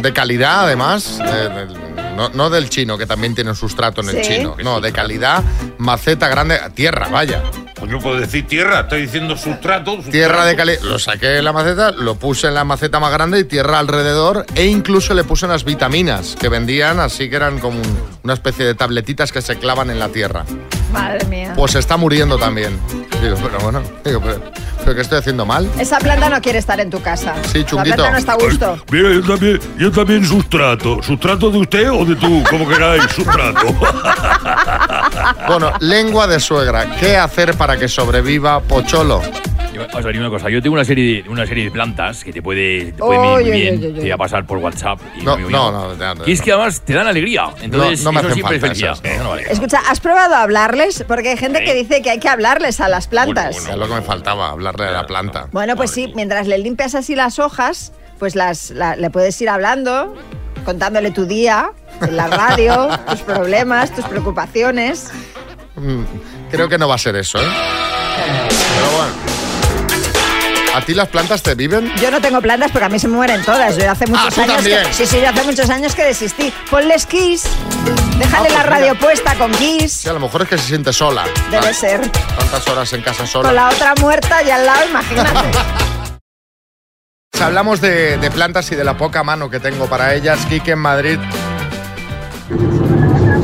de 0.00 0.12
calidad, 0.12 0.64
además. 0.64 1.18
eh, 1.24 1.48
del- 1.48 1.86
no, 2.16 2.30
no 2.30 2.48
del 2.48 2.70
chino, 2.70 2.96
que 2.96 3.04
también 3.06 3.34
tiene 3.34 3.50
un 3.50 3.56
sustrato 3.56 4.00
en 4.00 4.08
el 4.08 4.24
Sí. 4.24 4.32
chino. 4.36 4.56
No, 4.62 4.80
de 4.80 4.90
calidad, 4.92 5.42
maceta 5.78 6.28
grande, 6.28 6.58
tierra, 6.74 7.08
vaya. 7.10 7.42
Pues 7.78 7.90
no 7.90 7.98
puedo 8.00 8.18
decir 8.18 8.46
tierra, 8.46 8.80
estoy 8.80 9.02
diciendo 9.02 9.36
sustrato. 9.36 9.98
Tierra 10.10 10.46
de 10.46 10.56
calidad. 10.56 10.80
Lo 10.80 10.98
saqué 10.98 11.26
de 11.26 11.42
la 11.42 11.52
maceta, 11.52 11.90
lo 11.92 12.14
puse 12.14 12.48
en 12.48 12.54
la 12.54 12.64
maceta 12.64 13.00
más 13.00 13.12
grande 13.12 13.40
y 13.40 13.44
tierra 13.44 13.78
alrededor. 13.78 14.46
E 14.54 14.64
incluso 14.66 15.12
le 15.12 15.24
puse 15.24 15.44
unas 15.44 15.64
vitaminas 15.64 16.36
que 16.40 16.48
vendían, 16.48 17.00
así 17.00 17.28
que 17.28 17.36
eran 17.36 17.58
como 17.58 17.78
un- 17.80 17.98
una 18.24 18.32
especie 18.34 18.64
de 18.64 18.74
tabletitas 18.74 19.30
que 19.30 19.42
se 19.42 19.56
clavan 19.58 19.90
en 19.90 19.98
la 19.98 20.08
tierra. 20.08 20.44
Madre 20.92 21.24
mía. 21.26 21.52
Pues 21.56 21.74
está 21.74 21.96
muriendo 21.96 22.38
también. 22.38 22.78
Digo, 23.22 23.36
pero 23.42 23.58
bueno, 23.60 23.82
digo, 24.04 24.20
pero, 24.20 24.40
¿pero 24.80 24.94
qué 24.94 25.00
estoy 25.00 25.18
haciendo 25.18 25.44
mal? 25.46 25.68
Esa 25.78 25.98
planta 25.98 26.28
no 26.28 26.40
quiere 26.40 26.58
estar 26.58 26.78
en 26.80 26.90
tu 26.90 27.00
casa. 27.02 27.34
Sí, 27.50 27.60
La 27.60 27.66
chunguito. 27.66 27.96
planta 27.96 28.10
no 28.12 28.18
está 28.18 28.32
a 28.32 28.36
gusto. 28.36 28.78
Mira, 28.90 29.10
yo 29.12 29.22
también, 29.22 29.60
yo 29.78 29.90
también 29.90 30.24
sustrato. 30.26 31.02
¿Sustrato 31.02 31.50
de 31.50 31.58
usted 31.58 31.90
o 31.90 32.04
de 32.04 32.14
tú? 32.16 32.42
Como 32.48 32.68
queráis, 32.68 33.02
sustrato. 33.12 33.66
Bueno, 35.48 35.72
lengua 35.80 36.26
de 36.26 36.38
suegra. 36.40 36.96
¿Qué 36.98 37.16
hacer 37.16 37.54
para 37.56 37.76
que 37.76 37.88
sobreviva 37.88 38.60
Pocholo? 38.60 39.22
Yo- 39.76 39.98
Os 39.98 40.04
una 40.04 40.30
cosa, 40.30 40.48
yo 40.50 40.62
tengo 40.62 40.74
una 40.74 40.84
serie 40.84 41.22
de, 41.22 41.28
una 41.28 41.46
serie 41.46 41.64
de 41.64 41.70
plantas 41.70 42.24
que 42.24 42.32
te 42.32 42.40
puede, 42.42 42.92
te 42.92 42.98
puede 42.98 43.18
venir 43.20 43.34
Oy, 43.36 43.44
muy 43.44 43.52
bien, 43.52 43.80
te 43.80 44.00
voy 44.00 44.10
a 44.10 44.16
pasar 44.16 44.46
por 44.46 44.58
WhatsApp. 44.58 44.98
Y 45.18 45.22
No, 45.22 45.32
muy 45.32 45.42
bien. 45.42 45.52
no, 45.52 45.70
no, 45.70 45.96
ya, 45.98 46.14
Y 46.26 46.32
es 46.32 46.40
que 46.42 46.52
además 46.52 46.80
te 46.80 46.94
dan 46.94 47.06
alegría. 47.06 47.50
Entonces, 47.60 48.02
No, 48.02 48.12
no 48.12 48.12
me 48.12 48.20
eso 48.20 48.28
hacen 48.28 48.34
siempre 48.34 48.56
es 48.56 48.60
falta 48.62 48.74
felicidad. 48.74 48.92
esas, 49.04 49.18
no. 49.18 49.24
No 49.24 49.30
vale. 49.30 49.42
Escucha, 49.50 49.80
¿has 49.88 50.00
probado 50.00 50.34
a 50.34 50.42
hablarles? 50.42 51.04
Porque 51.06 51.30
hay 51.30 51.36
gente 51.36 51.62
que 51.64 51.74
dice 51.74 52.02
que 52.02 52.10
hay 52.10 52.18
que 52.18 52.28
hablarles 52.28 52.80
a 52.80 52.88
las 52.88 53.06
plantas. 53.08 53.56
Es 53.68 53.76
lo 53.76 53.86
que 53.88 53.94
me 53.94 54.02
faltaba, 54.02 54.50
hablarle 54.50 54.86
de 54.86 54.92
la 54.92 55.06
planta. 55.06 55.48
Bueno, 55.52 55.76
pues 55.76 55.90
sí, 55.90 56.12
mientras 56.14 56.46
le 56.46 56.58
limpias 56.58 56.94
así 56.94 57.14
las 57.14 57.38
hojas, 57.38 57.92
pues 58.18 58.34
las, 58.34 58.70
la- 58.70 58.96
le 58.96 59.10
puedes 59.10 59.40
ir 59.42 59.48
hablando, 59.50 60.14
contándole 60.64 61.10
tu 61.10 61.26
día 61.26 61.70
en 62.00 62.16
la 62.16 62.26
radio, 62.28 62.88
tus 63.10 63.20
problemas, 63.20 63.94
tus 63.94 64.04
preocupaciones. 64.06 65.10
Mm, 65.76 66.02
Creo 66.50 66.68
que 66.68 66.78
no 66.78 66.88
va 66.88 66.94
a 66.94 66.98
ser 66.98 67.16
eso, 67.16 67.38
¿eh? 67.38 67.42
Pero 67.44 68.90
bueno. 68.96 69.25
¿A 70.76 70.80
ti 70.82 70.92
las 70.92 71.08
plantas 71.08 71.42
te 71.42 71.54
viven? 71.54 71.90
Yo 71.96 72.10
no 72.10 72.20
tengo 72.20 72.40
plantas 72.42 72.70
porque 72.70 72.84
a 72.84 72.88
mí 72.90 72.98
se 72.98 73.08
me 73.08 73.16
mueren 73.16 73.42
todas. 73.42 73.78
Yo 73.78 73.90
hace 73.90 74.06
muchos 74.06 74.34
tú 74.34 74.42
años 74.42 74.62
que, 74.62 74.84
sí, 74.92 75.06
sí, 75.06 75.20
yo 75.22 75.30
hace 75.30 75.42
muchos 75.44 75.70
años 75.70 75.94
que 75.94 76.04
desistí. 76.04 76.52
Ponles 76.70 77.06
Kiss, 77.06 77.44
déjale 78.18 78.36
Ah, 78.36 78.38
pues 78.40 78.52
la 78.52 78.62
radio 78.62 78.88
mira. 78.94 79.00
puesta 79.00 79.34
con 79.36 79.50
Kiss. 79.52 79.92
Sí, 79.92 80.08
a 80.10 80.12
lo 80.12 80.20
mejor 80.20 80.42
es 80.42 80.48
que 80.50 80.58
se 80.58 80.66
siente 80.66 80.92
sola. 80.92 81.24
Debe 81.50 81.62
Tan- 81.64 81.74
ser. 81.74 82.00
Tantas 82.10 82.68
horas 82.68 82.92
en 82.92 83.00
casa 83.00 83.26
sola. 83.26 83.48
Con 83.48 83.56
la 83.56 83.68
otra 83.70 83.94
muerta 84.00 84.42
y 84.42 84.50
al 84.50 84.66
lado, 84.66 84.86
imagínate. 84.86 85.30
Hablamos 87.40 87.80
de, 87.80 88.18
de 88.18 88.30
plantas 88.30 88.70
y 88.70 88.74
de 88.76 88.84
la 88.84 88.98
poca 88.98 89.22
mano 89.24 89.48
que 89.48 89.60
tengo 89.60 89.86
para 89.86 90.12
ellas. 90.14 90.38
Kike 90.46 90.72
en 90.72 90.78
Madrid. 90.78 91.18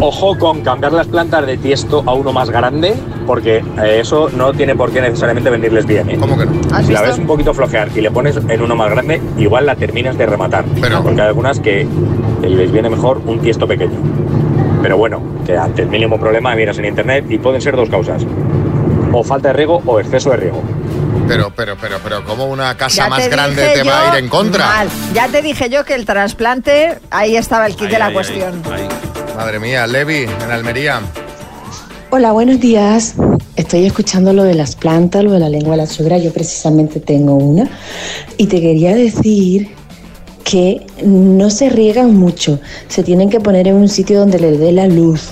Ojo 0.05 0.37
con 0.37 0.63
cambiar 0.63 0.93
las 0.93 1.07
plantas 1.07 1.47
de 1.47 1.57
tiesto 1.57 2.03
a 2.05 2.13
uno 2.13 2.33
más 2.33 2.51
grande, 2.51 2.93
porque 3.25 3.59
eh, 3.81 4.01
eso 4.01 4.29
no 4.31 4.53
tiene 4.53 4.75
por 4.75 4.91
qué 4.91 5.01
necesariamente 5.01 5.49
venirles 5.49 5.87
bien. 5.87 6.11
¿eh? 6.11 6.17
¿Cómo 6.19 6.37
que 6.37 6.45
no? 6.45 6.61
¿Has 6.75 6.87
Si 6.87 6.93
la 6.93 7.03
ves 7.03 7.19
un 7.19 7.27
poquito 7.29 7.55
flojear 7.55 7.89
y 7.95 8.01
le 8.01 8.11
pones 8.11 8.37
en 8.37 8.61
uno 8.61 8.75
más 8.75 8.91
grande, 8.91 9.23
igual 9.39 9.65
la 9.65 9.77
terminas 9.77 10.19
de 10.19 10.27
rematar. 10.27 10.65
Porque 11.05 11.21
hay 11.21 11.29
algunas 11.29 11.61
que 11.61 11.87
les 12.43 12.73
viene 12.73 12.91
mejor 12.91 13.23
un 13.25 13.39
tiesto 13.39 13.69
pequeño. 13.69 13.97
Pero 14.83 14.97
bueno, 14.97 15.23
que 15.47 15.57
ante 15.57 15.83
el 15.83 15.89
mínimo 15.89 16.19
problema 16.19 16.53
miras 16.57 16.79
en 16.79 16.87
internet 16.87 17.25
y 17.29 17.39
pueden 17.39 17.61
ser 17.61 17.77
dos 17.77 17.89
causas. 17.89 18.27
O 19.13 19.23
falta 19.23 19.51
de 19.51 19.55
riego 19.55 19.83
o 19.87 20.01
exceso 20.01 20.31
de 20.31 20.37
riego. 20.37 20.65
Pero, 21.29 21.53
pero, 21.55 21.77
pero, 21.81 21.99
pero, 22.03 22.25
¿cómo 22.25 22.47
una 22.47 22.77
casa 22.77 23.05
Ya 23.05 23.09
más 23.09 23.23
te 23.23 23.29
grande 23.29 23.69
te 23.69 23.85
va 23.85 24.11
a 24.11 24.19
ir 24.19 24.25
en 24.25 24.29
contra? 24.29 24.67
Mal. 24.67 24.89
Ya 25.15 25.29
te 25.29 25.43
dije 25.43 25.71
yo 25.71 25.85
que 25.85 25.95
el 25.95 26.05
trasplante, 26.07 26.99
ahí 27.13 27.37
estaba 27.37 27.67
el 27.67 27.77
kit 27.77 27.89
de 27.89 28.01
la 28.01 28.13
cuestión. 28.13 28.61
Madre 29.37 29.59
mía, 29.59 29.87
Levi, 29.87 30.25
en 30.25 30.51
Almería. 30.51 31.01
Hola, 32.11 32.33
buenos 32.33 32.61
días. 32.61 33.15
Estoy 33.57 33.87
escuchando 33.87 34.35
lo 34.35 34.45
de 34.45 34.55
las 34.55 34.77
plantas, 34.77 35.25
lo 35.25 35.33
de 35.33 35.41
la 35.41 35.49
lengua 35.49 35.73
de 35.73 35.79
la 35.79 35.87
suegra. 35.87 36.19
Yo 36.19 36.33
precisamente 36.33 37.01
tengo 37.01 37.35
una. 37.35 37.69
Y 38.37 38.47
te 38.47 38.61
quería 38.61 38.95
decir 38.95 39.71
que 40.45 40.85
no 41.03 41.49
se 41.49 41.71
riegan 41.71 42.15
mucho. 42.15 42.61
Se 42.89 43.03
tienen 43.03 43.31
que 43.31 43.41
poner 43.41 43.69
en 43.69 43.77
un 43.77 43.89
sitio 43.89 44.19
donde 44.19 44.39
le 44.39 44.59
dé 44.59 44.71
la 44.71 44.87
luz. 44.87 45.31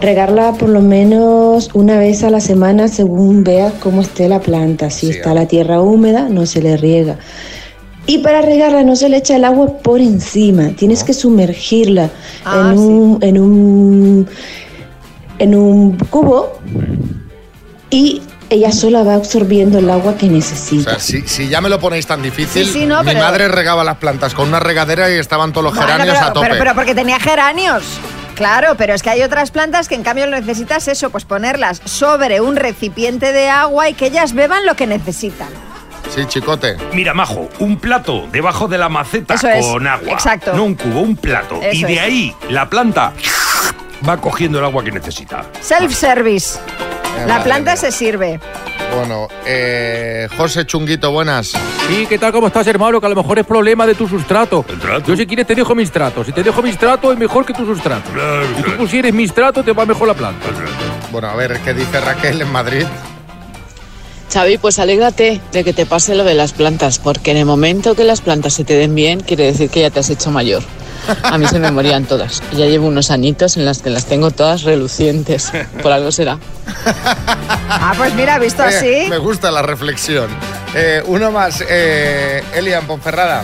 Regarla 0.00 0.52
por 0.54 0.68
lo 0.68 0.80
menos 0.80 1.70
una 1.72 1.98
vez 1.98 2.24
a 2.24 2.30
la 2.30 2.40
semana 2.40 2.88
según 2.88 3.44
veas 3.44 3.72
cómo 3.74 4.00
esté 4.00 4.28
la 4.28 4.40
planta. 4.40 4.90
Si 4.90 5.10
está 5.10 5.34
la 5.34 5.46
tierra 5.46 5.80
húmeda, 5.80 6.28
no 6.28 6.46
se 6.46 6.62
le 6.62 6.76
riega. 6.76 7.16
Y 8.06 8.18
para 8.18 8.40
regarla 8.40 8.82
no 8.84 8.94
se 8.96 9.08
le 9.08 9.16
echa 9.16 9.36
el 9.36 9.44
agua 9.44 9.78
por 9.78 10.00
encima. 10.00 10.68
Tienes 10.76 11.02
que 11.02 11.12
sumergirla 11.12 12.10
Ah, 12.44 12.70
en, 12.72 12.78
un, 12.78 13.18
en 13.22 13.38
un 13.40 14.28
en 15.38 15.54
un 15.54 15.96
cubo 15.98 16.58
y 17.90 18.22
ella 18.48 18.70
sola 18.72 19.02
va 19.02 19.14
absorbiendo 19.14 19.78
el 19.78 19.90
agua 19.90 20.16
que 20.16 20.26
O 20.26 20.30
necesita. 20.30 20.90
sea, 20.92 20.98
si, 21.00 21.22
si 21.22 21.48
ya 21.48 21.60
me 21.60 21.68
lo 21.68 21.80
ponéis 21.80 22.06
tan 22.06 22.22
difícil, 22.22 22.64
Sí, 22.64 22.72
sí, 22.72 22.86
no, 22.86 23.02
mi 23.02 23.08
pero- 23.12 23.20
madre 23.24 23.48
regaba 23.48 23.82
las 23.84 23.96
plantas 23.96 24.34
con 24.34 24.48
una 24.48 24.60
regadera 24.60 25.10
y 25.10 25.14
estaban 25.18 25.52
todos 25.52 25.64
los 25.64 25.74
Bueno, 25.74 25.88
geranios 25.92 26.16
pero, 26.16 26.26
a 26.28 26.32
tope. 26.32 26.46
pero- 26.46 26.58
pero 26.60 26.74
porque 26.74 26.94
tenía 26.94 27.18
geranios. 27.18 27.82
Claro, 28.36 28.74
pero 28.76 28.94
es 28.94 29.02
que 29.02 29.10
hay 29.10 29.22
otras 29.22 29.50
plantas 29.50 29.88
que 29.88 29.94
en 29.94 30.02
cambio 30.02 30.26
lo 30.26 30.38
necesitas 30.38 30.88
eso, 30.88 31.10
pues 31.10 31.24
ponerlas 31.24 31.80
sobre 31.86 32.40
un 32.42 32.54
recipiente 32.56 33.32
de 33.32 33.48
agua 33.48 33.88
y 33.88 33.94
que 33.94 34.06
ellas 34.06 34.32
beban 34.34 34.64
lo 34.66 34.76
que 34.76 34.86
necesitan. 34.86 35.48
Sí, 36.14 36.24
chicote. 36.26 36.76
Mira, 36.92 37.12
Majo, 37.12 37.48
un 37.58 37.76
plato 37.78 38.26
debajo 38.32 38.68
de 38.68 38.78
la 38.78 38.88
maceta 38.88 39.34
Eso 39.34 39.48
es, 39.48 39.66
con 39.66 39.86
agua. 39.86 40.12
exacto. 40.12 40.54
No 40.54 40.64
un 40.64 40.74
cubo, 40.74 41.00
un 41.00 41.16
plato. 41.16 41.60
y 41.72 41.82
de 41.84 41.94
es. 41.94 42.00
ahí 42.00 42.34
la 42.48 42.68
planta 42.70 43.12
va 44.08 44.16
cogiendo 44.18 44.58
el 44.58 44.64
agua 44.64 44.82
que 44.82 44.92
necesita. 44.92 45.44
Self-service. 45.60 46.58
La 47.26 47.42
planta 47.42 47.72
mía. 47.72 47.76
se 47.76 47.92
sirve. 47.92 48.38
Bueno, 48.94 49.26
eh, 49.44 50.28
José 50.36 50.64
Chunguito, 50.64 51.10
buenas. 51.10 51.48
Sí, 51.88 52.06
¿qué 52.08 52.18
tal? 52.18 52.32
¿Cómo 52.32 52.46
estás, 52.46 52.66
hermano? 52.66 53.00
Que 53.00 53.06
a 53.06 53.10
lo 53.10 53.16
mejor 53.16 53.38
es 53.38 53.46
problema 53.46 53.86
de 53.86 53.94
tu 53.94 54.08
sustrato. 54.08 54.64
Yo 55.06 55.16
si 55.16 55.26
quieres 55.26 55.46
te 55.46 55.54
dejo 55.54 55.74
mis 55.74 55.90
tratos. 55.90 56.26
Si 56.26 56.32
te 56.32 56.42
dejo 56.42 56.62
mis 56.62 56.78
tratos 56.78 57.12
es 57.12 57.18
mejor 57.18 57.44
que 57.44 57.52
tu 57.52 57.66
sustrato. 57.66 58.10
Si 58.56 58.62
tú 58.62 58.70
pusieres 58.76 59.12
mis 59.12 59.32
tratos 59.34 59.64
te 59.64 59.72
va 59.72 59.84
mejor 59.84 60.08
la 60.08 60.14
planta. 60.14 60.46
Bueno, 61.10 61.28
a 61.28 61.34
ver, 61.34 61.58
¿qué 61.60 61.74
dice 61.74 62.00
Raquel 62.00 62.40
en 62.42 62.52
Madrid? 62.52 62.86
Xavi, 64.36 64.58
pues 64.58 64.78
alégrate 64.78 65.40
de 65.50 65.64
que 65.64 65.72
te 65.72 65.86
pase 65.86 66.14
lo 66.14 66.22
de 66.22 66.34
las 66.34 66.52
plantas, 66.52 66.98
porque 66.98 67.30
en 67.30 67.38
el 67.38 67.46
momento 67.46 67.94
que 67.94 68.04
las 68.04 68.20
plantas 68.20 68.52
se 68.52 68.64
te 68.64 68.74
den 68.74 68.94
bien, 68.94 69.20
quiere 69.20 69.44
decir 69.44 69.70
que 69.70 69.80
ya 69.80 69.88
te 69.88 70.00
has 70.00 70.10
hecho 70.10 70.30
mayor. 70.30 70.62
A 71.22 71.38
mí 71.38 71.46
se 71.46 71.58
me 71.58 71.70
morían 71.70 72.04
todas. 72.04 72.42
Ya 72.52 72.66
llevo 72.66 72.86
unos 72.86 73.10
añitos 73.10 73.56
en 73.56 73.64
las 73.64 73.80
que 73.80 73.88
las 73.88 74.04
tengo 74.04 74.30
todas 74.32 74.62
relucientes. 74.64 75.50
Por 75.82 75.90
algo 75.90 76.12
será. 76.12 76.36
Ah, 77.70 77.94
pues 77.96 78.14
mira, 78.14 78.38
visto 78.38 78.62
Eh, 78.62 78.66
así. 78.66 79.06
Me 79.08 79.16
gusta 79.16 79.50
la 79.50 79.62
reflexión. 79.62 80.26
Eh, 80.74 81.02
uno 81.06 81.30
más, 81.30 81.64
eh, 81.66 82.42
Elian 82.54 82.86
Ponferrada. 82.86 83.42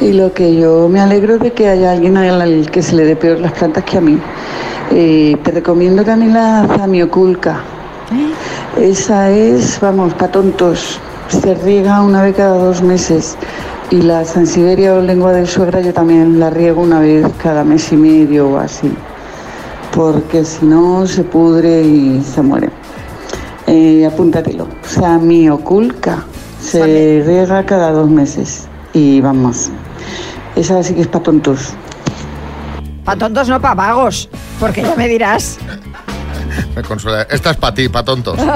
Y 0.00 0.14
lo 0.14 0.32
que 0.32 0.56
yo 0.56 0.88
me 0.88 0.98
alegro 1.00 1.36
de 1.36 1.52
que 1.52 1.68
haya 1.68 1.92
alguien 1.92 2.16
al 2.16 2.70
que 2.70 2.80
se 2.80 2.94
le 2.94 3.04
dé 3.04 3.16
peor 3.16 3.38
las 3.38 3.52
plantas 3.52 3.84
que 3.84 3.98
a 3.98 4.00
mí. 4.00 4.18
Eh, 4.92 5.36
te 5.44 5.50
recomiendo 5.50 6.04
también 6.04 6.32
la 6.32 6.66
zamioculca. 6.74 7.64
Esa 8.76 9.30
es, 9.30 9.78
vamos, 9.80 10.14
para 10.14 10.32
tontos. 10.32 10.98
Se 11.28 11.54
riega 11.54 12.02
una 12.02 12.22
vez 12.22 12.36
cada 12.36 12.56
dos 12.56 12.82
meses. 12.82 13.36
Y 13.90 14.00
la 14.02 14.24
Sansiberia 14.24 14.94
o 14.94 15.00
lengua 15.00 15.32
de 15.32 15.46
suegra 15.46 15.80
yo 15.80 15.92
también 15.92 16.40
la 16.40 16.48
riego 16.48 16.80
una 16.80 17.00
vez 17.00 17.26
cada 17.42 17.62
mes 17.64 17.92
y 17.92 17.96
medio 17.96 18.48
o 18.48 18.58
así. 18.58 18.90
Porque 19.94 20.44
si 20.44 20.64
no 20.64 21.06
se 21.06 21.22
pudre 21.24 21.82
y 21.82 22.22
se 22.22 22.40
muere. 22.40 22.70
Eh, 23.66 24.06
apúntatelo. 24.06 24.66
Samioculca. 24.82 26.24
Se 26.60 27.22
riega 27.26 27.66
cada 27.66 27.92
dos 27.92 28.08
meses. 28.08 28.66
Y 28.94 29.20
vamos. 29.20 29.70
Esa 30.56 30.82
sí 30.82 30.94
que 30.94 31.02
es 31.02 31.08
para 31.08 31.24
tontos. 31.24 31.74
Para 33.04 33.18
tontos, 33.18 33.48
no 33.48 33.60
para 33.60 33.74
vagos. 33.74 34.28
Porque 34.60 34.82
ya 34.82 34.94
me 34.96 35.08
dirás. 35.08 35.58
Me 36.76 36.82
consuela. 36.82 37.22
Esta 37.30 37.50
es 37.52 37.56
para 37.56 37.74
ti, 37.74 37.88
para 37.88 38.04
tontos. 38.04 38.38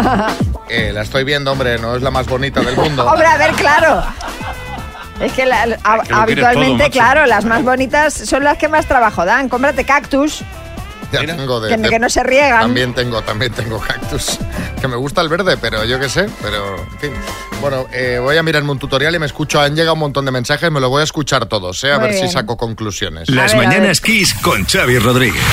Eh, 0.69 0.91
la 0.93 1.03
estoy 1.03 1.23
viendo, 1.23 1.53
hombre, 1.53 1.79
no 1.79 1.95
es 1.95 2.03
la 2.03 2.11
más 2.11 2.27
bonita 2.27 2.61
del 2.61 2.75
mundo. 2.75 3.07
Hombre, 3.09 3.25
a 3.25 3.37
ver, 3.37 3.53
claro. 3.53 4.03
Es 5.21 5.33
que 5.33 5.47
la- 5.47 5.63
a- 5.63 5.67
que 5.69 5.79
lo 5.79 6.03
quieres 6.03 6.13
habitualmente, 6.45 6.83
todo, 6.85 6.91
claro, 6.93 7.25
las 7.27 7.45
más 7.45 7.63
bonitas 7.63 8.13
son 8.13 8.43
las 8.43 8.59
que 8.59 8.67
más 8.67 8.85
trabajo 8.87 9.25
dan. 9.25 9.49
Cómprate 9.49 9.85
cactus, 9.85 10.41
Ya 11.13 11.21
tengo 11.25 11.61
de, 11.61 11.69
que, 11.69 11.77
de- 11.81 11.89
que 11.89 11.99
no 12.01 12.11
se 12.11 12.25
riegan. 12.25 12.63
También 12.63 12.93
tengo, 12.95 13.23
también 13.23 13.53
tengo 13.53 13.79
cactus. 13.79 14.41
Que 14.81 14.89
me 14.89 14.97
gusta 14.97 15.21
el 15.21 15.29
verde, 15.29 15.57
pero 15.57 15.85
yo 15.85 16.01
qué 16.01 16.09
sé. 16.09 16.29
Pero, 16.43 16.77
en 16.79 16.99
fin. 16.99 17.13
Bueno, 17.61 17.87
eh, 17.93 18.19
voy 18.21 18.37
a 18.37 18.43
mirarme 18.43 18.73
un 18.73 18.81
tutorial 18.81 19.15
y 19.15 19.21
me 19.21 19.27
escucho. 19.27 19.61
Han 19.61 19.77
llegado 19.77 19.95
un 19.95 20.01
montón 20.01 20.25
de 20.25 20.33
mensajes, 20.33 20.69
me 20.73 20.81
lo 20.81 20.89
voy 20.91 21.03
a 21.03 21.05
escuchar 21.05 21.47
todos, 21.47 21.85
¿eh? 21.85 21.93
A 21.93 21.99
Muy 22.01 22.09
ver 22.09 22.17
bien. 22.17 22.27
si 22.27 22.33
saco 22.35 22.57
conclusiones. 22.57 23.31
Las 23.31 23.55
mañanas 23.55 24.01
Kiss 24.01 24.35
con 24.35 24.65
Xavi 24.67 24.99
Rodríguez. 24.99 25.45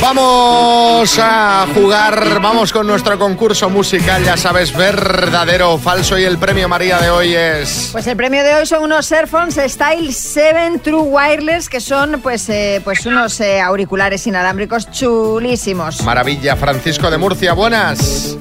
Vamos 0.00 1.18
a 1.18 1.66
jugar, 1.74 2.40
vamos 2.42 2.70
con 2.70 2.86
nuestro 2.86 3.18
concurso 3.18 3.70
musical, 3.70 4.22
ya 4.22 4.36
sabes, 4.36 4.76
verdadero 4.76 5.72
o 5.72 5.78
falso. 5.78 6.18
Y 6.18 6.24
el 6.24 6.36
premio 6.36 6.68
María 6.68 6.98
de 6.98 7.08
hoy 7.08 7.34
es. 7.34 7.88
Pues 7.92 8.06
el 8.06 8.14
premio 8.14 8.44
de 8.44 8.54
hoy 8.54 8.66
son 8.66 8.82
unos 8.84 9.10
Airphones 9.10 9.54
Style 9.54 10.12
7 10.12 10.80
True 10.82 11.00
Wireless, 11.00 11.70
que 11.70 11.80
son 11.80 12.20
pues, 12.20 12.46
eh, 12.50 12.82
pues 12.84 13.06
unos 13.06 13.40
eh, 13.40 13.62
auriculares 13.62 14.26
inalámbricos 14.26 14.90
chulísimos. 14.90 16.02
Maravilla, 16.02 16.56
Francisco 16.56 17.10
de 17.10 17.16
Murcia, 17.16 17.54
buenas. 17.54 18.36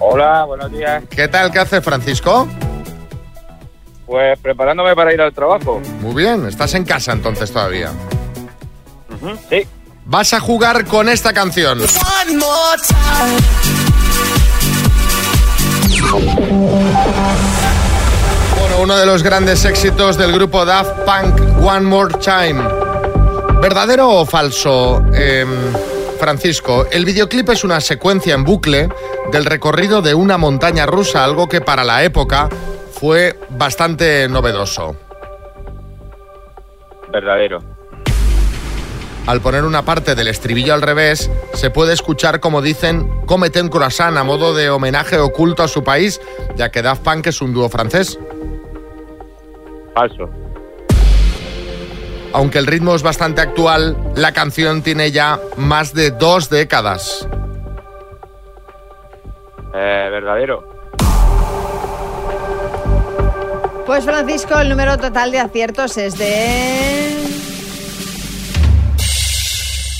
Hola, 0.00 0.44
buenos 0.44 0.72
días. 0.72 1.04
¿Qué 1.08 1.28
tal? 1.28 1.52
¿Qué 1.52 1.60
hace 1.60 1.80
Francisco? 1.80 2.48
Pues 4.06 4.36
preparándome 4.40 4.96
para 4.96 5.14
ir 5.14 5.20
al 5.20 5.32
trabajo. 5.32 5.80
Muy 6.00 6.24
bien, 6.24 6.46
estás 6.48 6.74
en 6.74 6.84
casa 6.84 7.12
entonces 7.12 7.52
todavía. 7.52 7.92
Sí. 9.48 9.66
Vas 10.10 10.32
a 10.32 10.40
jugar 10.40 10.86
con 10.86 11.06
esta 11.10 11.34
canción. 11.34 11.80
Bueno, 18.58 18.78
uno 18.80 18.96
de 18.96 19.04
los 19.04 19.22
grandes 19.22 19.66
éxitos 19.66 20.16
del 20.16 20.32
grupo 20.32 20.64
Daft 20.64 21.00
Punk, 21.00 21.62
One 21.62 21.82
More 21.82 22.14
Time. 22.14 22.62
¿Verdadero 23.60 24.08
o 24.08 24.24
falso, 24.24 25.04
em, 25.12 25.74
Francisco? 26.18 26.86
El 26.90 27.04
videoclip 27.04 27.50
es 27.50 27.62
una 27.62 27.78
secuencia 27.82 28.34
en 28.34 28.44
bucle 28.44 28.88
del 29.30 29.44
recorrido 29.44 30.00
de 30.00 30.14
una 30.14 30.38
montaña 30.38 30.86
rusa, 30.86 31.22
algo 31.22 31.50
que 31.50 31.60
para 31.60 31.84
la 31.84 32.02
época 32.02 32.48
fue 32.94 33.38
bastante 33.50 34.26
novedoso. 34.26 34.96
Verdadero. 37.12 37.77
Al 39.28 39.42
poner 39.42 39.64
una 39.64 39.84
parte 39.84 40.14
del 40.14 40.26
estribillo 40.28 40.72
al 40.72 40.80
revés, 40.80 41.30
se 41.52 41.68
puede 41.68 41.92
escuchar 41.92 42.40
como 42.40 42.62
dicen 42.62 43.26
cómete 43.26 43.60
un 43.60 43.68
croissant 43.68 44.16
a 44.16 44.24
modo 44.24 44.54
de 44.54 44.70
homenaje 44.70 45.18
oculto 45.18 45.62
a 45.62 45.68
su 45.68 45.84
país, 45.84 46.18
ya 46.56 46.70
que 46.70 46.80
Daft 46.80 47.02
Punk 47.02 47.26
es 47.26 47.42
un 47.42 47.52
dúo 47.52 47.68
francés. 47.68 48.18
Falso. 49.94 50.30
Aunque 52.32 52.56
el 52.56 52.66
ritmo 52.66 52.94
es 52.94 53.02
bastante 53.02 53.42
actual, 53.42 53.98
la 54.14 54.32
canción 54.32 54.80
tiene 54.80 55.10
ya 55.10 55.38
más 55.58 55.92
de 55.92 56.10
dos 56.10 56.48
décadas. 56.48 57.28
Eh, 59.74 60.08
verdadero. 60.10 60.66
Pues 63.84 64.06
Francisco, 64.06 64.58
el 64.58 64.70
número 64.70 64.96
total 64.96 65.32
de 65.32 65.40
aciertos 65.40 65.98
es 65.98 66.16
de... 66.16 67.37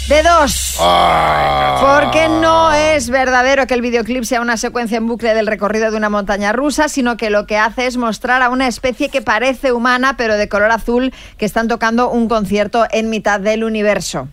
De 0.09 0.22
dos. 0.22 0.76
Porque 0.78 2.28
no 2.30 2.72
es 2.72 3.11
verdadero 3.11 3.66
que 3.66 3.74
el 3.74 3.82
videoclip 3.82 4.24
sea 4.24 4.40
una 4.40 4.56
secuencia 4.56 4.96
en 4.96 5.06
bucle 5.06 5.34
del 5.34 5.46
recorrido 5.46 5.90
de 5.90 5.98
una 5.98 6.09
montaña 6.09 6.52
rusa, 6.52 6.88
sino 6.88 7.18
que 7.18 7.28
lo 7.28 7.46
que 7.46 7.59
hace 7.59 7.86
es 7.86 7.98
mostrar 7.98 8.40
a 8.40 8.48
una 8.48 8.68
especie 8.68 9.11
que 9.11 9.20
parece 9.20 9.72
humana, 9.72 10.16
pero 10.16 10.38
de 10.38 10.48
color 10.48 10.70
azul, 10.70 11.12
que 11.36 11.44
están 11.44 11.68
tocando 11.68 12.09
un 12.09 12.26
concierto 12.26 12.86
en 12.90 13.11
mitad 13.11 13.38
del 13.38 13.64
universo. 13.64 14.28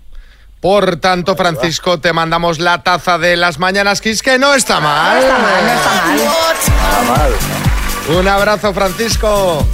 Por 0.61 0.95
tanto, 0.95 1.36
Francisco, 1.36 1.99
te 1.99 2.13
mandamos 2.13 2.59
la 2.59 2.82
taza 2.82 3.17
de 3.17 3.36
las 3.36 3.59
mañanas 3.59 3.99
Kiss, 3.99 4.23
que 4.23 4.39
no 4.39 4.53
está 4.53 4.80
mal. 4.80 5.17
No 5.17 5.21
está 5.21 5.38
mal, 5.39 5.65
no 5.65 6.51
está 6.51 7.01
mal. 7.11 8.17
Un 8.17 8.28
abrazo, 8.28 8.73
Francisco. 8.73 9.67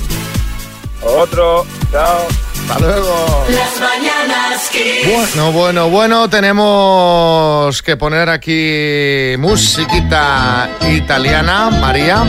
Otro. 1.04 1.66
Chao. 1.92 2.28
Hasta 2.62 2.80
luego. 2.80 3.46
Las 3.50 3.80
mañanas 3.80 4.70
Kiss. 4.72 5.14
Bueno, 5.14 5.52
bueno, 5.52 5.90
bueno, 5.90 6.30
tenemos 6.30 7.82
que 7.82 7.98
poner 7.98 8.30
aquí 8.30 9.36
musiquita 9.38 10.70
italiana, 10.90 11.70
María, 11.70 12.24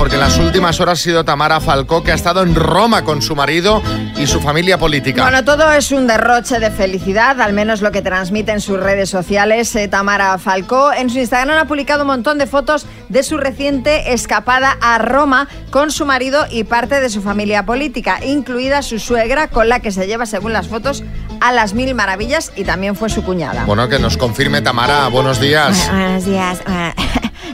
porque 0.00 0.14
en 0.14 0.22
las 0.22 0.38
últimas 0.38 0.80
horas 0.80 0.98
ha 0.98 1.02
sido 1.02 1.24
Tamara 1.26 1.60
Falcó, 1.60 2.02
que 2.02 2.10
ha 2.10 2.14
estado 2.14 2.42
en 2.42 2.54
Roma 2.54 3.04
con 3.04 3.20
su 3.20 3.36
marido 3.36 3.82
y 4.16 4.26
su 4.26 4.40
familia 4.40 4.78
política. 4.78 5.24
Bueno, 5.24 5.44
todo 5.44 5.70
es 5.72 5.92
un 5.92 6.06
derroche 6.06 6.58
de 6.58 6.70
felicidad, 6.70 7.38
al 7.38 7.52
menos 7.52 7.82
lo 7.82 7.92
que 7.92 8.00
transmite 8.00 8.50
en 8.50 8.62
sus 8.62 8.80
redes 8.80 9.10
sociales 9.10 9.76
eh, 9.76 9.88
Tamara 9.88 10.38
Falcó. 10.38 10.90
En 10.90 11.10
su 11.10 11.18
Instagram 11.18 11.58
ha 11.58 11.66
publicado 11.66 12.04
un 12.04 12.06
montón 12.06 12.38
de 12.38 12.46
fotos 12.46 12.86
de 13.10 13.22
su 13.22 13.36
reciente 13.36 14.14
escapada 14.14 14.74
a 14.80 14.96
Roma 14.96 15.48
con 15.68 15.90
su 15.90 16.06
marido 16.06 16.46
y 16.50 16.64
parte 16.64 16.98
de 16.98 17.10
su 17.10 17.20
familia 17.20 17.66
política, 17.66 18.24
incluida 18.24 18.80
su 18.80 18.98
suegra, 18.98 19.48
con 19.48 19.68
la 19.68 19.80
que 19.80 19.92
se 19.92 20.06
lleva, 20.06 20.24
según 20.24 20.54
las 20.54 20.66
fotos, 20.66 21.04
a 21.42 21.52
las 21.52 21.74
mil 21.74 21.94
maravillas 21.94 22.52
y 22.56 22.64
también 22.64 22.96
fue 22.96 23.10
su 23.10 23.22
cuñada. 23.22 23.64
Bueno, 23.66 23.86
que 23.90 23.98
nos 23.98 24.16
confirme 24.16 24.62
Tamara, 24.62 25.08
buenos 25.08 25.38
días. 25.38 25.90
Buenos 25.90 26.24
días. 26.24 26.62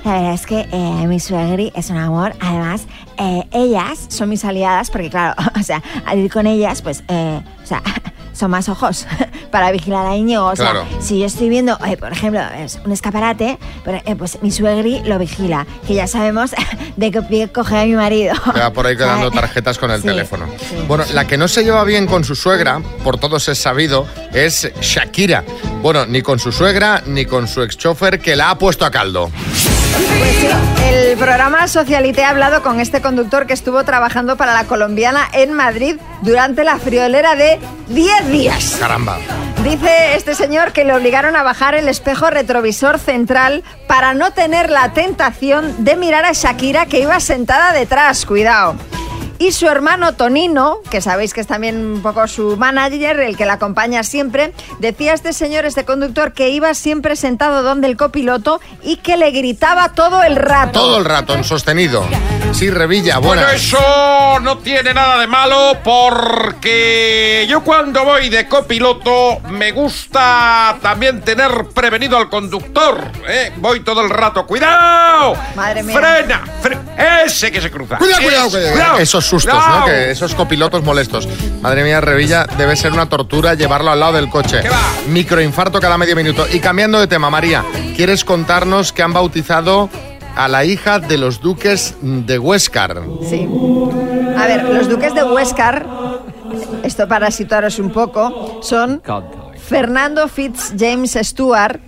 La 0.06 0.12
verdad 0.12 0.34
es 0.34 0.46
que 0.46 0.60
eh, 0.70 1.06
mi 1.08 1.18
suegri 1.18 1.72
es 1.74 1.90
un 1.90 1.96
amor. 1.96 2.32
Además, 2.38 2.82
eh, 3.18 3.42
ellas 3.52 4.06
son 4.08 4.28
mis 4.28 4.44
aliadas 4.44 4.88
porque, 4.90 5.10
claro, 5.10 5.34
o 5.60 5.62
sea, 5.64 5.82
al 6.06 6.20
ir 6.20 6.30
con 6.32 6.46
ellas, 6.46 6.80
pues, 6.80 7.02
eh, 7.08 7.40
o 7.64 7.66
sea, 7.66 7.82
son 8.32 8.52
más 8.52 8.68
ojos 8.68 9.04
para 9.50 9.72
vigilar 9.72 10.06
a 10.06 10.14
Íñigo. 10.16 10.44
O 10.46 10.54
sea, 10.54 10.70
Claro. 10.70 10.86
si 11.00 11.18
yo 11.18 11.26
estoy 11.26 11.48
viendo, 11.48 11.76
eh, 11.84 11.96
por 11.96 12.12
ejemplo, 12.12 12.40
un 12.84 12.92
escaparate, 12.92 13.58
pues 14.16 14.38
mi 14.42 14.52
suegri 14.52 15.00
lo 15.04 15.18
vigila, 15.18 15.66
que 15.88 15.94
ya 15.94 16.06
sabemos 16.06 16.52
de 16.96 17.10
qué 17.10 17.22
pie 17.22 17.48
coge 17.48 17.76
a 17.76 17.84
mi 17.84 17.94
marido. 17.96 18.34
Va 18.56 18.72
por 18.72 18.86
ahí 18.86 18.96
quedando 18.96 19.32
tarjetas 19.32 19.76
con 19.76 19.90
el 19.90 20.02
Sí, 20.02 20.06
teléfono. 20.06 20.46
sí. 20.60 20.76
Bueno, 20.86 21.02
la 21.14 21.26
que 21.26 21.36
no 21.36 21.48
se 21.48 21.64
lleva 21.64 21.82
bien 21.82 22.06
con 22.06 22.22
su 22.22 22.36
suegra, 22.36 22.80
por 23.02 23.18
todos 23.18 23.48
es 23.48 23.58
sabido, 23.58 24.06
es 24.32 24.70
Shakira. 24.80 25.42
Bueno, 25.82 26.06
ni 26.06 26.22
con 26.22 26.38
su 26.38 26.52
suegra 26.52 27.02
ni 27.06 27.24
con 27.24 27.48
su 27.48 27.60
ex 27.62 27.76
chofer 27.76 28.20
que 28.20 28.36
la 28.36 28.50
ha 28.50 28.58
puesto 28.58 28.84
a 28.84 28.90
caldo. 28.92 29.32
Pues 29.96 30.36
sí, 30.36 30.48
el 30.84 31.16
programa 31.16 31.66
Socialité 31.68 32.24
ha 32.24 32.30
hablado 32.30 32.62
con 32.62 32.80
este 32.80 33.00
conductor 33.00 33.46
que 33.46 33.54
estuvo 33.54 33.82
trabajando 33.84 34.36
para 34.36 34.54
la 34.54 34.64
colombiana 34.64 35.28
en 35.32 35.52
Madrid 35.52 35.96
durante 36.22 36.64
la 36.64 36.78
friolera 36.78 37.34
de 37.34 37.58
10 37.88 38.28
días. 38.28 38.76
Caramba. 38.78 39.18
Dice 39.64 40.14
este 40.14 40.34
señor 40.34 40.72
que 40.72 40.84
le 40.84 40.94
obligaron 40.94 41.34
a 41.34 41.42
bajar 41.42 41.74
el 41.74 41.88
espejo 41.88 42.30
retrovisor 42.30 42.98
central 42.98 43.64
para 43.88 44.14
no 44.14 44.32
tener 44.32 44.70
la 44.70 44.92
tentación 44.92 45.84
de 45.84 45.96
mirar 45.96 46.24
a 46.24 46.32
Shakira 46.32 46.86
que 46.86 47.00
iba 47.00 47.18
sentada 47.20 47.72
detrás, 47.72 48.26
cuidado. 48.26 48.76
Y 49.38 49.52
su 49.52 49.66
hermano 49.68 50.14
Tonino, 50.14 50.78
que 50.90 51.00
sabéis 51.00 51.34
que 51.34 51.40
es 51.40 51.46
también 51.46 51.76
un 51.84 52.02
poco 52.02 52.26
su 52.26 52.56
manager, 52.56 53.20
el 53.20 53.36
que 53.36 53.44
la 53.44 53.54
acompaña 53.54 54.02
siempre, 54.02 54.52
decía 54.78 55.12
este 55.12 55.32
señor, 55.32 55.64
este 55.66 55.84
conductor, 55.84 56.32
que 56.32 56.48
iba 56.50 56.72
siempre 56.74 57.16
sentado 57.16 57.62
donde 57.62 57.86
el 57.86 57.96
copiloto 57.96 58.60
y 58.82 58.96
que 58.96 59.16
le 59.16 59.30
gritaba 59.32 59.92
todo 59.92 60.22
el 60.22 60.36
rato. 60.36 60.80
Todo 60.80 60.98
el 60.98 61.04
rato 61.04 61.34
en 61.34 61.44
sostenido. 61.44 62.04
Sí, 62.52 62.70
Revilla, 62.70 63.18
Bueno, 63.18 63.42
buenas. 63.42 63.62
eso 63.62 64.38
no 64.40 64.58
tiene 64.58 64.94
nada 64.94 65.18
de 65.20 65.26
malo 65.26 65.76
porque 65.82 67.44
yo 67.48 67.62
cuando 67.62 68.04
voy 68.04 68.28
de 68.30 68.48
copiloto 68.48 69.40
me 69.50 69.72
gusta 69.72 70.78
también 70.80 71.20
tener 71.22 71.66
prevenido 71.74 72.16
al 72.16 72.30
conductor. 72.30 73.10
¿eh? 73.28 73.52
Voy 73.56 73.80
todo 73.80 74.00
el 74.00 74.10
rato. 74.10 74.46
¡Cuidado! 74.46 75.34
Madre 75.54 75.82
mía. 75.82 75.96
¡Frena! 75.98 76.44
fre- 76.62 77.24
¡Ese 77.26 77.50
que 77.52 77.60
se 77.60 77.70
cruza! 77.70 77.98
Cuidado, 77.98 78.22
cuidado, 78.22 78.50
cuidado. 78.50 78.98
Eso 78.98 79.20
sustos, 79.26 79.54
¿no? 79.68 79.84
Que 79.84 80.10
esos 80.10 80.34
copilotos 80.34 80.82
molestos. 80.82 81.28
Madre 81.62 81.82
mía, 81.84 82.00
Revilla, 82.00 82.46
debe 82.56 82.76
ser 82.76 82.92
una 82.92 83.08
tortura 83.08 83.54
llevarlo 83.54 83.90
al 83.90 84.00
lado 84.00 84.12
del 84.14 84.28
coche. 84.30 84.60
Microinfarto 85.08 85.80
cada 85.80 85.98
medio 85.98 86.16
minuto. 86.16 86.46
Y 86.52 86.60
cambiando 86.60 86.98
de 87.00 87.06
tema, 87.06 87.30
María, 87.30 87.64
¿quieres 87.94 88.24
contarnos 88.24 88.92
que 88.92 89.02
han 89.02 89.12
bautizado 89.12 89.88
a 90.36 90.48
la 90.48 90.64
hija 90.64 90.98
de 90.98 91.16
los 91.18 91.40
duques 91.40 91.94
de 92.02 92.38
Huéscar? 92.38 93.00
Sí. 93.28 93.48
A 94.36 94.46
ver, 94.46 94.64
los 94.64 94.88
duques 94.88 95.14
de 95.14 95.22
Huéscar, 95.24 95.86
esto 96.82 97.08
para 97.08 97.30
situaros 97.30 97.78
un 97.78 97.90
poco, 97.90 98.60
son 98.62 99.02
Fernando 99.68 100.28
Fitz 100.28 100.72
James 100.78 101.18
Stewart 101.20 101.80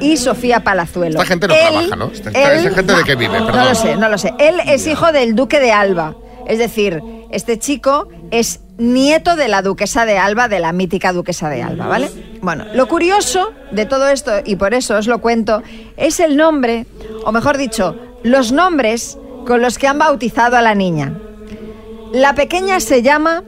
y 0.00 0.16
Sofía 0.16 0.62
Palazuelo. 0.62 1.20
Esta 1.20 1.24
gente 1.26 1.48
no 1.48 1.54
Él- 1.54 1.60
trabaja, 1.70 1.96
¿no? 1.96 2.06
Esta, 2.12 2.30
él- 2.30 2.74
gente 2.74 2.94
de 2.94 3.04
qué 3.04 3.14
vive, 3.14 3.38
No 3.40 3.46
perdón. 3.46 3.64
lo 3.68 3.74
sé, 3.74 3.96
no 3.96 4.08
lo 4.08 4.18
sé. 4.18 4.34
Él 4.38 4.60
es 4.66 4.86
hijo 4.86 5.10
del 5.12 5.34
duque 5.34 5.58
de 5.60 5.72
Alba. 5.72 6.14
Es 6.46 6.58
decir, 6.58 7.02
este 7.30 7.58
chico 7.58 8.08
es 8.30 8.60
nieto 8.78 9.36
de 9.36 9.48
la 9.48 9.62
duquesa 9.62 10.04
de 10.04 10.18
Alba, 10.18 10.48
de 10.48 10.60
la 10.60 10.72
mítica 10.72 11.12
duquesa 11.12 11.48
de 11.48 11.62
Alba, 11.62 11.86
¿vale? 11.86 12.10
Bueno, 12.42 12.64
lo 12.74 12.88
curioso 12.88 13.52
de 13.70 13.86
todo 13.86 14.08
esto, 14.08 14.32
y 14.44 14.56
por 14.56 14.74
eso 14.74 14.96
os 14.96 15.06
lo 15.06 15.20
cuento, 15.20 15.62
es 15.96 16.20
el 16.20 16.36
nombre, 16.36 16.86
o 17.24 17.32
mejor 17.32 17.56
dicho, 17.56 17.96
los 18.22 18.52
nombres 18.52 19.18
con 19.46 19.60
los 19.60 19.78
que 19.78 19.86
han 19.86 19.98
bautizado 19.98 20.56
a 20.56 20.62
la 20.62 20.74
niña. 20.74 21.18
La 22.12 22.34
pequeña 22.34 22.80
se 22.80 23.02
llama 23.02 23.44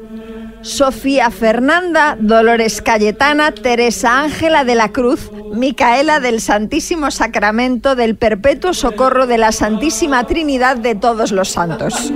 Sofía 0.67 1.31
Fernanda 1.31 2.17
Dolores 2.19 2.83
Cayetana 2.83 3.53
Teresa 3.53 4.23
Ángela 4.25 4.65
de 4.65 4.75
la 4.75 4.91
Cruz 4.91 5.31
Micaela 5.55 6.19
del 6.19 6.41
Santísimo 6.41 7.13
Sacramento 7.13 7.95
del 7.95 8.17
Perpetuo 8.17 8.75
Socorro 8.75 9.29
de 9.29 9.39
la 9.39 9.53
Santísima 9.53 10.27
Trinidad 10.27 10.77
de 10.77 10.97
todos 10.97 11.31
los 11.31 11.51
santos. 11.51 12.13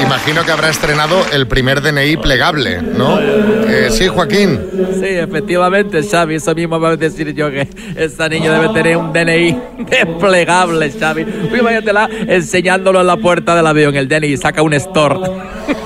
Imagino 0.00 0.44
que 0.44 0.50
habrá 0.50 0.68
estrenado 0.68 1.22
el 1.32 1.46
primer 1.46 1.80
DNI 1.80 2.16
plegable, 2.16 2.82
¿no? 2.82 3.20
Eh, 3.20 3.88
sí, 3.90 4.08
Joaquín. 4.08 4.58
Sí, 4.94 5.06
efectivamente, 5.06 6.02
Xavi, 6.02 6.34
eso 6.34 6.54
mismo 6.56 6.80
va 6.80 6.90
a 6.90 6.96
decir 6.96 7.32
yo 7.34 7.50
que 7.50 7.68
esta 7.96 8.28
niña 8.28 8.52
debe 8.52 8.74
tener 8.74 8.96
un 8.96 9.12
DNI 9.12 9.58
desplegable, 9.88 10.90
Xavi. 10.90 11.24
Váyatela 11.62 12.08
enseñándolo 12.26 13.00
en 13.00 13.06
la 13.06 13.16
puerta 13.16 13.54
del 13.54 13.66
avión, 13.66 13.94
el 13.94 14.08
DNI, 14.08 14.36
saca 14.36 14.60
un 14.60 14.74
store. 14.74 15.20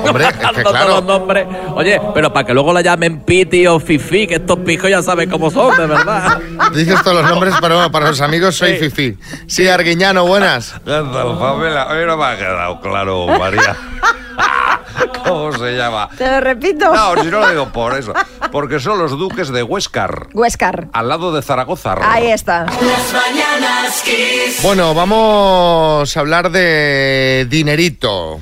Hombre, 0.07 0.25
es 0.25 0.33
que 0.33 0.39
claro. 0.63 0.63
todos 0.63 0.89
los 0.89 1.05
nombres. 1.05 1.47
Oye, 1.77 2.01
pero 2.15 2.33
para 2.33 2.47
que 2.47 2.55
luego 2.55 2.73
la 2.73 2.81
llamen 2.81 3.21
Piti 3.21 3.67
o 3.67 3.81
Fifi, 3.81 4.27
que 4.27 4.37
estos 4.37 4.59
pijos 4.61 4.89
ya 4.91 5.03
saben 5.03 5.29
cómo 5.29 5.51
son, 5.51 5.77
de 5.77 5.87
verdad. 5.87 6.39
Dices 6.75 7.03
todos 7.03 7.23
los 7.23 7.31
nombres, 7.31 7.55
pero 7.61 7.91
para 7.91 8.09
los 8.09 8.21
amigos 8.21 8.57
soy 8.57 8.77
Fifi. 8.77 9.17
Sí, 9.47 9.67
Arguiñano, 9.69 10.27
buenas. 10.27 10.73
¿Qué 10.85 10.91
tal, 10.91 11.39
Pamela? 11.39 11.85
A 11.85 11.95
mí 11.95 12.05
no 12.07 12.17
me 12.17 12.25
ha 12.25 12.37
quedado 12.37 12.81
claro, 12.81 13.27
María. 13.27 13.77
¿Cómo 15.25 15.53
se 15.53 15.77
llama? 15.77 16.09
Te 16.17 16.31
lo 16.31 16.41
repito. 16.41 16.93
No, 16.95 17.23
si 17.23 17.29
no 17.29 17.41
lo 17.41 17.49
digo 17.51 17.69
por 17.73 17.99
eso. 17.99 18.13
Porque 18.53 18.79
son 18.79 18.99
los 18.99 19.11
duques 19.13 19.49
de 19.49 19.63
Huéscar, 19.63 20.29
Huéscar. 20.33 20.89
al 20.93 21.09
lado 21.09 21.33
de 21.33 21.43
Zaragoza. 21.43 21.97
Ahí 22.03 22.31
está. 22.31 22.65
Las 22.67 23.13
mañanas 23.13 24.03
Kiss. 24.05 24.61
Bueno, 24.63 24.95
vamos 24.95 26.17
a 26.17 26.21
hablar 26.21 26.51
de 26.51 27.47
dinerito. 27.51 28.41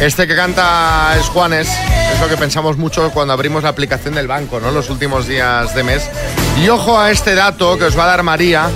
Este 0.00 0.28
que 0.28 0.36
canta 0.36 1.16
es 1.18 1.26
Juanes, 1.26 1.68
es 2.12 2.20
lo 2.20 2.28
que 2.28 2.36
pensamos 2.36 2.78
mucho 2.78 3.10
cuando 3.10 3.32
abrimos 3.32 3.64
la 3.64 3.70
aplicación 3.70 4.14
del 4.14 4.28
banco, 4.28 4.60
¿no? 4.60 4.70
Los 4.70 4.90
últimos 4.90 5.26
días 5.26 5.74
de 5.74 5.82
mes. 5.82 6.08
Y 6.62 6.68
ojo 6.68 7.00
a 7.00 7.10
este 7.10 7.34
dato 7.34 7.76
que 7.76 7.84
os 7.84 7.98
va 7.98 8.04
a 8.04 8.06
dar 8.06 8.22
María, 8.22 8.70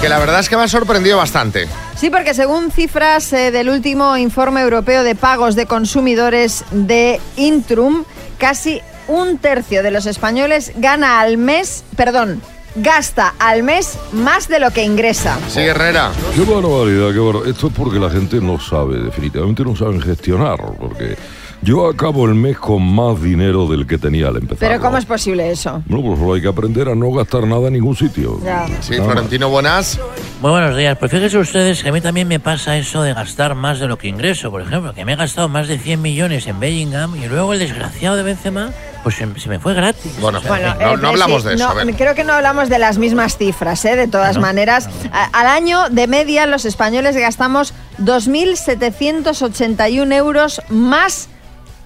que 0.00 0.08
la 0.08 0.20
verdad 0.20 0.38
es 0.38 0.48
que 0.48 0.56
me 0.56 0.62
ha 0.62 0.68
sorprendido 0.68 1.16
bastante. 1.16 1.66
Sí, 1.96 2.10
porque 2.10 2.32
según 2.32 2.70
cifras 2.70 3.32
eh, 3.32 3.50
del 3.50 3.70
último 3.70 4.16
informe 4.16 4.60
europeo 4.60 5.02
de 5.02 5.16
pagos 5.16 5.56
de 5.56 5.66
consumidores 5.66 6.64
de 6.70 7.20
Intrum, 7.34 8.04
casi 8.38 8.80
un 9.08 9.38
tercio 9.38 9.82
de 9.82 9.90
los 9.90 10.06
españoles 10.06 10.72
gana 10.76 11.18
al 11.18 11.38
mes, 11.38 11.82
perdón, 11.96 12.40
gasta 12.82 13.34
al 13.38 13.62
mes 13.62 13.98
más 14.12 14.48
de 14.48 14.60
lo 14.60 14.70
que 14.70 14.84
ingresa. 14.84 15.38
Sí, 15.48 15.60
Herrera. 15.60 16.10
Qué 16.34 16.40
barbaridad, 16.40 17.12
qué 17.12 17.18
barbaridad. 17.18 17.48
Esto 17.48 17.68
es 17.68 17.72
porque 17.72 17.98
la 17.98 18.10
gente 18.10 18.40
no 18.40 18.58
sabe, 18.58 18.98
definitivamente 18.98 19.64
no 19.64 19.76
saben 19.76 20.00
gestionar, 20.00 20.58
porque 20.78 21.16
yo 21.60 21.88
acabo 21.88 22.26
el 22.26 22.34
mes 22.34 22.56
con 22.56 22.82
más 22.82 23.20
dinero 23.20 23.66
del 23.66 23.86
que 23.86 23.98
tenía 23.98 24.28
al 24.28 24.36
empezar. 24.36 24.68
Pero 24.68 24.80
¿cómo 24.80 24.96
es 24.96 25.04
posible 25.04 25.50
eso? 25.50 25.82
No, 25.88 26.00
pues 26.02 26.18
solo 26.18 26.34
hay 26.34 26.40
que 26.40 26.48
aprender 26.48 26.88
a 26.88 26.94
no 26.94 27.10
gastar 27.10 27.46
nada 27.46 27.66
en 27.66 27.74
ningún 27.74 27.96
sitio. 27.96 28.40
Ya. 28.44 28.66
Sí, 28.80 28.94
Florentino, 28.94 29.48
buenas. 29.48 29.98
Muy 30.40 30.52
buenos 30.52 30.76
días. 30.76 30.96
Pues 30.98 31.10
fíjense 31.10 31.36
ustedes 31.36 31.82
que 31.82 31.88
a 31.88 31.92
mí 31.92 32.00
también 32.00 32.28
me 32.28 32.38
pasa 32.38 32.76
eso 32.76 33.02
de 33.02 33.12
gastar 33.12 33.56
más 33.56 33.80
de 33.80 33.88
lo 33.88 33.98
que 33.98 34.06
ingreso. 34.06 34.52
Por 34.52 34.62
ejemplo, 34.62 34.94
que 34.94 35.04
me 35.04 35.14
he 35.14 35.16
gastado 35.16 35.48
más 35.48 35.66
de 35.66 35.78
100 35.78 36.00
millones 36.00 36.46
en 36.46 36.60
Bellingham 36.60 37.16
y 37.16 37.26
luego 37.26 37.52
el 37.52 37.58
desgraciado 37.58 38.16
de 38.16 38.22
Benzema, 38.22 38.70
pues 39.08 39.16
se, 39.16 39.40
se 39.40 39.48
me 39.48 39.58
fue 39.58 39.72
gratis. 39.72 40.12
Bueno, 40.20 40.38
Bueno, 40.46 40.74
no, 40.74 40.92
eh, 40.92 40.96
no 40.98 41.08
hablamos 41.08 41.40
sí, 41.42 41.48
de 41.48 41.54
eso. 41.54 41.64
no, 41.64 41.70
a 41.70 41.74
ver. 41.84 41.94
creo 41.96 42.14
que 42.14 42.24
no 42.24 42.34
hablamos 42.34 42.68
de 42.68 42.78
las 42.78 42.98
mismas 42.98 43.38
cifras, 43.38 43.82
¿eh? 43.86 43.96
de 43.96 44.06
todas 44.06 44.36
¿No? 44.36 44.42
maneras. 44.42 44.86
Al 45.32 45.46
año, 45.46 45.88
de 45.88 46.06
media, 46.06 46.44
los 46.46 46.66
españoles 46.66 47.16
gastamos 47.16 47.72
2.781 48.02 50.12
euros 50.14 50.60
más 50.68 51.28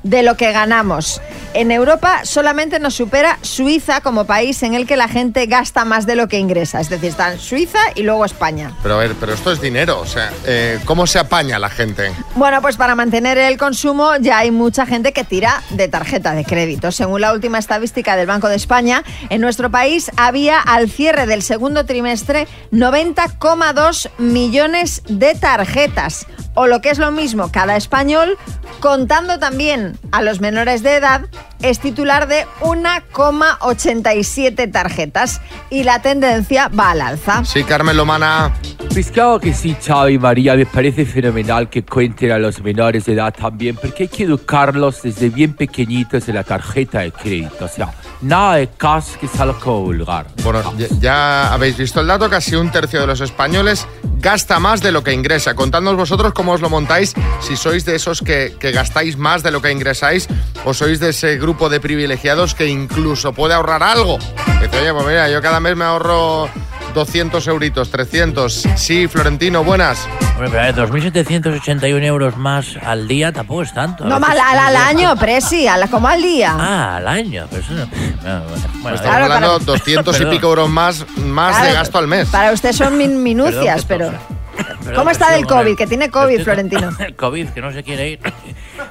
de 0.03 0.23
lo 0.23 0.37
que 0.37 0.53
ganamos. 0.53 1.21
En 1.55 1.71
Europa 1.71 2.21
solamente 2.25 2.79
nos 2.79 2.95
supera 2.95 3.39
Suiza 3.43 4.01
como 4.01 4.25
país 4.25 4.63
en 4.63 4.75
el 4.75 4.87
que 4.87 4.97
la 4.97 5.09
gente 5.09 5.47
gasta 5.47 5.85
más 5.85 6.07
de 6.07 6.17
lo 6.17 6.27
que 6.27 6.39
ingresa. 6.39 6.81
Es 6.81 6.89
decir, 6.89 7.11
están 7.11 7.39
Suiza 7.39 7.79
y 7.95 8.03
luego 8.03 8.25
España. 8.25 8.73
Pero 8.83 8.95
a 8.95 8.99
ver, 8.99 9.15
pero 9.21 9.35
esto 9.35 9.53
es 9.53 9.61
dinero, 9.61 10.01
o 10.01 10.07
sea, 10.07 10.33
eh, 10.47 10.81
¿cómo 10.87 11.07
se 11.07 11.19
apaña 11.19 11.59
la 11.59 11.69
gente? 11.69 12.11
Bueno, 12.37 12.63
pues 12.63 12.77
para 12.77 12.95
mantener 12.95 13.37
el 13.37 13.59
consumo 13.59 14.13
ya 14.19 14.39
hay 14.39 14.51
mucha 14.51 14.87
gente 14.87 15.13
que 15.13 15.25
tira 15.25 15.63
de 15.71 15.89
tarjeta 15.89 16.33
de 16.33 16.45
crédito. 16.45 16.91
Según 16.91 17.21
la 17.21 17.33
última 17.33 17.59
estadística 17.59 18.17
del 18.17 18.27
Banco 18.27 18.49
de 18.49 18.57
España, 18.57 19.05
en 19.29 19.41
nuestro 19.41 19.71
país 19.71 20.11
había 20.17 20.59
al 20.59 20.91
cierre 20.91 21.27
del 21.27 21.43
segundo 21.43 21.85
trimestre 21.85 22.49
90,2 22.73 24.11
millones 24.19 25.03
de 25.09 25.35
tarjetas. 25.35 26.27
O 26.55 26.67
lo 26.67 26.81
que 26.81 26.91
es 26.91 26.99
lo 26.99 27.11
mismo, 27.11 27.51
cada 27.51 27.77
español, 27.77 28.37
contando 28.81 29.39
también 29.39 29.92
a 30.11 30.23
los 30.23 30.41
menores 30.41 30.83
de 30.83 30.97
edad, 30.97 31.23
es 31.61 31.79
titular 31.81 32.29
de 32.29 32.47
1,87 32.61 34.71
tarjetas. 34.71 35.41
Y 35.71 35.85
la 35.85 36.03
tendencia 36.03 36.69
va 36.69 36.91
al 36.91 37.01
alza. 37.01 37.43
Sí, 37.45 37.65
Carmen 37.65 37.97
Lomana. 37.97 38.53
Pues 38.93 39.11
claro 39.11 39.41
que 39.41 39.55
sí, 39.55 39.75
Xavi 39.81 40.15
y 40.15 40.19
María, 40.19 40.55
me 40.55 40.67
parece 40.67 41.07
fenomenal 41.07 41.71
que 41.71 41.83
cuenten 41.83 42.33
a 42.33 42.39
los 42.39 42.63
menores 42.63 43.07
de 43.07 43.15
edad 43.15 43.33
también, 43.33 43.77
porque 43.77 44.03
hay 44.03 44.09
que 44.09 44.25
educarlos 44.25 45.01
desde 45.03 45.31
bien 45.31 45.55
pequeñitos 45.55 46.29
en 46.29 46.35
la 46.35 46.45
tarjeta 46.45 47.01
de 47.01 47.11
crédito. 47.11 47.65
O 47.65 47.69
sea, 47.69 47.95
nada 48.21 48.57
de 48.57 48.69
cash 48.69 49.15
que 49.19 49.25
es 49.27 49.41
algo 49.41 49.81
vulgar. 49.81 50.27
Bueno, 50.43 50.75
ya, 50.77 50.87
ya 51.01 51.55
habéis 51.55 51.79
visto 51.79 52.01
el 52.01 52.07
dato, 52.07 52.29
casi 52.29 52.55
un 52.55 52.71
tercio 52.71 53.01
de 53.01 53.07
los 53.07 53.23
españoles 53.23 53.87
gasta 54.23 54.61
más 54.61 54.81
de 54.81 54.93
lo 54.93 55.03
que 55.03 55.13
ingresa. 55.13 55.55
Contadnos 55.55 55.97
vosotros 55.97 56.33
cómo 56.33 56.53
os 56.53 56.61
lo 56.61 56.71
montáis, 56.71 57.13
si 57.41 57.57
sois 57.57 57.85
de 57.85 57.97
esos 57.97 58.23
que, 58.23 58.55
que 58.59 58.71
gastáis 58.71 59.19
más 59.19 59.43
de 59.43 59.51
lo 59.51 59.61
que 59.61 59.73
ingresáis 59.73 60.29
o 60.65 60.73
sois 60.73 61.01
de 61.01 61.11
ese 61.11 61.37
grupo 61.37 61.69
de 61.69 61.81
privilegiados 61.81 62.55
que 62.55 62.69
incluso 62.69 63.33
puede 63.33 63.55
ahorrar 63.55 63.83
algo. 63.83 64.19
Oye, 64.61 64.95
pues 64.95 65.07
mira, 65.07 65.29
yo 65.29 65.43
cada 65.43 65.59
mes 65.59 65.77
me 65.77 65.85
ahorro 65.85 66.49
200 66.95 67.47
euritos, 67.49 67.91
300. 67.91 68.65
Sí, 68.77 69.09
Florentino, 69.09 69.65
buenas. 69.65 70.07
Hombre, 70.35 70.49
pero 70.51 70.61
a 70.61 70.65
ver, 70.65 70.75
2.781 70.75 72.03
euros 72.05 72.37
más 72.37 72.77
al 72.85 73.09
día 73.09 73.33
tampoco 73.33 73.63
es 73.63 73.73
tanto. 73.73 74.05
A 74.05 74.09
No, 74.09 74.21
mal, 74.21 74.39
al, 74.39 74.59
al 74.59 74.77
año, 74.77 75.17
Presi, 75.17 75.67
al- 75.67 75.89
como 75.89 76.09
al 76.09 76.21
día. 76.23 76.55
Ah, 76.59 76.97
al 76.97 77.09
año. 77.09 77.47
Pero 77.51 77.63
eso 77.63 77.73
no- 77.73 77.79
no, 77.87 77.87
bueno, 77.89 78.49
bueno, 78.83 78.97
Estamos 78.97 79.01
Claro, 79.01 79.25
hablando 79.25 79.53
para- 79.59 79.65
200 79.65 80.21
y 80.21 80.25
pico 80.31 80.47
euros 80.49 80.69
más, 80.71 81.07
más 81.19 81.63
de 81.63 81.73
gasto 81.73 81.99
al 81.99 82.07
mes. 82.09 82.29
Para 82.29 82.53
usted 82.53 82.73
son 82.73 82.97
min- 82.99 83.23
minucias, 83.23 83.85
Perdón, 83.85 84.17
pero... 84.19 84.43
Perdón, 84.81 84.95
¿Cómo 84.97 85.11
está 85.11 85.31
del 85.33 85.47
COVID? 85.47 85.77
Que 85.77 85.87
tiene 85.87 86.11
COVID, 86.11 86.43
Florentino. 86.43 86.91
El 86.99 87.17
COVID, 87.17 87.49
que 87.51 87.61
no 87.63 87.73
se 87.73 87.83
quiere 87.83 88.11
ir. 88.11 88.21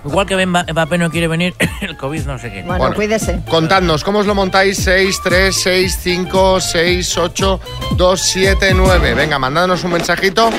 Igual 0.04 0.26
que 0.26 0.36
Mba- 0.36 0.66
Mbappé 0.72 0.98
no 0.98 1.12
quiere 1.12 1.28
venir, 1.28 1.54
el 1.82 1.96
COVID 1.96 2.22
no 2.26 2.40
sé 2.40 2.52
qué. 2.52 2.64
Bueno, 2.64 2.80
Bueno. 2.80 2.96
cuídese. 2.96 3.40
Contadnos, 3.50 4.04
¿cómo 4.04 4.20
os 4.20 4.26
lo 4.26 4.34
montáis? 4.34 4.78
6, 4.78 5.20
3, 5.24 5.56
6, 5.56 6.00
5, 6.02 6.60
6, 6.60 7.18
8, 7.18 7.60
2, 7.98 8.22
7, 8.22 8.74
9. 8.74 9.14
Venga, 9.14 9.38
mandadnos 9.38 9.84
un 9.84 9.92
mensajito. 9.92 10.50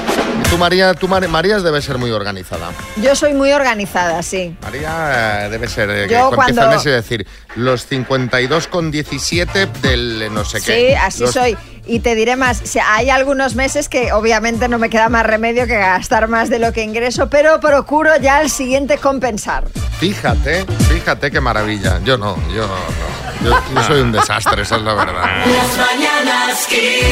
Tú, 0.49 0.59
María, 0.59 0.95
tú, 0.95 1.09
Mar- 1.09 1.26
María, 1.28 1.59
debe 1.59 1.80
ser 1.82 1.99
muy 1.99 2.11
organizada. 2.11 2.70
Yo 3.03 3.16
soy 3.16 3.32
muy 3.34 3.53
organizada, 3.53 4.22
sí. 4.22 4.55
María 4.62 5.47
eh, 5.47 5.49
debe 5.51 5.66
ser 5.68 5.90
eh, 5.90 6.07
que 6.07 6.14
Yo 6.14 6.28
empieza 6.30 6.49
el 6.51 6.55
cuando- 6.57 6.76
mes 6.76 6.86
y 6.86 6.90
decir 6.90 7.26
los 7.57 7.88
52,17 7.90 9.66
del 9.82 10.22
eh, 10.22 10.30
no 10.30 10.45
sé 10.45 10.61
qué. 10.61 10.88
Sí, 10.90 10.95
así 10.95 11.22
Los- 11.22 11.32
soy. 11.32 11.57
Y 11.85 12.01
te 12.01 12.14
diré 12.14 12.37
más, 12.37 12.62
hay 12.87 13.11
algunos 13.11 13.57
meses 13.57 13.89
que 13.89 14.12
obviamente 14.12 14.68
no 14.68 14.78
me 14.78 14.89
queda 14.89 15.09
más 15.09 15.26
remedio 15.26 15.66
que 15.66 15.76
gastar 15.76 16.28
más 16.28 16.49
de 16.49 16.61
lo 16.61 16.72
que 16.72 16.83
ingreso, 16.83 17.28
pero 17.28 17.59
procuro 17.61 18.16
ya 18.20 18.41
el 18.41 18.51
siguiente 18.51 18.99
compensar. 18.99 19.64
Fíjate, 19.99 20.64
fíjate 20.89 21.30
qué 21.30 21.41
maravilla. 21.41 22.01
Yo 22.05 22.16
no, 22.16 22.37
yo 22.55 22.66
no. 22.66 23.12
Yo, 23.45 23.83
soy 23.83 24.01
un 24.01 24.12
desastre, 24.12 24.62
esa 24.62 24.76
es 24.76 24.83
la 24.83 24.95
verdad. 24.95 25.24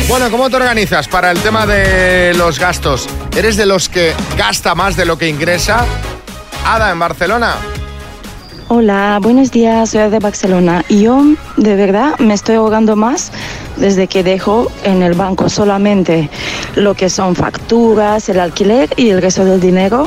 Bueno, 0.08 0.30
¿cómo 0.30 0.48
te 0.48 0.56
organizas 0.56 1.08
para 1.08 1.32
el 1.32 1.40
tema 1.40 1.66
de 1.66 2.32
los 2.36 2.60
gastos? 2.60 3.08
¿Eres 3.36 3.56
de 3.56 3.66
los 3.66 3.88
que 3.88 4.14
gasta 4.36 4.76
más 4.76 4.96
de 4.96 5.06
lo 5.06 5.18
que 5.18 5.28
ingresa? 5.28 5.84
Ada, 6.64 6.92
en 6.92 6.98
Barcelona. 7.00 7.56
Hola, 8.72 9.18
buenos 9.20 9.50
días, 9.50 9.90
soy 9.90 10.08
de 10.10 10.20
Barcelona. 10.20 10.84
Y 10.88 11.02
yo, 11.02 11.24
de 11.56 11.74
verdad, 11.74 12.16
me 12.20 12.34
estoy 12.34 12.54
ahogando 12.54 12.94
más 12.94 13.32
desde 13.76 14.06
que 14.06 14.22
dejo 14.22 14.70
en 14.84 15.02
el 15.02 15.14
banco 15.14 15.48
solamente 15.48 16.30
lo 16.76 16.94
que 16.94 17.10
son 17.10 17.34
facturas, 17.34 18.28
el 18.28 18.38
alquiler 18.38 18.88
y 18.96 19.10
el 19.10 19.20
resto 19.20 19.44
del 19.44 19.60
dinero. 19.60 20.06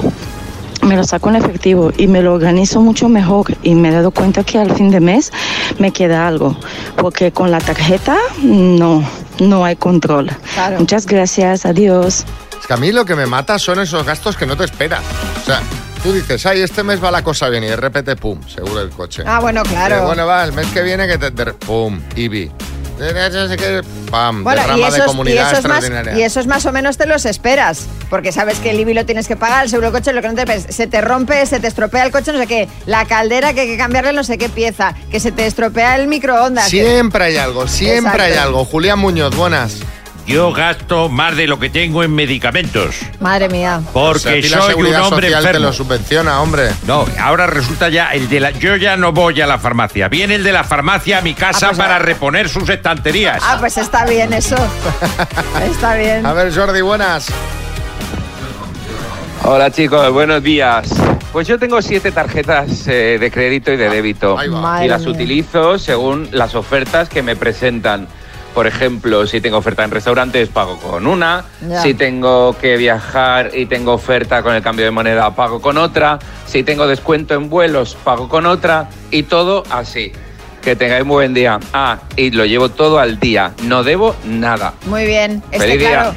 Me 0.82 0.95
lo 0.95 1.03
saco 1.03 1.28
en 1.28 1.36
efectivo 1.36 1.91
y 1.97 2.07
me 2.07 2.22
lo 2.22 2.34
organizo 2.34 2.80
mucho 2.80 3.09
mejor 3.09 3.53
y 3.64 3.76
me 3.76 3.89
he 3.89 3.91
dado 3.91 4.11
cuenta 4.11 4.45
que 4.45 4.57
al 4.57 4.74
fin 4.74 4.91
de 4.91 5.01
mes 5.01 5.34
me 5.78 5.91
queda 5.91 6.26
algo, 6.26 6.55
porque 6.95 7.34
con 7.34 7.51
la 7.51 7.59
tarjeta 7.59 8.16
no, 8.41 9.03
no 9.41 9.66
hay 9.66 9.76
control. 9.76 10.32
Muchas 10.80 11.05
gracias, 11.05 11.66
adiós. 11.66 12.24
Es 12.61 12.66
que 12.66 12.74
a 12.74 12.78
mí 12.78 12.93
lo 12.93 13.03
que 13.03 13.16
me 13.16 13.26
mata 13.26 13.59
son 13.59 13.82
esos 13.82 14.05
gastos 14.05 14.38
que 14.38 14.45
no 14.45 14.55
te 14.55 14.64
esperas. 14.64 15.01
O 15.41 15.45
sea, 15.45 15.61
tú 16.04 16.12
dices, 16.14 16.45
ay, 16.45 16.62
este 16.62 16.84
mes 16.84 17.04
va 17.04 17.10
la 17.12 17.24
cosa 17.24 17.49
bien 17.49 17.64
y 17.64 17.68
de 17.68 17.76
repente, 17.76 18.16
pum, 18.16 18.39
seguro 18.47 18.82
el 18.82 18.89
coche. 18.89 19.24
Ah, 19.26 19.39
bueno, 19.39 19.64
claro. 19.64 19.95
Eh, 19.97 20.01
bueno, 20.06 20.26
va, 20.28 20.43
el 20.43 20.51
mes 20.54 20.68
que 20.68 20.82
viene 20.82 21.08
que 21.08 21.18
te... 21.18 21.32
de- 21.32 21.54
pum, 21.54 21.99
IBI. 22.16 22.51
Pam, 24.12 24.43
Bueno, 24.43 24.62
y 24.62 24.66
derrama 24.66 24.89
de 24.91 24.97
esos, 24.97 24.99
y, 24.99 25.08
comunidad 25.08 25.51
esos 25.51 25.66
más, 25.66 25.84
y 26.16 26.22
esos 26.22 26.47
más 26.47 26.66
o 26.68 26.72
menos 26.72 26.95
te 26.97 27.08
los 27.08 27.26
esperas, 27.26 27.88
porque 28.10 28.32
sabes 28.32 28.60
que 28.60 28.70
el 28.70 28.80
IBI 28.80 28.93
lo 28.93 29.06
tienes 29.06 29.28
que 29.28 29.36
pagar, 29.36 29.64
el 29.64 29.70
seguro 29.70 29.91
coche, 29.91 30.14
lo 30.14 30.22
que 30.22 30.30
no 30.30 30.36
te 30.36 30.72
se 30.72 30.88
te 30.88 31.01
rompe, 31.01 31.43
se 31.47 31.60
te 31.60 31.68
estropea 31.68 32.04
el 32.06 32.12
coche, 32.12 32.32
no 32.32 32.38
sé 32.38 32.47
qué, 32.47 32.70
la 32.86 33.06
caldera 33.06 33.54
que 33.54 33.62
hay 33.62 33.68
que 33.68 33.78
cambiarle 33.78 34.14
no 34.14 34.24
sé 34.24 34.38
qué 34.38 34.47
pieza, 34.47 34.93
que 35.12 35.20
se 35.20 35.32
te 35.32 35.47
estropea 35.47 35.95
el 35.95 36.08
microondas. 36.08 36.70
que- 36.70 36.86
Siempre 36.86 37.24
hay 37.26 37.38
algo, 37.38 37.68
siempre 37.68 38.22
hay 38.24 38.34
algo. 38.38 38.64
Julián 38.64 38.99
Muñoz, 38.99 39.36
buenas. 39.36 39.78
Yo 40.26 40.53
gasto 40.53 41.09
más 41.09 41.36
de 41.36 41.47
lo 41.47 41.59
que 41.59 41.69
tengo 41.69 42.01
en 42.01 42.15
medicamentos. 42.15 42.95
Madre 43.19 43.49
mía. 43.49 43.82
Porque 43.91 44.17
O 44.17 44.19
sea, 44.19 44.32
a 44.32 44.36
ti 44.36 44.41
la 44.43 44.47
soy 44.49 44.59
un 44.59 44.67
Seguridad 44.69 45.01
hombre 45.07 45.28
Social 45.28 45.43
te 45.43 45.47
enfermo. 45.49 45.67
lo 45.67 45.74
subvenciona, 45.74 46.41
hombre. 46.41 46.69
No, 46.88 47.05
ahora 47.19 47.45
resulta 47.45 47.89
ya 47.89 48.09
el 48.13 48.30
de 48.30 48.39
la. 48.39 48.51
Yo 48.51 48.78
ya 48.78 48.95
no 48.95 49.11
voy 49.11 49.41
a 49.41 49.47
la 49.47 49.57
farmacia. 49.59 50.07
Viene 50.07 50.36
el 50.36 50.43
de 50.43 50.53
la 50.53 50.63
farmacia 50.63 51.17
a 51.17 51.21
mi 51.21 51.34
casa 51.34 51.67
Ah, 51.67 51.69
pues, 51.69 51.78
para 51.80 51.99
reponer 51.99 52.47
sus 52.47 52.69
estanterías. 52.69 53.43
Ah, 53.45 53.57
pues 53.59 53.78
está 53.78 54.05
bien 54.05 54.32
eso. 54.32 54.55
está 55.69 55.95
bien. 55.95 56.26
A 56.26 56.32
ver, 56.34 56.53
Jordi, 56.55 56.80
buenas. 56.82 57.28
Hola 59.45 59.71
chicos, 59.71 60.09
buenos 60.13 60.41
días. 60.41 60.88
Pues 61.34 61.47
yo 61.47 61.59
tengo 61.59 61.82
siete 61.82 62.11
tarjetas 62.13 62.88
eh, 62.88 63.17
de 63.19 63.30
crédito 63.32 63.71
y 63.74 63.76
de 63.78 63.89
débito 63.89 64.38
Ahí 64.39 64.47
va. 64.47 64.61
Madre 64.61 64.86
y 64.86 64.88
las 64.88 65.01
mía. 65.01 65.09
utilizo 65.11 65.78
según 65.80 66.30
las 66.32 66.55
ofertas 66.55 67.09
que 67.09 67.21
me 67.21 67.36
presentan. 67.36 68.07
Por 68.54 68.68
ejemplo, 68.68 69.26
si 69.26 69.41
tengo 69.41 69.58
oferta 69.58 69.84
en 69.84 69.91
restaurantes, 69.91 70.49
pago 70.49 70.78
con 70.78 71.08
una. 71.08 71.45
Si 71.82 71.93
tengo 71.95 72.56
que 72.60 72.78
viajar 72.78 73.51
y 73.54 73.66
tengo 73.66 73.93
oferta 73.93 74.43
con 74.43 74.54
el 74.54 74.62
cambio 74.62 74.86
de 74.86 74.91
moneda, 74.91 75.36
pago 75.36 75.60
con 75.60 75.78
otra. 75.78 76.20
Si 76.45 76.64
tengo 76.64 76.86
descuento 76.88 77.34
en 77.34 77.49
vuelos, 77.49 77.97
pago 78.04 78.30
con 78.30 78.45
otra. 78.45 78.89
Y 79.10 79.24
todo 79.24 79.64
así. 79.72 80.12
Que 80.62 80.76
tengáis 80.76 81.04
muy 81.04 81.16
buen 81.16 81.34
día. 81.34 81.60
Ah, 81.74 81.97
y 82.16 82.32
lo 82.32 82.45
llevo 82.45 82.70
todo 82.70 82.99
al 82.99 83.20
día. 83.20 83.54
No 83.64 83.84
debo 83.84 84.16
nada. 84.24 84.74
Muy 84.86 85.06
bien. 85.06 85.41
Feliz 85.51 85.80
día. 85.80 85.89
claro. 85.89 86.14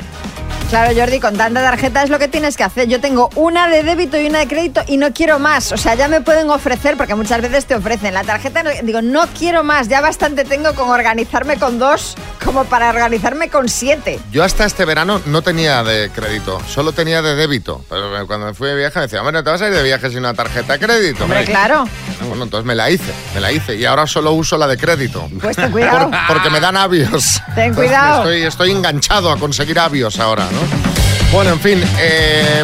Claro, 0.69 0.93
Jordi, 0.99 1.21
con 1.21 1.37
tanta 1.37 1.63
tarjeta 1.63 2.03
es 2.03 2.11
lo 2.11 2.19
que 2.19 2.27
tienes 2.27 2.57
que 2.57 2.65
hacer. 2.65 2.89
Yo 2.89 3.01
tengo 3.01 3.31
una 3.37 3.69
de 3.69 3.85
débito 3.85 4.21
y 4.21 4.27
una 4.27 4.41
de 4.41 4.49
crédito 4.49 4.83
y 4.89 4.97
no 4.97 5.13
quiero 5.15 5.39
más. 5.39 5.71
O 5.71 5.77
sea, 5.77 5.95
ya 5.95 6.09
me 6.09 6.21
pueden 6.23 6.51
ofrecer, 6.51 6.97
porque 6.97 7.15
muchas 7.15 7.41
veces 7.41 7.67
te 7.67 7.77
ofrecen 7.77 8.13
la 8.13 8.25
tarjeta. 8.25 8.65
Digo, 8.83 9.01
no 9.01 9.27
quiero 9.29 9.63
más. 9.63 9.87
Ya 9.87 10.01
bastante 10.01 10.45
tengo 10.45 10.75
con 10.75 10.91
organizarme 10.91 11.57
con 11.57 11.79
dos 11.79 12.17
como 12.45 12.65
para 12.65 12.91
organizarme 12.91 13.49
con 13.49 13.69
siete. 13.69 14.19
Yo 14.33 14.43
hasta 14.43 14.65
este 14.65 14.85
verano 14.85 15.21
no 15.27 15.41
tenía 15.41 15.85
de 15.85 16.11
crédito, 16.11 16.61
solo 16.69 16.91
tenía 16.93 17.23
de 17.23 17.37
débito. 17.37 17.85
Pero 17.89 18.27
cuando 18.27 18.47
me 18.47 18.55
fui 18.55 18.69
de 18.69 18.75
viaje 18.75 18.99
me 18.99 19.03
decía, 19.07 19.23
bueno, 19.23 19.45
te 19.45 19.51
vas 19.51 19.63
a 19.63 19.69
ir 19.69 19.73
de 19.75 19.83
viaje 19.85 20.09
sin 20.11 20.19
una 20.19 20.35
tarjeta 20.35 20.73
de 20.73 20.79
crédito. 20.81 21.25
Hombre, 21.25 21.41
Me- 21.41 21.45
claro. 21.47 21.89
Bueno, 22.29 22.43
entonces 22.45 22.67
me 22.67 22.75
la 22.75 22.91
hice, 22.91 23.13
me 23.35 23.41
la 23.41 23.53
hice. 23.53 23.77
Y 23.77 23.85
ahora 23.85 24.07
solo 24.09 24.33
uso 24.33 24.59
la 24.59 24.67
de 24.67 24.77
crédito. 24.77 25.29
Pues 25.41 25.55
ten 25.57 25.71
cuidado. 25.71 26.11
Por- 26.11 26.19
porque 26.27 26.51
me 26.51 26.59
dan 26.59 26.77
avios. 26.77 27.41
Ten 27.55 27.73
cuidado. 27.73 28.23
Estoy, 28.25 28.43
estoy 28.43 28.71
enganchado 28.73 29.31
a 29.31 29.39
conseguir 29.39 29.79
avios 29.79 30.19
ahora, 30.19 30.49
¿no? 30.57 31.33
Bueno, 31.33 31.53
en 31.53 31.61
fin. 31.61 31.83
eh, 32.01 32.63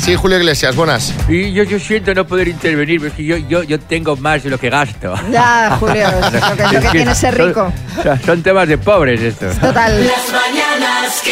sí, 0.00 0.14
Julio 0.16 0.38
Iglesias, 0.38 0.74
buenas. 0.76 1.14
Y 1.28 1.52
yo, 1.52 1.62
yo 1.64 1.78
siento 1.78 2.12
no 2.14 2.26
poder 2.26 2.48
intervenir, 2.48 3.00
pero 3.00 3.10
es 3.10 3.16
que 3.16 3.24
yo, 3.24 3.36
yo, 3.36 3.62
yo 3.62 3.78
tengo 3.80 4.16
más 4.16 4.42
de 4.42 4.50
lo 4.50 4.58
que 4.58 4.68
gasto. 4.70 5.14
Ya, 5.30 5.76
Julio, 5.80 6.06
lo 6.20 6.56
que, 6.56 6.74
lo 6.74 6.80
que 6.82 6.88
tiene 6.88 7.14
ser 7.14 7.36
rico. 7.38 7.72
Son, 7.94 8.00
o 8.00 8.02
sea, 8.02 8.18
son 8.20 8.42
temas 8.42 8.68
de 8.68 8.78
pobres 8.78 9.20
estos. 9.20 9.56
Total. 9.58 10.06
Las 10.06 10.32
mañanas. 10.32 11.22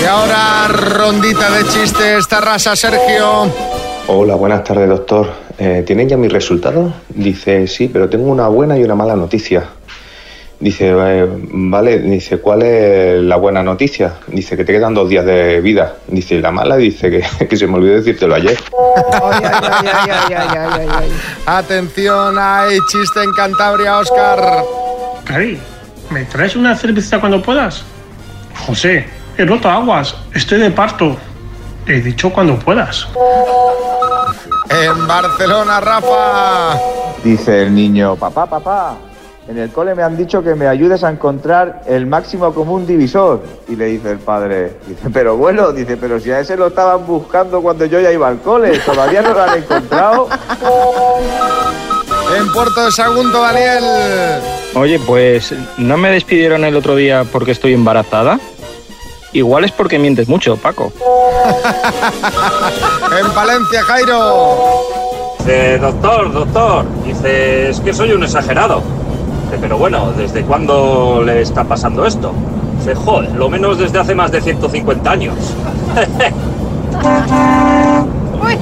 Y 0.00 0.04
ahora 0.06 0.68
rondita 0.68 1.50
de 1.50 1.66
chistes, 1.68 2.26
Tarrasa, 2.28 2.74
Sergio. 2.76 3.52
Hola, 4.06 4.34
buenas 4.34 4.64
tardes, 4.64 4.88
doctor. 4.88 5.30
Eh, 5.58 5.82
¿Tienen 5.86 6.08
ya 6.08 6.16
mis 6.16 6.32
resultados? 6.32 6.92
Dice, 7.10 7.66
sí, 7.66 7.88
pero 7.92 8.08
tengo 8.08 8.30
una 8.30 8.48
buena 8.48 8.78
y 8.78 8.82
una 8.82 8.94
mala 8.94 9.14
noticia. 9.14 9.64
Dice, 10.60 10.90
eh, 10.94 11.26
vale, 11.52 12.00
dice, 12.00 12.36
¿cuál 12.36 12.60
es 12.60 13.22
la 13.22 13.36
buena 13.36 13.62
noticia? 13.62 14.16
Dice 14.26 14.58
que 14.58 14.64
te 14.64 14.74
quedan 14.74 14.92
dos 14.92 15.08
días 15.08 15.24
de 15.24 15.58
vida. 15.62 15.96
Dice, 16.06 16.34
y 16.34 16.42
la 16.42 16.50
mala 16.50 16.76
dice 16.76 17.10
que, 17.10 17.46
que 17.48 17.56
se 17.56 17.66
me 17.66 17.76
olvidó 17.76 17.94
decírtelo 17.94 18.34
ayer. 18.34 18.58
Atención, 21.46 22.36
hay 22.38 22.76
chiste 22.90 23.22
en 23.22 23.32
Cantabria, 23.32 24.00
Oscar. 24.00 24.62
Cari, 25.24 25.58
¿me 26.10 26.26
traes 26.26 26.54
una 26.56 26.76
cerveza 26.76 27.18
cuando 27.18 27.40
puedas? 27.40 27.82
José, 28.66 29.06
he 29.38 29.46
roto 29.46 29.70
aguas, 29.70 30.14
estoy 30.34 30.58
de 30.58 30.70
parto. 30.70 31.16
He 31.86 32.02
dicho 32.02 32.30
cuando 32.30 32.58
puedas. 32.58 33.08
En 34.68 35.06
Barcelona, 35.06 35.80
Rafa. 35.80 36.78
Dice 37.24 37.62
el 37.62 37.74
niño, 37.74 38.16
papá, 38.16 38.44
papá, 38.44 38.96
en 39.48 39.58
el 39.58 39.70
cole 39.70 39.94
me 39.94 40.02
han 40.02 40.16
dicho 40.16 40.42
que 40.42 40.54
me 40.54 40.68
ayudes 40.68 41.02
a 41.02 41.10
encontrar 41.10 41.82
el 41.86 42.06
máximo 42.06 42.52
común 42.54 42.86
divisor. 42.86 43.42
Y 43.68 43.76
le 43.76 43.86
dice 43.86 44.12
el 44.12 44.18
padre, 44.18 44.74
dice, 44.86 45.10
pero 45.12 45.36
bueno, 45.36 45.72
dice, 45.72 45.96
pero 45.96 46.20
si 46.20 46.30
a 46.30 46.40
ese 46.40 46.56
lo 46.56 46.68
estaban 46.68 47.06
buscando 47.06 47.60
cuando 47.60 47.84
yo 47.86 48.00
ya 48.00 48.12
iba 48.12 48.28
al 48.28 48.38
cole, 48.40 48.78
todavía 48.80 49.22
no 49.22 49.32
lo 49.32 49.42
han 49.42 49.58
encontrado. 49.58 50.28
En 52.36 52.52
Puerto 52.52 52.84
de 52.84 52.92
Sagunto, 52.92 53.40
Daniel. 53.40 53.82
Oye, 54.74 55.00
pues 55.00 55.52
no 55.78 55.96
me 55.96 56.10
despidieron 56.10 56.64
el 56.64 56.76
otro 56.76 56.94
día 56.94 57.24
porque 57.32 57.50
estoy 57.50 57.74
embarazada. 57.74 58.38
Igual 59.32 59.64
es 59.64 59.72
porque 59.72 59.98
mientes 59.98 60.28
mucho, 60.28 60.56
Paco. 60.56 60.92
En 63.18 63.30
Palencia, 63.32 63.82
Jairo. 63.82 64.84
Dice, 65.38 65.78
doctor, 65.78 66.32
doctor, 66.32 66.84
dice, 67.04 67.70
es 67.70 67.80
que 67.80 67.92
soy 67.92 68.12
un 68.12 68.22
exagerado. 68.22 68.82
Dice, 69.50 69.62
pero 69.62 69.78
bueno, 69.78 70.12
¿desde 70.16 70.44
cuándo 70.44 71.24
le 71.26 71.42
está 71.42 71.64
pasando 71.64 72.06
esto? 72.06 72.32
Dice, 72.78 72.94
joder, 72.94 73.32
lo 73.32 73.48
menos 73.48 73.78
desde 73.78 73.98
hace 73.98 74.14
más 74.14 74.30
de 74.30 74.40
150 74.40 75.10
años. 75.10 75.34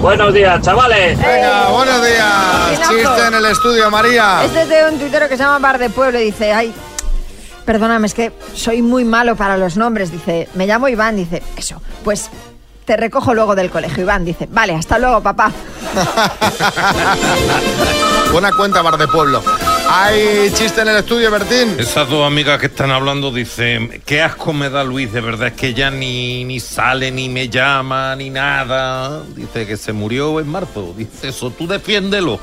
Buenos 0.00 0.32
días, 0.32 0.62
chavales. 0.62 1.18
Venga, 1.18 1.68
buenos 1.68 2.02
días. 2.02 2.88
Chiste 2.88 3.26
en 3.26 3.34
el 3.34 3.44
estudio, 3.44 3.90
María. 3.90 4.42
Este 4.46 4.62
es 4.62 4.68
de 4.70 4.88
un 4.90 4.98
tuitero 4.98 5.28
que 5.28 5.36
se 5.36 5.42
llama 5.42 5.58
Bar 5.58 5.78
de 5.78 5.90
Pueblo 5.90 6.18
y 6.20 6.24
dice, 6.24 6.54
ay, 6.54 6.72
perdóname, 7.66 8.06
es 8.06 8.14
que 8.14 8.32
soy 8.54 8.80
muy 8.80 9.04
malo 9.04 9.36
para 9.36 9.58
los 9.58 9.76
nombres. 9.76 10.10
Dice, 10.10 10.48
me 10.54 10.66
llamo 10.66 10.88
Iván, 10.88 11.16
dice, 11.16 11.42
eso, 11.54 11.82
pues 12.02 12.30
te 12.86 12.96
recojo 12.96 13.34
luego 13.34 13.54
del 13.54 13.68
colegio. 13.68 14.04
Iván 14.04 14.24
dice, 14.24 14.48
vale, 14.50 14.74
hasta 14.74 14.98
luego, 14.98 15.22
papá. 15.22 15.52
Buena 18.32 18.52
cuenta, 18.52 18.80
Bar 18.80 18.96
de 18.96 19.06
Pueblo. 19.06 19.42
Hay 19.90 20.50
chiste 20.52 20.82
en 20.82 20.88
el 20.88 20.98
estudio, 20.98 21.30
Bertín. 21.30 21.76
Esas 21.78 22.10
dos 22.10 22.26
amigas 22.26 22.60
que 22.60 22.66
están 22.66 22.90
hablando 22.90 23.32
dicen, 23.32 24.02
qué 24.04 24.20
asco 24.20 24.52
me 24.52 24.68
da 24.68 24.84
Luis, 24.84 25.10
de 25.10 25.22
verdad 25.22 25.48
es 25.48 25.54
que 25.54 25.72
ya 25.72 25.90
ni, 25.90 26.44
ni 26.44 26.60
sale, 26.60 27.10
ni 27.10 27.30
me 27.30 27.48
llama, 27.48 28.14
ni 28.14 28.28
nada. 28.28 29.22
Dice 29.34 29.66
que 29.66 29.78
se 29.78 29.94
murió 29.94 30.40
en 30.40 30.48
marzo. 30.48 30.92
Dice 30.94 31.28
eso, 31.28 31.50
tú 31.50 31.66
defiéndelo. 31.66 32.38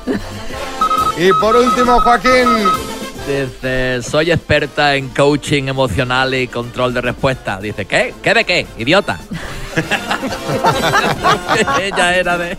Y 1.18 1.30
por 1.40 1.54
último, 1.54 2.00
Joaquín. 2.00 2.48
Dice, 3.28 4.02
soy 4.02 4.32
experta 4.32 4.96
en 4.96 5.10
coaching 5.10 5.68
emocional 5.68 6.34
y 6.34 6.48
control 6.48 6.94
de 6.94 7.00
respuesta. 7.00 7.60
Dice, 7.60 7.84
¿qué? 7.84 8.12
¿Qué 8.22 8.34
de 8.34 8.44
qué? 8.44 8.66
Idiota. 8.76 9.20
Ella 11.80 12.16
era 12.16 12.38
de... 12.38 12.58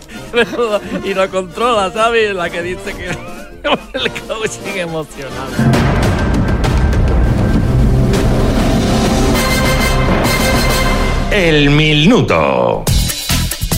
y 1.04 1.12
lo 1.12 1.28
controla, 1.30 1.92
¿sabes? 1.92 2.34
La 2.34 2.48
que 2.48 2.62
dice 2.62 2.94
que 2.94 3.38
el 3.94 4.10
coaching 4.26 4.78
emocional. 4.78 5.48
El 11.30 11.70
minuto. 11.70 12.84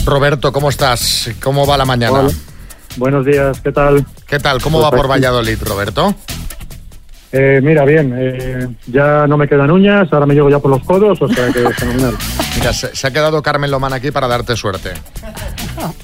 Roberto, 0.05 0.51
¿cómo 0.51 0.69
estás? 0.69 1.29
¿Cómo 1.43 1.67
va 1.67 1.77
la 1.77 1.85
mañana? 1.85 2.21
Hola. 2.21 2.31
Buenos 2.97 3.25
días, 3.25 3.59
¿qué 3.61 3.71
tal? 3.71 4.05
¿Qué 4.27 4.39
tal? 4.39 4.61
¿Cómo 4.61 4.77
Pues 4.79 4.85
va 4.85 4.89
por 4.91 4.99
aquí. 4.99 5.09
Valladolid, 5.09 5.57
Roberto? 5.63 6.15
Eh, 7.33 7.61
mira, 7.63 7.85
bien, 7.85 8.13
eh, 8.17 8.67
ya 8.87 9.25
no 9.25 9.37
me 9.37 9.47
quedan 9.47 9.71
uñas, 9.71 10.11
ahora 10.11 10.25
me 10.25 10.33
llego 10.33 10.49
ya 10.49 10.59
por 10.59 10.69
los 10.71 10.83
codos, 10.83 11.21
o 11.21 11.27
sea 11.29 11.47
que 11.53 11.69
fenomenal. 11.77 12.17
Mira, 12.57 12.73
se, 12.73 12.93
se 12.93 13.07
ha 13.07 13.11
quedado 13.11 13.41
Carmen 13.41 13.71
Lomán 13.71 13.93
aquí 13.93 14.11
para 14.11 14.27
darte 14.27 14.57
suerte. 14.57 14.91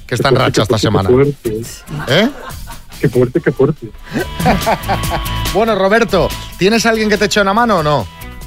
Que 0.06 0.16
está 0.16 0.30
en 0.30 0.36
racha 0.36 0.62
esta 0.64 0.78
semana. 0.78 1.10
Fuerte, 1.10 1.62
¿Eh? 2.08 2.30
Qué 3.00 3.10
fuerte, 3.10 3.42
qué 3.42 3.52
fuerte. 3.52 3.88
Bueno, 5.54 5.76
Roberto, 5.76 6.28
¿tienes 6.58 6.86
alguien 6.86 7.10
que 7.10 7.18
te 7.18 7.26
eche 7.26 7.42
una 7.42 7.54
mano 7.54 7.78
o 7.78 7.84
no? 7.84 8.06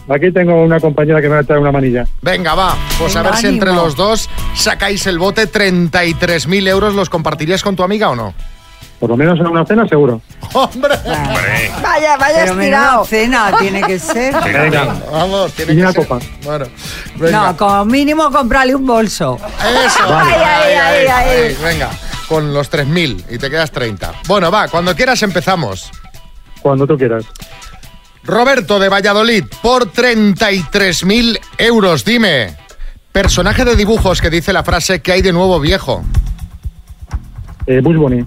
Aquí 0.09 0.33
tengo 0.33 0.63
una 0.63 0.81
compañera 0.81 1.21
que 1.21 1.29
me 1.29 1.35
va 1.37 1.41
a 1.41 1.45
traer 1.45 1.61
una 1.61 1.73
manilla. 1.73 2.07
Venga, 2.23 2.55
va. 2.55 2.75
Pues 2.99 3.15
a 3.17 3.21
Venga, 3.21 3.31
ver 3.33 3.41
si 3.41 3.47
entre 3.47 3.73
los 3.73 3.97
dos 3.97 4.29
sacáis 4.55 5.07
el 5.07 5.19
bote. 5.19 5.51
33.000 5.51 6.69
euros. 6.69 6.95
¿Los 6.95 7.09
compartirías 7.09 7.63
con 7.63 7.77
tu 7.77 7.83
amiga 7.83 8.11
o 8.11 8.17
no? 8.17 8.35
Por 8.99 9.11
lo 9.11 9.17
menos 9.17 9.39
en 9.39 9.47
una 9.47 9.65
cena, 9.65 9.87
seguro. 9.89 10.21
¡Hombre! 10.53 10.95
Vaya, 11.83 12.17
vaya 12.17 12.39
Pero 12.41 12.53
estirado. 12.55 13.05
cena 13.05 13.53
tiene 13.59 13.83
que 13.83 13.99
ser. 13.99 14.35
Venga. 14.45 14.95
Vamos, 15.13 15.53
tiene 15.53 15.73
Y 15.73 15.77
que 15.77 15.83
una 15.83 15.93
ser- 15.93 16.07
copa. 16.07 16.25
Bueno, 16.45 16.67
venga. 17.17 17.47
No, 17.47 17.57
como 17.57 17.85
mínimo 17.87 18.31
comprarle 18.31 18.75
un 18.75 18.87
bolso. 18.87 19.39
Eso. 19.87 20.09
Vale. 20.09 20.35
Ahí, 20.35 20.43
Ay, 20.45 20.75
ay, 20.75 20.77
ahí, 20.77 21.07
ay, 21.07 21.39
ahí. 21.47 21.57
Venga, 21.63 21.91
con 22.31 22.55
los 22.55 22.71
3.000 22.71 23.25
y 23.29 23.39
te 23.39 23.51
quedas 23.51 23.73
30. 23.73 24.13
Bueno, 24.29 24.53
va, 24.53 24.69
cuando 24.69 24.95
quieras 24.95 25.21
empezamos. 25.25 25.91
Cuando 26.63 26.87
tú 26.87 26.97
quieras. 26.97 27.25
Roberto 28.23 28.79
de 28.79 28.89
Valladolid, 28.89 29.47
por 29.61 29.93
33.000 29.93 31.41
euros, 31.59 32.05
dime. 32.05 32.57
Personaje 33.11 33.65
de 33.65 33.75
dibujos 33.75 34.21
que 34.21 34.31
dice 34.31 34.53
la 34.53 34.63
frase 34.63 35.03
que 35.03 35.11
hay 35.11 35.23
de 35.23 35.33
nuevo 35.33 35.59
viejo. 35.59 36.05
Eh, 37.67 37.81
Bush 37.83 37.97
Bunny, 37.97 38.25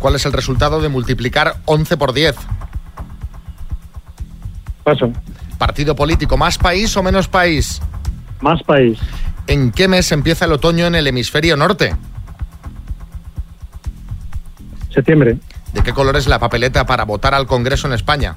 ¿Cuál 0.00 0.16
es 0.16 0.26
el 0.26 0.34
resultado 0.34 0.82
de 0.82 0.90
multiplicar 0.90 1.56
11 1.64 1.96
por 1.96 2.12
10? 2.12 2.36
paso. 4.84 5.10
Partido 5.56 5.96
político, 5.96 6.36
¿más 6.36 6.58
país 6.58 6.94
o 6.94 7.02
menos 7.02 7.26
país? 7.26 7.80
Más 8.42 8.62
país. 8.62 8.98
¿En 9.46 9.72
qué 9.72 9.88
mes 9.88 10.12
empieza 10.12 10.44
el 10.44 10.52
otoño 10.52 10.86
en 10.86 10.94
el 10.94 11.06
hemisferio 11.06 11.56
norte? 11.56 11.96
Septiembre, 14.96 15.36
¿De 15.74 15.82
qué 15.82 15.92
color 15.92 16.16
es 16.16 16.26
la 16.26 16.38
papeleta 16.38 16.86
para 16.86 17.04
votar 17.04 17.34
al 17.34 17.46
Congreso 17.46 17.86
en 17.86 17.92
España? 17.92 18.36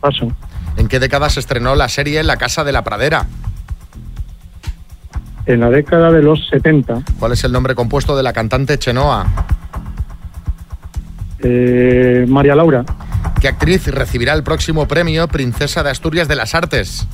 paso. 0.00 0.26
¿En 0.76 0.88
qué 0.88 0.98
década 0.98 1.28
se 1.30 1.38
estrenó 1.40 1.74
la 1.76 1.88
serie 1.88 2.22
La 2.24 2.36
Casa 2.38 2.64
de 2.64 2.72
la 2.72 2.82
Pradera? 2.82 3.26
En 5.46 5.60
la 5.60 5.68
década 5.70 6.10
de 6.10 6.22
los 6.22 6.48
70, 6.48 7.02
¿Cuál 7.18 7.32
es 7.32 7.44
el 7.44 7.52
nombre 7.52 7.74
compuesto 7.74 8.16
de 8.16 8.22
la 8.22 8.32
cantante 8.32 8.78
Chenoa? 8.78 9.26
eh, 11.40 12.24
María 12.28 12.54
Laura, 12.54 12.84
¿Qué 13.40 13.48
actriz 13.48 13.86
recibirá 13.88 14.32
el 14.32 14.42
próximo 14.42 14.88
premio 14.88 15.28
Princesa 15.28 15.82
de 15.82 15.90
Asturias 15.90 16.26
de 16.28 16.36
las 16.36 16.54
Artes? 16.54 17.06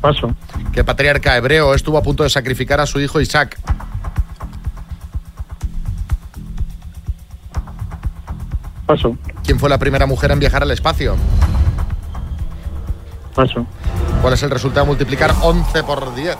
paso. 0.00 0.34
¿Qué 0.72 0.84
patriarca 0.84 1.36
hebreo 1.36 1.74
estuvo 1.74 1.98
a 1.98 2.02
punto 2.02 2.22
de 2.22 2.30
sacrificar 2.30 2.80
a 2.80 2.86
su 2.86 2.98
hijo 3.00 3.20
Isaac? 3.20 3.58
Paso, 8.86 9.16
¿Quién 9.44 9.58
fue 9.58 9.68
la 9.68 9.78
primera 9.78 10.06
mujer 10.06 10.30
en 10.30 10.38
viajar 10.38 10.62
al 10.62 10.70
espacio? 10.70 11.16
paso. 13.34 13.66
¿Cuál 14.22 14.32
es 14.32 14.42
el 14.42 14.50
resultado 14.50 14.86
de 14.86 14.86
multiplicar 14.88 15.30
11 15.42 15.82
por 15.82 16.14
10? 16.14 16.36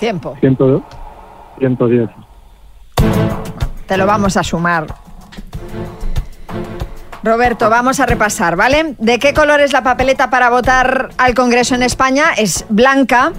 Tiempo. 0.00 0.36
102, 0.40 0.82
110. 1.60 2.10
Te 3.86 3.96
lo 3.96 4.04
vamos 4.06 4.36
a 4.36 4.42
sumar. 4.42 4.86
Roberto, 7.22 7.70
vamos 7.70 8.00
a 8.00 8.06
repasar, 8.06 8.56
¿vale? 8.56 8.96
¿De 8.98 9.18
qué 9.20 9.32
color 9.32 9.60
es 9.60 9.72
la 9.72 9.82
papeleta 9.84 10.28
para 10.28 10.50
votar 10.50 11.10
al 11.18 11.34
Congreso 11.34 11.74
en 11.76 11.84
España? 11.84 12.32
Es 12.36 12.66
blanca. 12.68 13.32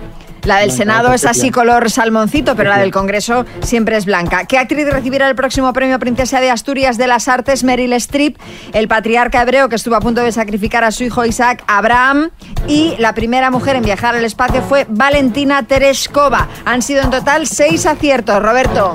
La 0.45 0.57
del 0.57 0.67
Blanca, 0.67 0.77
Senado 0.77 1.13
es 1.13 1.25
así 1.25 1.49
color 1.49 1.89
salmoncito, 1.89 2.55
pero 2.55 2.69
la 2.69 2.77
del 2.77 2.91
Congreso 2.91 3.45
siempre 3.61 3.97
es 3.97 4.05
blanca. 4.05 4.45
¿Qué 4.45 4.59
actriz 4.59 4.87
recibirá 4.91 5.27
el 5.27 5.35
próximo 5.35 5.73
premio 5.73 5.97
Princesa 5.97 6.39
de 6.39 6.51
Asturias 6.51 6.97
de 6.97 7.07
las 7.07 7.27
Artes? 7.27 7.63
Meryl 7.63 7.93
Streep, 7.93 8.37
el 8.73 8.87
patriarca 8.87 9.41
hebreo 9.41 9.69
que 9.69 9.75
estuvo 9.75 9.95
a 9.95 9.99
punto 10.01 10.21
de 10.21 10.31
sacrificar 10.31 10.83
a 10.83 10.91
su 10.91 11.03
hijo 11.03 11.25
Isaac, 11.25 11.63
Abraham, 11.67 12.29
y 12.67 12.95
la 12.99 13.13
primera 13.13 13.49
mujer 13.49 13.75
en 13.75 13.83
viajar 13.83 14.15
al 14.15 14.23
espacio 14.23 14.61
fue 14.61 14.85
Valentina 14.87 15.63
Tereshkova. 15.63 16.47
Han 16.65 16.81
sido 16.81 17.01
en 17.01 17.09
total 17.09 17.47
seis 17.47 17.85
aciertos, 17.85 18.41
Roberto. 18.41 18.93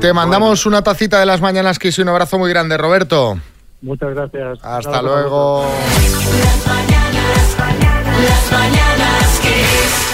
Te 0.00 0.12
mandamos 0.12 0.66
una 0.66 0.82
tacita 0.82 1.18
de 1.18 1.26
las 1.26 1.40
mañanas, 1.40 1.78
Kiss, 1.78 1.98
y 1.98 2.02
un 2.02 2.10
abrazo 2.10 2.38
muy 2.38 2.50
grande, 2.50 2.76
Roberto. 2.76 3.38
Muchas 3.80 4.14
gracias. 4.14 4.58
Hasta 4.62 5.00
luego. 5.00 5.64
Las 8.22 8.52
mañanas 8.52 9.40
Kiss. 9.40 10.13